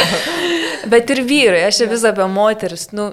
Bet 0.93 1.11
ir 1.11 1.25
vyrai, 1.27 1.65
aš 1.69 1.83
vis 1.91 2.05
apie 2.07 2.29
moteris, 2.31 2.89
nu, 2.95 3.11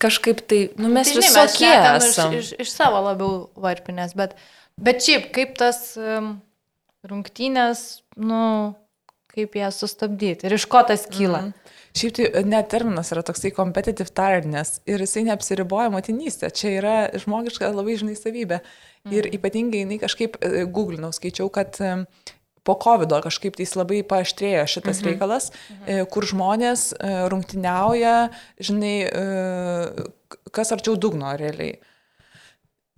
kažkaip 0.00 0.42
tai, 0.44 0.60
nu, 0.76 0.90
mes 0.92 1.08
Tai, 1.08 1.16
žinai, 1.16 1.30
visokie 1.30 1.70
šnekam 1.70 1.98
esame. 2.02 2.42
Iš, 2.42 2.52
iš, 2.52 2.66
iš 2.66 2.74
savo 2.74 3.00
labiau 3.06 3.40
varpinės, 3.60 4.12
bet, 4.18 4.36
bet 4.80 5.00
šiaip, 5.06 5.30
kaip 5.34 5.56
tas 5.60 5.80
um, 5.96 6.34
rungtynės, 7.06 8.02
nu, 8.20 8.42
kaip 9.30 9.56
jas 9.56 9.80
sustabdyti 9.80 10.48
ir 10.48 10.58
iš 10.58 10.66
ko 10.70 10.82
tas 10.86 11.06
kyla. 11.10 11.46
Mm. 11.48 11.69
Šiaip 11.96 12.16
tai 12.16 12.44
net 12.46 12.68
terminas 12.70 13.10
yra 13.14 13.22
toksai 13.26 13.50
competitive 13.54 14.12
tiredness 14.14 14.78
ir 14.88 15.02
jisai 15.02 15.24
neapsiriboja 15.26 15.90
motinystė. 15.90 16.52
Čia 16.54 16.74
yra 16.78 16.96
žmogiška 17.18 17.72
labai 17.74 17.96
žinai 18.00 18.16
savybė. 18.18 18.60
Ir 19.10 19.26
ypatingai 19.32 19.82
jinai 19.82 19.96
kažkaip, 20.02 20.36
e, 20.44 20.66
googlinau, 20.68 21.08
skaičiau, 21.16 21.48
kad 21.52 21.78
e, 21.80 21.94
po 22.68 22.76
COVID 22.76 23.14
kažkaip 23.24 23.56
tai 23.56 23.66
labai 23.80 24.02
paaštrėjo 24.06 24.66
šitas 24.68 25.00
mhm. 25.00 25.08
reikalas, 25.08 25.50
mhm. 25.50 26.10
kur 26.12 26.26
žmonės 26.28 26.90
e, 26.92 27.12
rungtyniauja, 27.32 28.16
žinai, 28.60 28.96
e, 29.08 30.10
kas 30.54 30.74
arčiau 30.76 30.98
dugno 31.00 31.32
realiai. 31.40 31.80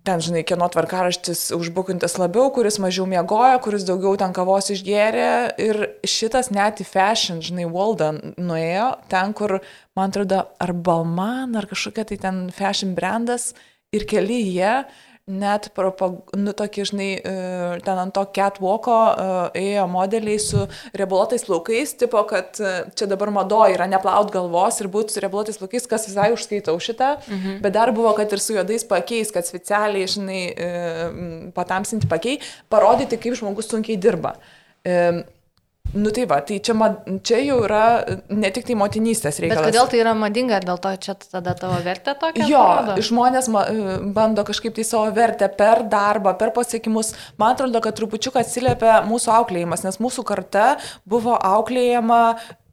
Ten, 0.03 0.19
žinai, 0.19 0.41
kieno 0.43 0.67
tvarkaraštis 0.67 1.53
užbukintas 1.55 2.17
labiau, 2.19 2.49
kuris 2.51 2.75
mažiau 2.83 3.05
miegojo, 3.07 3.61
kuris 3.63 3.85
daugiau 3.87 4.17
ten 4.19 4.33
kavos 4.35 4.67
išgėrė. 4.73 5.29
Ir 5.63 5.79
šitas 6.03 6.51
net 6.51 6.81
į 6.83 6.87
fashion, 6.89 7.39
žinai, 7.43 7.69
Waldą 7.71 8.09
nuėjo, 8.35 8.89
ten, 9.07 9.31
kur, 9.37 9.61
man 9.95 10.11
atrodo, 10.11 10.41
ar 10.59 10.75
Balman, 10.75 11.55
ar 11.55 11.69
kažkokia 11.71 12.03
tai 12.09 12.19
ten 12.19 12.43
fashion 12.51 12.91
brandas 12.97 13.53
ir 13.95 14.03
keli 14.09 14.41
jie 14.43 14.75
net 15.31 15.69
propag... 15.75 16.17
nu, 16.35 16.51
tokį, 16.55 16.83
žinai, 16.89 17.09
e, 17.15 17.33
ten 17.85 17.99
ant 18.01 18.11
to 18.15 18.23
catwalko 18.35 18.95
e, 19.07 19.27
ėjo 19.61 19.85
modeliai 19.91 20.39
su 20.41 20.65
riebulotais 20.91 21.45
plaukais, 21.47 21.93
tipo, 21.99 22.19
kad 22.27 22.59
e, 22.59 22.73
čia 22.99 23.07
dabar 23.07 23.31
mado 23.31 23.61
yra 23.71 23.87
neplaut 23.87 24.33
galvos 24.33 24.81
ir 24.83 24.91
būti 24.91 25.15
su 25.15 25.23
riebulotais 25.23 25.59
plaukais, 25.61 25.87
kas 25.87 26.09
visai 26.09 26.29
užskaitau 26.35 26.75
šitą, 26.75 27.13
mhm. 27.23 27.61
bet 27.63 27.75
dar 27.77 27.93
buvo, 27.95 28.11
kad 28.17 28.35
ir 28.35 28.43
su 28.43 28.57
juodais 28.57 28.83
pakeis, 28.89 29.31
kad 29.31 29.47
specialiai, 29.47 30.09
žinai, 30.11 30.41
patamsinti 31.55 32.09
pakei, 32.11 32.41
parodyti, 32.71 33.19
kaip 33.21 33.39
žmogus 33.39 33.71
sunkiai 33.71 33.99
dirba. 34.01 34.35
Nu 35.93 36.09
tai 36.09 36.23
va, 36.25 36.39
tai 36.41 36.57
čia, 36.63 36.73
ma- 36.73 36.95
čia 37.21 37.37
jau 37.45 37.59
yra 37.67 37.81
ne 38.33 38.49
tik 38.49 38.65
tai 38.65 38.73
motinystės 38.79 39.35
Bet 39.37 39.43
reikalas. 39.45 39.67
kodėl 39.67 39.89
tai 39.91 39.99
yra 40.01 40.13
madinga, 40.17 40.57
dėl 40.65 40.79
to 40.81 40.89
čia 40.97 41.13
tada 41.21 41.53
tavo 41.53 41.75
vertė 41.85 42.15
tokia? 42.17 42.47
Jo, 42.49 42.61
atrodo? 42.79 43.03
žmonės 43.05 43.49
ma, 43.53 43.61
bando 44.15 44.41
kažkaip 44.47 44.73
tai 44.73 44.87
savo 44.89 45.11
vertę 45.13 45.51
per 45.53 45.83
darbą, 45.91 46.33
per 46.39 46.49
pasiekimus. 46.55 47.11
Man 47.37 47.53
atrodo, 47.53 47.77
kad 47.85 47.93
trupučiuk 47.99 48.39
atsiliepia 48.41 49.03
mūsų 49.05 49.35
auklėjimas, 49.37 49.85
nes 49.85 50.01
mūsų 50.01 50.25
karta 50.25 50.65
buvo 51.05 51.37
auklėjama 51.37 52.21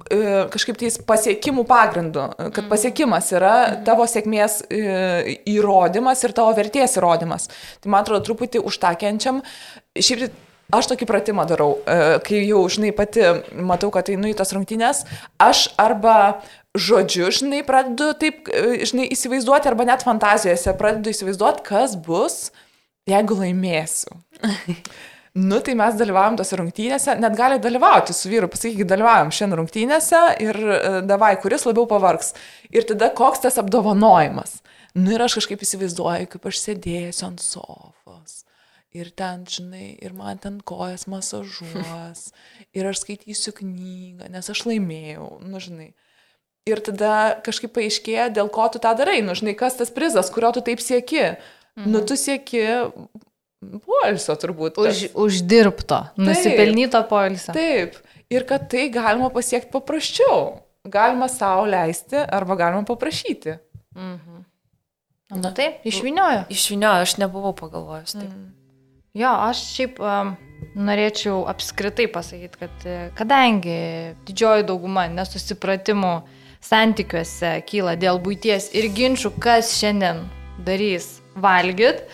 e, 0.09 0.49
kažkaip 0.57 0.81
tais 0.81 0.97
pasiekimų 1.05 1.67
pagrindu, 1.69 2.25
kad 2.57 2.73
pasiekimas 2.73 3.29
yra 3.37 3.55
tavo 3.85 4.09
sėkmės 4.09 4.63
e, 4.73 5.37
įrodymas 5.59 6.25
ir 6.25 6.33
tavo 6.41 6.57
vertės 6.57 6.97
įrodymas. 6.97 7.51
Tai 7.85 7.93
man 7.93 8.01
atrodo, 8.07 8.25
truputį 8.31 8.65
užtakiančiam. 8.65 9.43
Šiaip 9.99 10.25
tai 10.25 10.31
Aš 10.75 10.91
tokį 10.93 11.07
pratimą 11.09 11.45
darau, 11.51 11.75
e, 11.83 12.19
kai 12.27 12.41
jau, 12.45 12.63
žinai, 12.71 12.93
pati 12.97 13.25
matau, 13.59 13.91
kad 13.95 14.09
einu 14.13 14.31
į 14.31 14.37
tas 14.39 14.53
rungtynės, 14.55 15.05
aš 15.43 15.67
arba 15.81 16.41
žodžiu, 16.79 17.31
žinai, 17.35 17.63
pradedu 17.67 18.13
taip, 18.19 18.47
e, 18.49 18.85
žinai, 18.87 19.09
įsivaizduoti, 19.15 19.71
arba 19.71 19.89
net 19.89 20.05
fantazijose 20.07 20.77
pradedu 20.79 21.11
įsivaizduoti, 21.11 21.65
kas 21.67 21.97
bus, 21.99 22.51
jeigu 23.11 23.41
laimėsiu. 23.43 24.21
Nu, 25.35 25.61
tai 25.63 25.77
mes 25.79 25.95
dalyvavom 25.95 26.35
tose 26.41 26.57
rungtynėse, 26.59 27.13
net 27.23 27.37
gali 27.39 27.61
dalyvauti 27.63 28.11
su 28.11 28.27
vyru, 28.27 28.49
pasakykit, 28.51 28.89
dalyvavom 28.91 29.29
šiandien 29.31 29.61
rungtynėse 29.61 30.23
ir 30.43 30.57
e, 30.59 30.81
davai, 31.07 31.37
kuris 31.39 31.69
labiau 31.69 31.87
pavargs. 31.87 32.33
Ir 32.75 32.89
tada 32.89 33.13
koks 33.15 33.45
tas 33.45 33.61
apdovanojimas. 33.63 34.57
Nu 34.99 35.15
ir 35.15 35.23
aš 35.23 35.39
kažkaip 35.39 35.63
įsivaizduoju, 35.63 36.27
kaip 36.33 36.51
aš 36.51 36.59
sėdėsiu 36.65 37.29
ant 37.29 37.45
sofos. 37.45 38.00
Ir 38.91 39.13
ten, 39.15 39.45
žinai, 39.47 39.93
ir 40.03 40.15
man 40.19 40.41
ten 40.43 40.59
kojas 40.67 41.07
masažuos, 41.07 42.33
ir 42.77 42.89
aš 42.91 43.05
skaitysiu 43.05 43.55
knygą, 43.61 44.27
nes 44.35 44.51
aš 44.51 44.65
laimėjau, 44.67 45.37
nu, 45.47 45.63
žinai. 45.63 45.93
Ir 46.69 46.83
tada 46.85 47.39
kažkaip 47.47 47.73
paaiškėja, 47.79 48.29
dėl 48.35 48.51
ko 48.53 48.67
tu 48.73 48.83
tą 48.83 48.93
darai, 48.99 49.21
nu, 49.23 49.37
žinai, 49.39 49.55
kas 49.59 49.79
tas 49.79 49.95
prizas, 49.95 50.33
kurio 50.35 50.51
tu 50.57 50.65
taip 50.67 50.83
sieki. 50.83 51.37
Mhm. 51.79 51.87
Nu, 51.95 52.03
tu 52.03 52.19
sieki 52.19 52.67
poilsio 53.87 54.37
turbūt. 54.43 54.83
Už, 54.83 55.07
uždirbto, 55.15 56.03
nusipelnyto 56.19 57.05
poilsio. 57.11 57.55
Taip. 57.57 57.97
Ir 58.31 58.47
kad 58.47 58.69
tai 58.71 58.89
galima 58.95 59.31
pasiekti 59.35 59.73
paprasčiau. 59.75 60.61
Galima 60.91 61.29
savo 61.31 61.67
leisti 61.71 62.19
arba 62.19 62.59
galima 62.59 62.83
paprašyti. 62.89 63.59
Mhm. 63.95 64.47
Na 65.39 65.53
taip, 65.55 65.85
išviniojo. 65.87 66.49
Išvinio, 66.51 66.91
aš 67.05 67.21
nebuvau 67.23 67.53
pagalvojęs. 67.55 68.17
Taip. 68.19 68.31
Mm. 68.35 68.49
Jo, 69.19 69.31
aš 69.51 69.65
šiaip 69.75 69.97
um, 69.99 70.37
norėčiau 70.79 71.41
apskritai 71.51 72.07
pasakyti, 72.13 72.59
kad 72.61 72.85
e, 72.87 72.99
kadangi 73.19 73.79
didžioji 74.29 74.69
dauguma 74.69 75.09
nesusipratimų 75.11 76.13
santykiuose 76.63 77.57
kyla 77.67 77.97
dėl 77.99 78.21
būties 78.23 78.69
ir 78.79 78.87
ginčių, 78.95 79.33
kas 79.43 79.73
šiandien 79.81 80.23
darys 80.63 81.17
valgyt, 81.35 82.05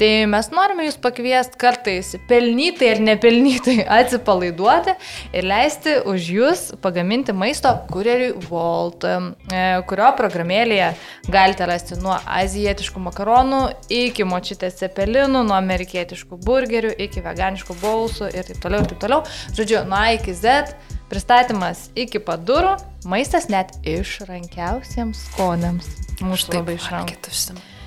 tai 0.00 0.24
mes 0.30 0.48
norime 0.54 0.86
jūs 0.86 0.96
pakviesti 1.02 1.58
kartais 1.60 2.14
pelnytai 2.28 2.94
ar 2.94 3.02
nepelnytai 3.04 3.76
atsipalaiduoti 3.98 4.94
ir 5.36 5.48
leisti 5.48 5.98
už 6.08 6.28
jūs 6.36 6.62
pagaminti 6.82 7.34
maisto 7.36 7.72
kurjeriui 7.92 8.32
Volt, 8.50 9.04
e, 9.04 9.64
kurio 9.88 10.10
programėlėje 10.18 10.90
galite 11.30 11.68
rasti 11.68 11.98
nuo 12.00 12.16
azijietiškų 12.40 13.02
makaronų 13.10 13.60
iki 13.92 14.26
močytės 14.28 14.80
cepelinų, 14.80 15.44
nuo 15.46 15.56
amerikietiškų 15.58 16.40
burgerių 16.46 16.94
iki 17.06 17.24
veganiškų 17.24 17.76
bausų 17.82 18.30
ir 18.32 18.48
taip 18.48 18.62
toliau, 18.64 18.84
ir 18.84 18.92
taip 18.92 19.02
toliau. 19.04 19.20
Žodžiu, 19.56 19.82
nuo 19.90 19.98
A 20.00 20.14
iki 20.16 20.34
Z, 20.36 20.72
pristatymas 21.12 21.88
iki 21.98 22.22
padurų, 22.24 22.78
maistas 23.10 23.50
net 23.52 23.76
išrankiausiems 23.84 25.26
skoniams. 25.30 25.92
Mūsų 26.24 26.56
labai 26.60 26.80
išrankiai. 26.80 27.79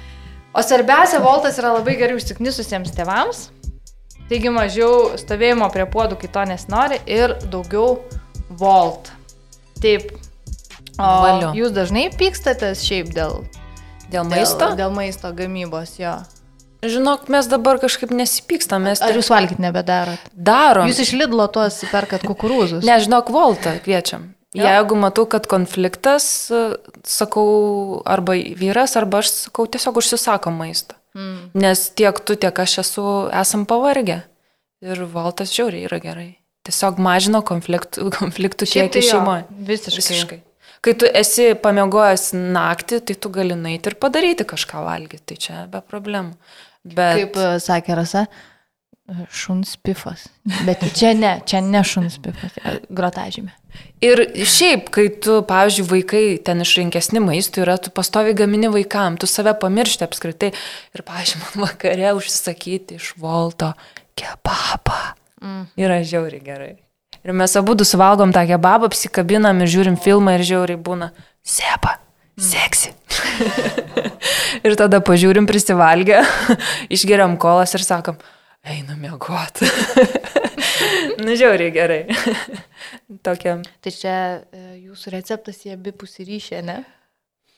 O 0.54 0.62
svarbiausia, 0.62 1.20
Voltas 1.24 1.58
yra 1.58 1.72
labai 1.74 1.95
gerai 1.97 2.18
užsiknisusiems 2.20 2.93
tėvams. 2.93 3.47
Taigi 4.30 4.51
mažiau 4.54 5.16
stovėjimo 5.20 5.66
prie 5.74 5.86
puodų, 5.89 6.20
kai 6.22 6.30
to 6.36 6.43
nesinori 6.51 6.99
ir 7.10 7.36
daugiau 7.51 7.97
Volt. 8.60 9.10
Taip. 9.82 10.12
O 11.01 11.10
Valio. 11.26 11.49
jūs 11.58 11.74
dažnai 11.74 12.06
pykstatės 12.14 12.84
šiaip 12.86 13.10
dėl 13.16 13.41
Dėl 14.14 14.28
maisto? 14.30 14.68
Dėl, 14.70 14.78
dėl 14.78 14.91
maisto 14.93 15.32
gamybos, 15.34 15.95
jo. 15.97 16.14
Žinok, 16.86 17.30
mes 17.34 17.47
dabar 17.49 17.80
kažkaip 17.82 18.12
nesipykstam, 18.14 18.84
mes 18.86 19.01
Ar 19.01 19.16
jūs 19.16 19.32
valgyt 19.32 19.58
nebedarot? 19.64 20.20
darom. 20.36 20.86
Jūs 20.91 20.99
iš 21.01 21.14
Lidlo 21.18 21.47
tuos 21.47 21.80
perkat 21.89 22.22
kukurūzus. 22.28 22.84
Nežinok, 22.86 23.32
Voltą 23.34 23.78
kviečiam. 23.82 24.36
Jo. 24.54 24.68
Jeigu 24.68 24.97
matau, 25.01 25.26
kad 25.30 25.47
konfliktas, 25.49 26.26
e, 26.54 26.76
sakau, 27.10 28.04
arba 28.06 28.36
vyras, 28.60 28.93
arba 28.99 29.24
aš 29.24 29.32
sakau, 29.47 29.66
tiesiog 29.66 29.97
užsisakom 29.97 30.60
maistą. 30.62 30.99
Mm. 31.18 31.49
Nes 31.58 31.88
tiek 31.97 32.20
tu, 32.22 32.38
tiek 32.38 32.62
aš 32.62 32.80
esu, 32.84 33.06
esam 33.34 33.66
pavargę. 33.70 34.22
Ir 34.84 35.04
valtas 35.10 35.54
žiauriai 35.56 35.88
yra 35.88 35.99
gerai. 36.04 36.30
Tiesiog 36.68 37.01
mažino 37.01 37.41
konfliktų, 37.45 38.10
konfliktų 38.20 38.70
kiekį 38.70 38.93
tai 38.93 39.06
šeimoje. 39.10 39.45
Visiškai. 39.70 40.01
Visiškai. 40.01 40.39
Kai 40.84 40.93
tu 40.99 41.08
esi 41.08 41.54
pamiegojęs 41.64 42.34
naktį, 42.36 42.99
tai 43.08 43.16
tu 43.16 43.32
gali 43.34 43.56
nueiti 43.56 43.89
ir 43.89 43.95
padaryti 43.99 44.45
kažką 44.47 44.84
valgyti. 44.84 45.24
Tai 45.32 45.38
čia 45.45 45.60
be 45.72 45.80
problemų. 45.80 46.36
Bet... 46.84 47.22
Kaip 47.22 47.38
e, 47.39 47.51
sakė 47.64 47.95
Rasa, 47.95 48.26
šuns 49.32 49.76
pifas. 49.84 50.28
Bet 50.66 50.84
čia 50.95 51.12
ne, 51.18 51.36
čia 51.45 51.60
ne 51.62 51.82
šuns 51.84 52.16
pifas, 52.24 52.56
grotažymė. 52.89 53.51
Ir 54.04 54.20
šiaip, 54.47 54.89
kai 54.93 55.08
tu, 55.24 55.39
pavyzdžiui, 55.47 55.88
vaikai 55.89 56.24
ten 56.45 56.62
išrinkesni 56.64 57.22
maistų 57.24 57.64
yra, 57.64 57.78
tu 57.82 57.91
pastovi 57.95 58.36
gamini 58.38 58.70
vaikam, 58.72 59.18
tu 59.20 59.28
save 59.30 59.56
pamiršti 59.60 60.06
apskritai. 60.06 60.51
Ir, 60.95 61.04
pavyzdžiui, 61.08 61.41
man 61.41 61.66
vakare 61.66 62.14
užsisakyti 62.18 62.99
iš 62.99 63.14
Volto 63.22 63.72
kebabą. 64.20 64.99
Mm. 65.43 65.66
Yra 65.80 66.01
žiauriai 66.06 66.43
gerai. 66.43 66.74
Ir 67.24 67.36
mes 67.39 67.56
abu 67.60 67.76
suvalgom 67.88 68.34
tą 68.36 68.43
kebabą, 68.47 68.91
apsikabinam 68.91 69.64
ir 69.64 69.72
žiūrim 69.72 69.97
filmą 69.99 70.38
ir 70.38 70.45
žiauriai 70.47 70.80
būna 70.80 71.10
sepa, 71.43 71.97
mm. 72.36 72.45
seksi. 72.51 72.93
ir 74.68 74.78
tada 74.80 74.99
pažiūrim 75.04 75.47
prisivalgę, 75.47 76.22
išgeriam 76.95 77.39
kolas 77.39 77.76
ir 77.76 77.88
sakom, 77.88 78.20
einu 78.64 78.95
miegoti. 78.97 79.68
Na, 81.24 81.36
žiauriai 81.36 81.72
gerai. 81.72 82.01
Tokia. 83.26 83.59
Tai 83.84 83.93
čia 83.93 84.18
e, 84.51 84.64
jūsų 84.88 85.14
receptas 85.14 85.64
į 85.68 85.76
abipusį 85.76 86.28
ryšį, 86.28 86.61
ne? 86.68 86.82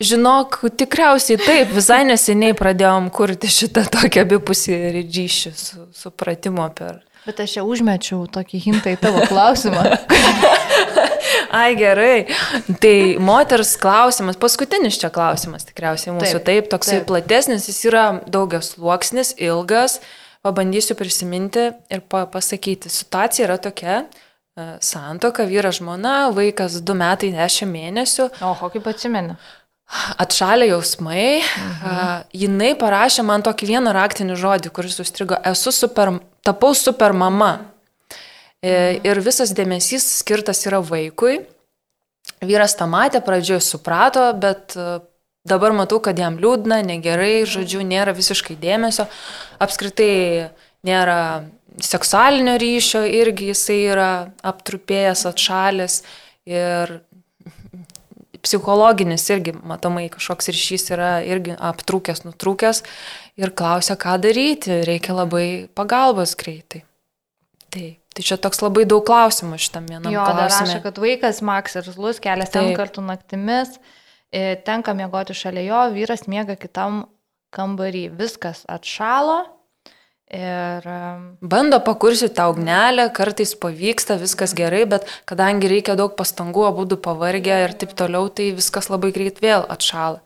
Žinok, 0.03 0.60
tikriausiai 0.76 1.39
taip, 1.39 1.70
visai 1.72 2.01
neseniai 2.03 2.56
pradėjom 2.58 3.08
kurti 3.16 3.47
šitą 3.47 3.86
tokią 3.93 4.26
abipusį 4.26 4.80
ryšį 4.97 5.51
su 5.56 5.86
supratimo 5.95 6.66
per. 6.76 6.99
Bet 7.26 7.39
aš 7.41 7.56
čia 7.56 7.64
užmečiau 7.66 8.26
tokį 8.30 8.60
hintą 8.68 8.91
į 8.93 8.99
tavo 9.01 9.24
klausimą. 9.30 9.86
Ai 11.62 11.72
gerai. 11.80 12.28
Tai 12.84 12.97
moters 13.24 13.72
klausimas, 13.82 14.38
paskutinis 14.38 14.99
čia 15.01 15.10
klausimas 15.14 15.66
tikriausiai 15.70 16.14
mūsų 16.18 16.38
taip, 16.38 16.45
taip 16.49 16.70
toksai 16.76 16.99
taip. 16.99 17.08
platesnis, 17.10 17.70
jis 17.72 17.82
yra 17.89 18.06
daugias 18.28 18.74
sluoksnis, 18.76 19.34
ilgas. 19.41 20.01
Pabandysiu 20.46 20.93
prisiminti 20.98 21.72
ir 21.89 22.04
pa 22.06 22.26
pasakyti. 22.30 22.91
Situacija 22.93 23.48
yra 23.48 23.58
tokia. 23.58 24.04
E, 24.56 24.66
santoka, 24.86 25.43
vyras 25.50 25.80
žmona, 25.80 26.30
vaikas 26.36 26.78
2 26.86 26.96
metai 27.00 27.32
10 27.34 27.66
mėnesių. 27.72 28.28
O, 28.46 28.52
kokį 28.60 28.84
atsimeni? 28.91 29.34
Atšalė 30.22 30.70
jausmai. 30.72 31.41
Mhm. 31.41 31.89
Uh, 31.89 32.14
jinai 32.34 32.72
parašė 32.78 33.26
man 33.26 33.43
tokį 33.46 33.72
vieną 33.74 33.93
raktinį 33.98 34.38
žodį, 34.41 34.72
kuris 34.74 34.98
sustrigo. 34.98 35.38
Esu 35.46 35.74
super, 35.74 36.16
tapau 36.46 36.74
super 36.78 37.14
mama. 37.14 37.52
E, 38.62 38.70
mhm. 38.70 39.04
Ir 39.10 39.22
visas 39.26 39.54
dėmesys 39.58 40.08
skirtas 40.22 40.62
yra 40.70 40.82
vaikui. 40.82 41.41
Vyras 42.46 42.78
tą 42.78 42.86
matė, 42.89 43.22
pradžioje 43.26 43.62
suprato, 43.66 44.30
bet 44.38 44.78
dabar 45.46 45.76
matau, 45.78 46.02
kad 46.04 46.18
jam 46.20 46.39
liūdna, 46.41 46.82
negerai, 46.86 47.46
žodžiu, 47.50 47.84
nėra 47.86 48.16
visiškai 48.18 48.58
dėmesio. 48.60 49.08
Apskritai 49.62 50.52
nėra 50.86 51.20
seksualinio 51.84 52.58
ryšio, 52.62 53.04
irgi 53.06 53.52
jisai 53.52 53.82
yra 53.91 54.12
aptrupėjęs, 54.46 55.26
atšalęs. 55.30 56.00
Ir 56.46 57.00
psichologinis 58.46 59.26
irgi, 59.34 59.56
matomai, 59.66 60.06
kažkoks 60.14 60.52
ryšys 60.54 60.91
yra 60.93 61.12
irgi 61.26 61.56
aptrūkęs, 61.58 62.22
nutrūkęs 62.28 62.84
ir 63.41 63.54
klausia, 63.58 63.98
ką 63.98 64.20
daryti, 64.22 64.84
reikia 64.86 65.16
labai 65.18 65.48
pagalbos 65.78 66.36
greitai. 66.38 66.84
Tai, 67.74 67.88
tai 68.14 68.26
čia 68.28 68.38
toks 68.39 68.62
labai 68.62 68.86
daug 68.88 69.04
klausimų 69.08 69.58
šitam 69.60 69.89
vienam 69.89 70.14
jo. 70.14 70.22
Jo, 70.22 70.38
rašo, 70.38 70.78
kad 70.86 71.02
vaikas 71.02 71.41
Maks 71.46 71.80
ir 71.82 71.89
Zlus 71.89 72.22
kelias 72.24 72.54
ten 72.54 72.70
kartų 72.78 73.04
naktimis, 73.10 73.76
e, 73.82 74.05
tenka 74.68 74.96
miegoti 74.98 75.36
šalia 75.38 75.66
jo, 75.66 75.82
vyras 75.96 76.26
miega 76.32 76.58
kitam 76.60 77.06
kambarį, 77.56 78.10
viskas 78.20 78.66
atšalo, 78.68 79.44
Ir... 80.26 80.86
Bando 81.42 81.78
pakursi 81.86 82.32
tą 82.34 82.50
ugnelę, 82.50 83.12
kartais 83.14 83.54
pavyksta, 83.62 84.18
viskas 84.18 84.56
gerai, 84.58 84.82
bet 84.90 85.06
kadangi 85.30 85.70
reikia 85.70 85.94
daug 85.96 86.16
pastangų, 86.18 86.66
abu 86.66 86.98
pavargę 86.98 87.60
ir 87.68 87.76
taip 87.78 87.94
toliau, 87.94 88.30
tai 88.34 88.50
viskas 88.58 88.90
labai 88.90 89.14
greit 89.14 89.38
vėl 89.44 89.68
atšala. 89.70 90.24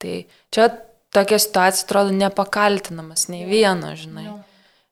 Tai 0.00 0.14
čia 0.52 0.68
tokia 1.12 1.40
situacija 1.40 1.86
atrodo 1.88 2.12
nepakaltinamas 2.12 3.28
nei 3.32 3.48
vieno, 3.48 3.96
žinai. 3.96 4.28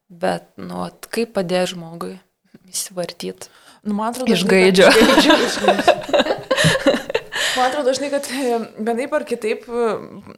Bet, 0.08 0.48
nu, 0.56 0.88
kaip 1.12 1.36
padėti 1.36 1.74
žmogui 1.74 2.14
įsivartyti? 2.72 3.52
Nu, 3.84 4.00
man 4.00 4.16
atrodo, 4.16 4.32
iš 4.32 4.48
gaidžio. 4.48 4.88
Man 7.58 7.66
atrodo, 7.72 7.92
žinai, 7.96 8.10
kad 8.12 8.26
e, 8.30 8.58
vienaip 8.78 9.14
ar 9.16 9.24
kitaip, 9.26 9.64
e, 9.66 9.86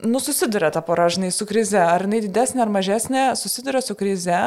nu, 0.09 0.21
susiduria 0.25 0.71
ta 0.73 0.81
pora, 0.85 1.09
žinai, 1.13 1.29
su 1.35 1.45
krize. 1.49 1.81
Ar 1.81 2.07
jinai 2.07 2.23
didesnė 2.25 2.63
ar 2.65 2.73
mažesnė, 2.73 3.25
susiduria 3.37 3.83
su 3.85 3.97
krize. 3.99 4.39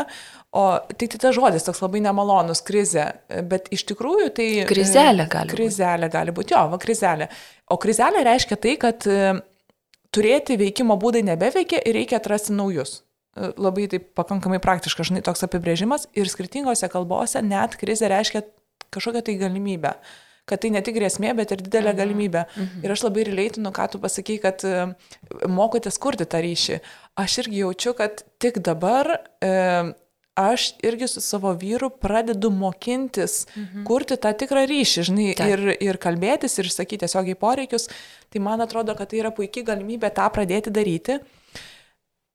O 0.53 0.63
tik 0.97 1.13
tai 1.13 1.19
tas 1.21 1.35
žodis 1.37 1.65
toks 1.67 1.83
labai 1.83 2.01
nemalonus- 2.05 2.63
krize. 2.67 3.05
Bet 3.49 3.69
iš 3.73 3.85
tikrųjų 3.91 4.31
tai... 4.39 4.47
Krizelė 4.69 5.27
gali 5.29 5.51
būti. 5.51 5.57
Krizelė 5.57 6.09
gali 6.13 6.33
būti, 6.33 6.55
jo, 6.55 6.63
va, 6.73 6.81
krizelė. 6.81 7.29
O 7.69 7.77
krizelė 7.81 8.25
reiškia 8.25 8.59
tai, 8.65 8.75
kad 8.81 9.07
e, 9.07 9.37
turėti 10.13 10.57
veikimo 10.57 10.97
būdai 10.97 11.23
nebeveikia 11.29 11.81
ir 11.85 11.97
reikia 12.01 12.21
atrasti 12.21 12.57
naujus. 12.57 13.03
Labai 13.33 13.87
taip 13.89 14.11
pakankamai 14.13 14.59
praktiškas, 14.61 15.09
žinai, 15.09 15.23
toks 15.25 15.41
apibrėžimas. 15.45 16.05
Ir 16.13 16.29
skirtingose 16.29 16.89
kalbose 16.89 17.41
net 17.41 17.77
krizė 17.81 18.11
reiškia 18.13 18.43
kažkokią 18.93 19.23
tai 19.25 19.41
galimybę. 19.41 19.97
Uh, 19.97 20.32
kad 20.49 20.59
tai 20.63 20.73
ne 20.75 20.81
tik 20.83 20.97
grėsmė, 20.97 21.31
bet 21.37 21.53
ir 21.55 21.63
didelė 21.63 21.93
mhm. 21.93 21.99
galimybė. 22.01 22.45
Mhm. 22.51 22.85
Ir 22.85 22.93
aš 22.95 23.05
labai 23.07 23.27
reilėtinu, 23.29 23.71
ką 23.75 23.89
tu 23.93 24.01
pasakai, 24.03 24.37
kad 24.43 24.63
e, 24.67 24.85
mokotės 25.47 25.99
kurti 26.03 26.27
tą 26.29 26.43
ryšį. 26.43 26.79
Aš 27.23 27.43
irgi 27.45 27.61
jaučiu, 27.63 27.93
kad 27.97 28.25
tik 28.43 28.59
dabar 28.65 29.09
e, 29.39 29.51
aš 30.39 30.71
irgi 30.83 31.07
su 31.07 31.21
savo 31.21 31.53
vyru 31.53 31.91
pradedu 32.01 32.49
mokintis 32.51 33.45
mhm. 33.53 33.85
kurti 33.87 34.17
tą 34.17 34.33
tikrą 34.37 34.65
ryšį, 34.69 35.05
žinai, 35.09 35.27
Taip. 35.37 35.53
ir, 35.53 35.77
ir 35.77 35.99
kalbėtis, 36.01 36.57
ir 36.59 36.71
sakyti 36.73 37.05
tiesiogiai 37.05 37.37
poreikius. 37.39 37.87
Tai 38.33 38.41
man 38.43 38.65
atrodo, 38.65 38.97
kad 38.97 39.11
tai 39.11 39.21
yra 39.21 39.31
puikiai 39.35 39.67
galimybė 39.67 40.11
tą 40.17 40.27
pradėti 40.33 40.73
daryti. 40.73 41.19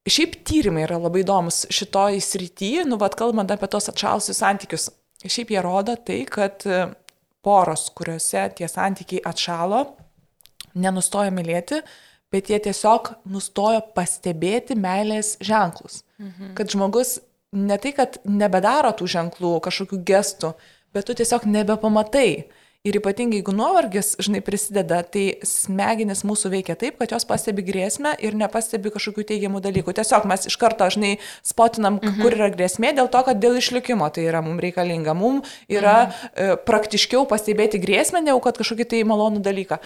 Šiaip 0.09 0.38
tyrimai 0.48 0.86
yra 0.86 0.96
labai 1.02 1.20
įdomus 1.20 1.66
šitoj 1.74 2.16
srityje, 2.24 2.86
nu, 2.88 2.96
vad 3.02 3.18
kalbant 3.18 3.50
apie 3.52 3.68
tos 3.68 3.90
atšalusius 3.90 4.40
santykius. 4.40 4.88
Šiaip 5.26 5.50
jie 5.52 5.61
rodo 5.61 5.98
tai, 6.00 6.22
kad 6.30 6.64
poros, 7.45 7.89
kuriuose 7.97 8.49
tie 8.59 8.68
santykiai 8.68 9.22
atšalo, 9.28 9.84
nenustojo 10.78 11.32
mylėti, 11.34 11.80
bet 12.32 12.51
jie 12.53 12.59
tiesiog 12.68 13.14
nustojo 13.32 13.80
pastebėti 13.97 14.76
meilės 14.78 15.36
ženklus. 15.41 16.03
Mhm. 16.20 16.55
Kad 16.59 16.74
žmogus 16.74 17.18
ne 17.53 17.78
tai, 17.80 17.95
kad 17.97 18.18
nebedaro 18.28 18.93
tų 18.97 19.09
ženklų, 19.14 19.55
kažkokių 19.64 20.03
gestų, 20.11 20.53
bet 20.93 21.09
tu 21.09 21.16
tiesiog 21.16 21.47
nebepamatai. 21.49 22.49
Ir 22.87 22.95
ypatingai, 22.95 23.41
jeigu 23.41 23.51
nuovargis, 23.59 24.12
žinai, 24.22 24.39
prisideda, 24.47 25.01
tai 25.03 25.41
smegenis 25.43 26.20
mūsų 26.22 26.53
veikia 26.53 26.76
taip, 26.79 27.01
kad 27.01 27.11
jos 27.11 27.24
pastebi 27.26 27.64
grėsmę 27.66 28.12
ir 28.22 28.37
nepastebi 28.39 28.93
kažkokių 28.95 29.24
teigiamų 29.33 29.59
dalykų. 29.64 29.97
Tiesiog 29.99 30.29
mes 30.31 30.47
iš 30.47 30.55
karto, 30.62 30.87
žinai, 30.95 31.16
spotinam, 31.43 31.97
mhm. 31.99 32.22
kur 32.22 32.37
yra 32.37 32.53
grėsmė, 32.55 32.93
dėl 32.95 33.11
to, 33.11 33.24
kad 33.26 33.41
dėl 33.43 33.59
išlikimo 33.59 34.07
tai 34.14 34.29
yra 34.31 34.45
mums 34.47 34.62
reikalinga. 34.62 35.16
Mums 35.18 35.51
yra 35.66 35.97
mhm. 36.05 36.31
e, 36.31 36.47
praktiškiau 36.70 37.26
pastebėti 37.26 37.83
grėsmę, 37.83 38.22
negu 38.22 38.39
kad 38.47 38.62
kažkokį 38.62 38.87
tai 38.95 39.03
malonų 39.11 39.43
dalyką. 39.43 39.83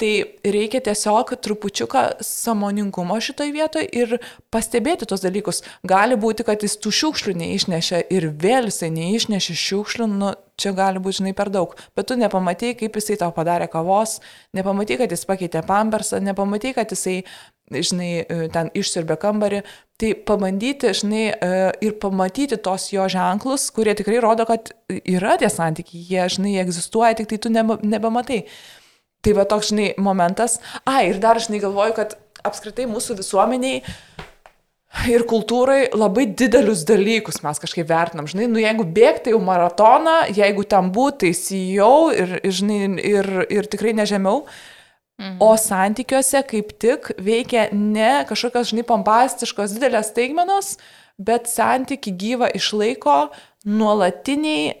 Tai 0.00 0.12
reikia 0.48 0.80
tiesiog 0.80 1.34
trupučiuką 1.44 2.02
samoningumo 2.24 3.18
šitoj 3.20 3.50
vietoje 3.52 3.88
ir 3.92 4.14
pastebėti 4.48 5.04
tos 5.10 5.20
dalykus. 5.20 5.60
Gali 5.84 6.16
būti, 6.16 6.46
kad 6.48 6.64
jis 6.64 6.78
tų 6.80 6.92
šiukšlių 6.96 7.34
neišnešė 7.42 8.00
ir 8.16 8.30
vėl 8.40 8.70
jisai 8.70 8.88
neišnešė 8.94 9.58
šiukšlių, 9.60 10.08
nu, 10.14 10.32
čia 10.60 10.72
gali 10.76 11.02
būti, 11.04 11.18
žinai, 11.20 11.34
per 11.36 11.52
daug. 11.52 11.76
Bet 11.96 12.08
tu 12.08 12.16
nepamatai, 12.16 12.72
kaip 12.80 12.96
jisai 12.96 13.18
tau 13.20 13.28
padarė 13.36 13.68
kavos, 13.68 14.22
nepamatai, 14.56 14.96
kad 15.02 15.12
jis 15.12 15.26
pakeitė 15.28 15.60
pampersą, 15.68 16.22
nepamatai, 16.24 16.72
kad 16.80 16.96
jisai, 16.96 17.18
žinai, 17.68 18.10
ten 18.56 18.72
išsirbė 18.72 19.20
kambarį. 19.20 19.62
Tai 20.00 20.16
pabandyti, 20.32 20.96
žinai, 20.96 21.24
ir 21.84 21.96
pamatyti 22.00 22.56
tos 22.56 22.88
jo 22.94 23.04
ženklus, 23.12 23.68
kurie 23.76 23.92
tikrai 24.00 24.24
rodo, 24.24 24.48
kad 24.48 24.72
yra 24.88 25.36
tie 25.36 25.52
santykiai, 25.52 26.06
jie, 26.08 26.28
žinai, 26.40 26.58
egzistuoja, 26.64 27.18
tik 27.20 27.34
tai 27.34 27.44
tu 27.44 27.52
nebematai. 27.52 28.46
Tai 29.20 29.36
va 29.36 29.44
toks, 29.44 29.70
žinai, 29.72 29.92
momentas. 30.00 30.58
A, 30.88 31.02
ir 31.04 31.20
dar, 31.20 31.40
žinai, 31.42 31.60
galvoju, 31.62 31.96
kad 31.98 32.16
apskritai 32.46 32.86
mūsų 32.88 33.18
visuomeniai 33.20 33.82
ir 35.12 35.22
kultūrai 35.28 35.90
labai 35.94 36.24
didelius 36.34 36.82
dalykus 36.88 37.42
mes 37.44 37.60
kažkaip 37.62 37.86
vertinam. 37.90 38.26
Žinai, 38.30 38.48
nu 38.50 38.62
jeigu 38.62 38.86
bėgti 38.96 39.34
jau 39.34 39.40
maratoną, 39.44 40.22
jeigu 40.34 40.64
ten 40.68 40.90
būtai 40.94 41.34
jau 41.76 42.10
ir, 42.16 42.40
žinai, 42.48 42.82
ir, 43.12 43.32
ir 43.52 43.70
tikrai 43.70 43.96
nežemiau, 43.96 44.44
Mhm. 45.20 45.36
O 45.44 45.52
santykiuose 45.60 46.40
kaip 46.48 46.70
tik 46.80 47.10
veikia 47.20 47.68
ne 47.76 48.24
kažkokios, 48.28 48.70
žinai, 48.72 48.86
pompastiškos 48.88 49.74
didelės 49.76 50.08
staigmenos, 50.14 50.78
bet 51.20 51.50
santyki 51.50 52.14
gyvą 52.16 52.48
išlaiko 52.56 53.28
nuolatiniai, 53.68 54.78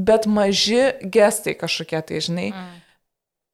bet 0.00 0.24
maži 0.24 0.94
gestai 1.04 1.58
kažkokie, 1.60 2.00
tai 2.08 2.22
žinai. 2.24 2.48
Mhm 2.54 2.79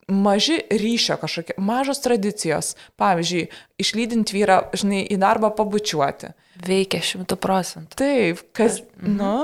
maži 0.09 0.61
ryšio 0.71 1.17
kažkokie, 1.21 1.57
mažos 1.59 2.01
tradicijos. 2.05 2.75
Pavyzdžiui, 3.01 3.49
išlydint 3.83 4.31
vyrą, 4.35 4.61
žinai, 4.77 5.03
į 5.11 5.19
darbą 5.21 5.51
pabučiuoti. 5.57 6.33
Veikia 6.67 7.03
šimtų 7.05 7.39
procentų. 7.43 7.99
Taip, 7.99 8.43
kas, 8.57 8.81
mhm. 9.01 9.17
nu, 9.19 9.35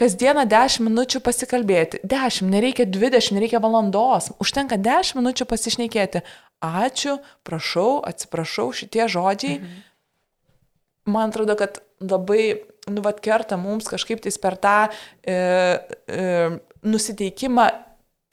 kasdieną 0.00 0.44
10 0.50 0.86
minučių 0.86 1.22
pasikalbėti. 1.24 2.02
10, 2.04 2.50
nereikia 2.52 2.86
20, 2.86 3.36
nereikia 3.36 3.62
valandos. 3.64 4.30
Užtenka 4.42 4.78
10 4.80 5.18
minučių 5.20 5.48
pasišnekėti. 5.48 6.24
Ačiū, 6.60 7.16
prašau, 7.46 8.02
atsiprašau, 8.04 8.68
šitie 8.76 9.08
žodžiai. 9.08 9.60
Mhm. 9.60 9.86
Man 11.10 11.32
atrodo, 11.32 11.56
kad 11.56 11.80
labai, 12.00 12.60
nu, 12.92 13.00
vat 13.04 13.22
kerta 13.24 13.56
mums 13.56 13.88
kažkaip 13.88 14.20
tais 14.20 14.36
per 14.38 14.58
tą 14.60 14.90
e, 15.24 15.32
e, 15.32 16.26
nusiteikimą 16.84 17.64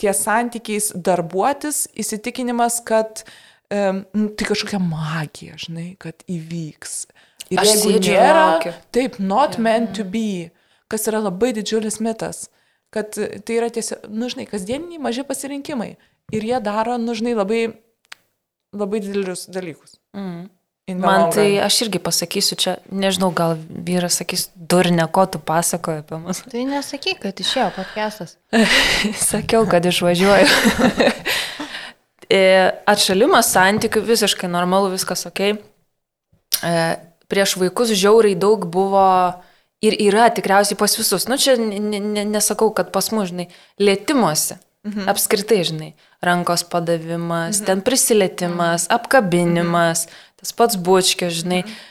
ties 0.02 0.24
santykiais 0.26 0.92
darbuotis, 0.94 1.86
įsitikinimas, 1.98 2.82
kad 2.86 3.24
e, 3.70 3.80
tai 4.12 4.50
kažkokia 4.50 4.82
magija, 4.84 5.58
žinai, 5.62 5.90
kad 6.02 6.22
įvyks. 6.30 7.00
Ir 7.54 7.64
Aš 7.64 7.74
jeigu 7.74 8.02
nėra, 8.04 8.76
taip, 8.92 9.22
not 9.24 9.56
ja. 9.56 9.64
meant 9.64 9.96
to 9.96 10.04
be 10.04 10.50
kas 10.92 11.08
yra 11.12 11.22
labai 11.24 11.54
didžiulis 11.56 12.00
mitas, 12.04 12.48
kad 12.94 13.12
tai 13.16 13.58
yra 13.58 13.70
tiesiog, 13.74 14.08
nu 14.12 14.30
žinai, 14.32 14.48
kasdieniniai 14.50 15.02
maži 15.04 15.26
pasirinkimai 15.28 15.92
ir 16.36 16.48
jie 16.48 16.60
daro, 16.64 16.98
nu 17.02 17.16
žinai, 17.18 17.36
labai, 17.38 17.62
labai 18.76 19.02
didelius 19.04 19.48
dalykus. 19.52 19.98
Mm. 20.16 20.48
Man 20.88 21.32
tai 21.36 21.58
aš 21.60 21.82
irgi 21.84 22.00
pasakysiu 22.00 22.56
čia, 22.56 22.74
nežinau, 22.96 23.28
gal 23.36 23.58
vyras 23.68 24.22
sakys, 24.22 24.46
durne, 24.56 25.04
ko 25.12 25.26
tu 25.28 25.40
pasakoji 25.44 26.00
apie 26.00 26.20
mus. 26.22 26.40
Tai 26.48 26.64
nesakyk, 26.70 27.20
kad 27.26 27.42
išėjo 27.44 27.68
podcastas. 27.76 28.38
Sakiau, 29.32 29.68
kad 29.68 29.86
išvažiuoju. 29.86 30.48
E, 32.28 32.40
atšalimas 32.84 33.48
santykių 33.54 34.02
visiškai 34.04 34.50
normalu, 34.52 34.90
viskas 34.92 35.22
ok. 35.30 35.40
E, 35.48 36.72
prieš 37.32 37.54
vaikus 37.56 37.94
žiauriai 37.96 38.36
daug 38.36 38.66
buvo 38.68 39.08
ir 39.80 39.96
yra 40.10 40.26
tikriausiai 40.36 40.76
pas 40.76 40.92
visus. 41.00 41.30
Nu, 41.32 41.38
čia 41.40 41.56
nesakau, 41.56 42.74
kad 42.76 42.92
pas 42.92 43.08
mus, 43.16 43.32
žinai, 43.32 43.48
lėtimuose. 43.80 44.60
Mhm. 44.88 45.08
Apskritai, 45.12 45.62
žinai, 45.68 45.90
rankos 46.24 46.64
padavimas, 46.64 47.60
mhm. 47.60 47.66
ten 47.66 47.82
prisilietimas, 47.82 48.88
mhm. 48.88 48.96
apkabinimas, 48.96 50.06
mhm. 50.06 50.27
Tas 50.48 50.56
pats 50.56 50.80
bučkės, 50.80 51.44
žinai. 51.44 51.62
Mhm. 51.66 51.86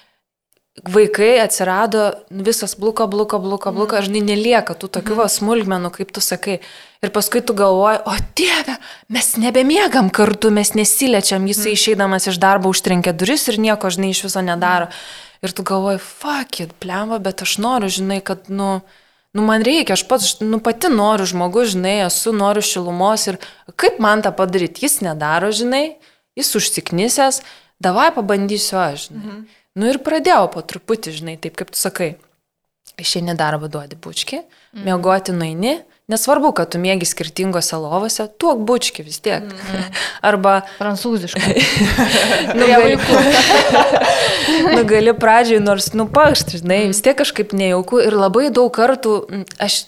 Vaikai 0.93 1.39
atsirado, 1.41 2.11
visas 2.29 2.75
bluka, 2.77 3.07
bluka, 3.09 3.39
bluka, 3.41 3.71
bluka, 3.73 4.03
žinai, 4.05 4.21
nelieka 4.21 4.75
tų 4.77 4.91
tokių 4.93 5.15
mhm. 5.17 5.33
smulkmenų, 5.33 5.93
kaip 5.95 6.13
tu 6.13 6.21
sakai. 6.21 6.59
Ir 7.05 7.13
paskui 7.13 7.41
tu 7.45 7.55
galvoji, 7.57 8.03
o 8.09 8.13
Dieve, 8.37 8.77
mes 9.13 9.31
nebemiegam 9.41 10.11
kartu, 10.13 10.51
mes 10.53 10.73
nesilečiam, 10.77 11.45
jisai 11.49 11.73
mhm. 11.73 11.79
išeidamas 11.81 12.29
iš 12.33 12.41
darbo 12.41 12.73
užtrenkė 12.73 13.17
duris 13.17 13.49
ir 13.49 13.61
nieko, 13.61 13.93
žinai, 13.93 14.13
iš 14.13 14.27
viso 14.29 14.45
nedaro. 14.45 14.91
Ir 15.45 15.53
tu 15.57 15.65
galvoji, 15.65 16.01
fuck 16.01 16.61
it, 16.65 16.77
plemba, 16.81 17.21
bet 17.25 17.45
aš 17.45 17.57
noriu, 17.63 17.93
žinai, 17.93 18.21
kad, 18.25 18.49
nu, 18.53 18.81
nu, 19.37 19.45
man 19.49 19.65
reikia, 19.65 19.97
aš 19.97 20.05
pats, 20.09 20.39
nu, 20.45 20.61
pati 20.65 20.93
noriu 20.93 21.29
žmogus, 21.29 21.73
žinai, 21.77 22.03
esu, 22.09 22.33
noriu 22.37 22.65
šilumos 22.65 23.29
ir 23.33 23.41
kaip 23.81 24.01
man 24.03 24.25
tą 24.25 24.33
padaryti, 24.37 24.85
jis 24.89 25.03
nedaro, 25.05 25.53
žinai, 25.57 25.87
jis 26.37 26.53
užsiknisęs, 26.61 27.41
davai 27.83 28.11
pabandysiu 28.15 28.79
aš, 28.83 29.09
žinai. 29.09 29.25
Mhm. 29.25 29.43
Nu 29.77 29.91
ir 29.93 30.01
pradėjau 30.01 30.49
po 30.55 30.63
truputį, 30.65 31.13
žinai, 31.19 31.37
taip 31.41 31.59
kaip 31.59 31.75
tu 31.75 31.81
sakai. 31.81 32.15
Išeini 32.97 33.35
darbą 33.37 33.69
duodi 33.69 33.99
bučki, 34.01 34.41
mhm. 34.41 34.87
mėgoti 34.87 35.35
nueini, 35.37 35.77
Nesvarbu, 36.07 36.53
kad 36.55 36.71
tu 36.71 36.79
mėgi 36.79 37.03
skirtingose 37.11 37.75
lovose, 37.83 38.29
tuok 38.39 38.61
bučki 38.63 39.03
vis 39.03 39.19
tiek. 39.25 39.43
Mm. 39.43 39.89
Arba... 40.29 40.61
Prancūziškai. 40.79 41.55
nu, 42.59 42.69
gali, 42.71 42.93
nu, 44.77 44.85
gali 44.87 45.15
pradžiai 45.19 45.59
nors 45.65 45.91
nupakšti, 45.99 46.61
žinai, 46.63 46.85
mm. 46.85 46.95
vis 46.95 47.03
tiek 47.03 47.19
kažkaip 47.19 47.51
nejauku 47.59 47.99
ir 48.05 48.15
labai 48.15 48.53
daug 48.55 48.71
kartų 48.71 49.17
aš 49.59 49.81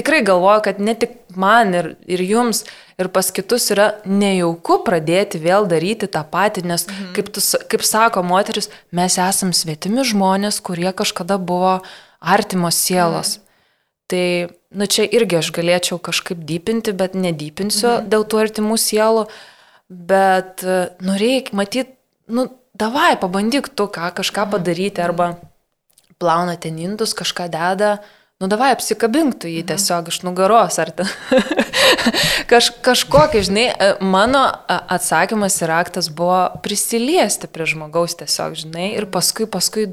tikrai 0.00 0.22
galvoju, 0.26 0.64
kad 0.64 0.80
ne 0.82 0.96
tik 0.98 1.14
man 1.38 1.74
ir, 1.76 1.92
ir 2.08 2.24
jums, 2.24 2.64
ir 3.00 3.10
pas 3.12 3.28
kitus 3.36 3.68
yra 3.74 3.92
nejauku 4.08 4.80
pradėti 4.86 5.38
vėl 5.42 5.68
daryti 5.70 6.08
tą 6.10 6.24
patį, 6.32 6.64
nes, 6.72 6.88
mm. 6.88 7.12
kaip, 7.16 7.30
tu, 7.36 7.44
kaip 7.70 7.84
sako 7.86 8.24
moteris, 8.26 8.72
mes 8.96 9.20
esam 9.20 9.54
svetimi 9.56 10.08
žmonės, 10.08 10.58
kurie 10.64 10.90
kažkada 10.96 11.38
buvo 11.38 11.78
artimos 12.20 12.80
sielos. 12.80 13.36
Mm. 13.38 13.46
Tai 14.10 14.48
nu 14.74 14.86
čia 14.90 15.04
irgi 15.06 15.38
aš 15.38 15.52
galėčiau 15.54 16.00
kažkaip 16.02 16.42
dypinti, 16.46 16.94
bet 16.96 17.14
nedypinsiu 17.14 17.88
mhm. 17.92 18.08
dėl 18.10 18.26
tų 18.26 18.40
artimų 18.42 18.78
sielų, 18.82 19.26
bet, 20.10 20.64
nu 21.02 21.14
reikia 21.18 21.54
matyti, 21.58 21.94
nu 22.30 22.48
davai, 22.74 23.14
pabandyk 23.22 23.70
tu 23.70 23.86
ką, 23.86 24.10
kažką 24.18 24.46
mhm. 24.46 24.54
padaryti, 24.56 25.04
arba 25.04 25.32
plauna 26.20 26.56
ten 26.58 26.78
indus, 26.82 27.14
kažką 27.16 27.46
deda, 27.54 28.00
nu 28.40 28.48
davai 28.50 28.70
apsikabink 28.74 29.36
tu 29.42 29.50
jį 29.50 29.62
mhm. 29.62 29.68
tiesiog 29.72 30.08
iš 30.12 30.22
nugaros, 30.26 30.80
ar 30.82 30.92
ten 30.96 31.10
Kaž, 32.50 32.70
kažkokį, 32.84 33.42
žinai, 33.46 33.66
mano 34.02 34.42
atsakymas 34.68 35.58
ir 35.62 35.70
aktas 35.74 36.08
buvo 36.10 36.48
prisiliesti 36.64 37.50
prie 37.50 37.68
žmogaus 37.68 38.16
tiesiog, 38.18 38.56
žinai, 38.64 38.90
ir 38.96 39.06
paskui, 39.10 39.46
paskui 39.50 39.90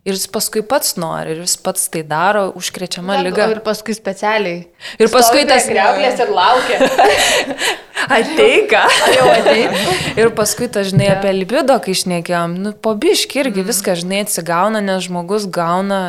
Ir 0.00 0.14
jis 0.16 0.30
paskui 0.32 0.62
pats 0.64 0.94
nori, 0.96 1.34
ir 1.34 1.42
jis 1.44 1.58
pats 1.60 1.90
tai 1.92 2.00
daro, 2.08 2.46
užkrečiama 2.56 3.18
Bet, 3.18 3.26
lyga. 3.26 3.48
Ir 3.52 3.58
paskui 3.60 3.92
specialiai. 3.92 4.62
Ir 4.96 5.10
paskui 5.12 5.42
tas 5.44 5.66
greblės 5.68 6.22
ir 6.24 6.32
laukia. 6.32 6.78
Ateika. 8.16 8.86
Ir 10.20 10.32
paskui 10.32 10.70
tas, 10.72 10.88
žinai, 10.88 11.10
apie 11.12 11.34
libido, 11.36 11.76
kai 11.84 11.92
išnekėjom, 11.92 12.56
nu, 12.64 12.72
po 12.72 12.94
biški 12.96 13.42
irgi 13.42 13.60
mm. 13.60 13.68
viską, 13.68 13.98
žinai, 14.00 14.22
atsigauna, 14.24 14.80
nes 14.80 15.04
žmogus 15.04 15.44
gauna 15.52 16.00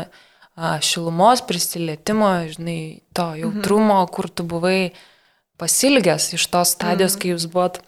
šilumos, 0.82 1.42
prisilietimo, 1.48 2.34
žinai, 2.52 3.02
to 3.14 3.30
mhm. 3.30 3.40
jautrumo, 3.40 4.02
-hmm. 4.02 4.12
kur 4.12 4.30
tu 4.30 4.44
buvai 4.44 4.92
pasilgęs 5.58 6.34
iš 6.34 6.48
tos 6.48 6.70
stadijos, 6.76 7.14
-hmm. 7.16 7.22
kai 7.22 7.34
jūs 7.34 7.48
buvot 7.48 7.82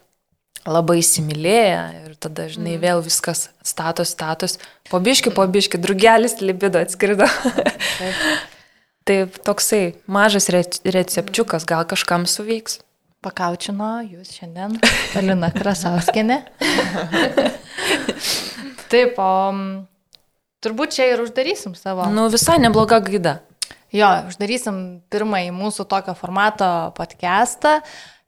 labai 0.66 1.00
įsimylėję 1.02 1.80
ir 2.06 2.16
tada, 2.20 2.48
žinai, 2.52 2.78
mm. 2.78 2.84
vėl 2.84 3.04
viskas 3.04 3.50
status, 3.66 4.14
status, 4.16 4.58
pobiški, 4.92 5.34
pobiški, 5.36 5.80
drugelis 5.82 6.40
libido 6.42 6.80
atskrido. 6.80 7.28
Taip, 9.08 9.38
toksai 9.48 9.94
mažas 10.08 10.50
recepčiukas 10.50 11.68
gal 11.68 11.84
kažkam 11.90 12.28
suveiks. 12.30 12.80
Pakaučino 13.24 14.02
jūs 14.04 14.34
šiandien, 14.36 14.80
Alina 15.16 15.52
Krasauskinė. 15.56 16.42
Taip, 18.92 19.20
o 19.20 19.32
turbūt 20.64 20.96
čia 20.98 21.12
ir 21.14 21.24
uždarysim 21.24 21.76
savo. 21.78 22.08
Nu, 22.14 22.30
visai 22.34 22.60
nebloga 22.64 23.02
gaida. 23.04 23.40
Jo, 23.94 24.10
uždarysim 24.32 24.78
pirmąjį 25.14 25.54
mūsų 25.54 25.86
tokio 25.90 26.16
formato 26.18 26.68
podcastą. 26.98 27.78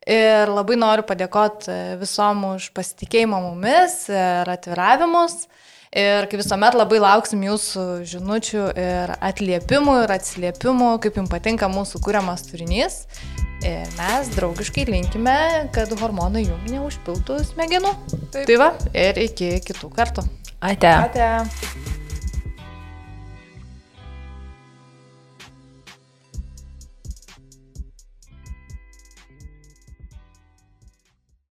Ir 0.06 0.52
labai 0.54 0.78
noriu 0.78 1.02
padėkoti 1.08 1.72
e, 1.74 1.78
visom 1.98 2.44
už 2.52 2.70
pasitikėjimą 2.78 3.40
mumis 3.48 4.04
ir 4.14 4.52
atviravimus. 4.54 5.48
Ir 5.96 6.28
kaip 6.30 6.42
visuomet 6.44 6.76
labai 6.76 7.00
lauksim 7.00 7.42
jūsų 7.48 7.86
žinučių 8.12 8.66
ir 8.78 9.16
atliepimų 9.16 9.96
ir 10.04 10.14
atsiliepimų, 10.18 10.92
kaip 11.02 11.18
jums 11.22 11.32
patinka 11.32 11.72
mūsų 11.72 12.04
kūriamas 12.06 12.46
turinys. 12.52 13.06
Ir 13.66 13.88
mes 13.96 14.30
draugiškai 14.36 14.86
linkime, 14.92 15.38
kad 15.74 15.96
hormonai 16.04 16.46
jums 16.46 16.70
neužpiltų 16.70 17.42
smegenų. 17.56 17.98
Taip. 18.36 18.44
Tai 18.44 18.62
va, 18.62 18.72
ir 18.94 19.26
iki 19.26 19.56
kitų 19.66 19.94
kartų. 19.96 20.28
Ate. 20.60 20.98
Ate. 21.00 21.95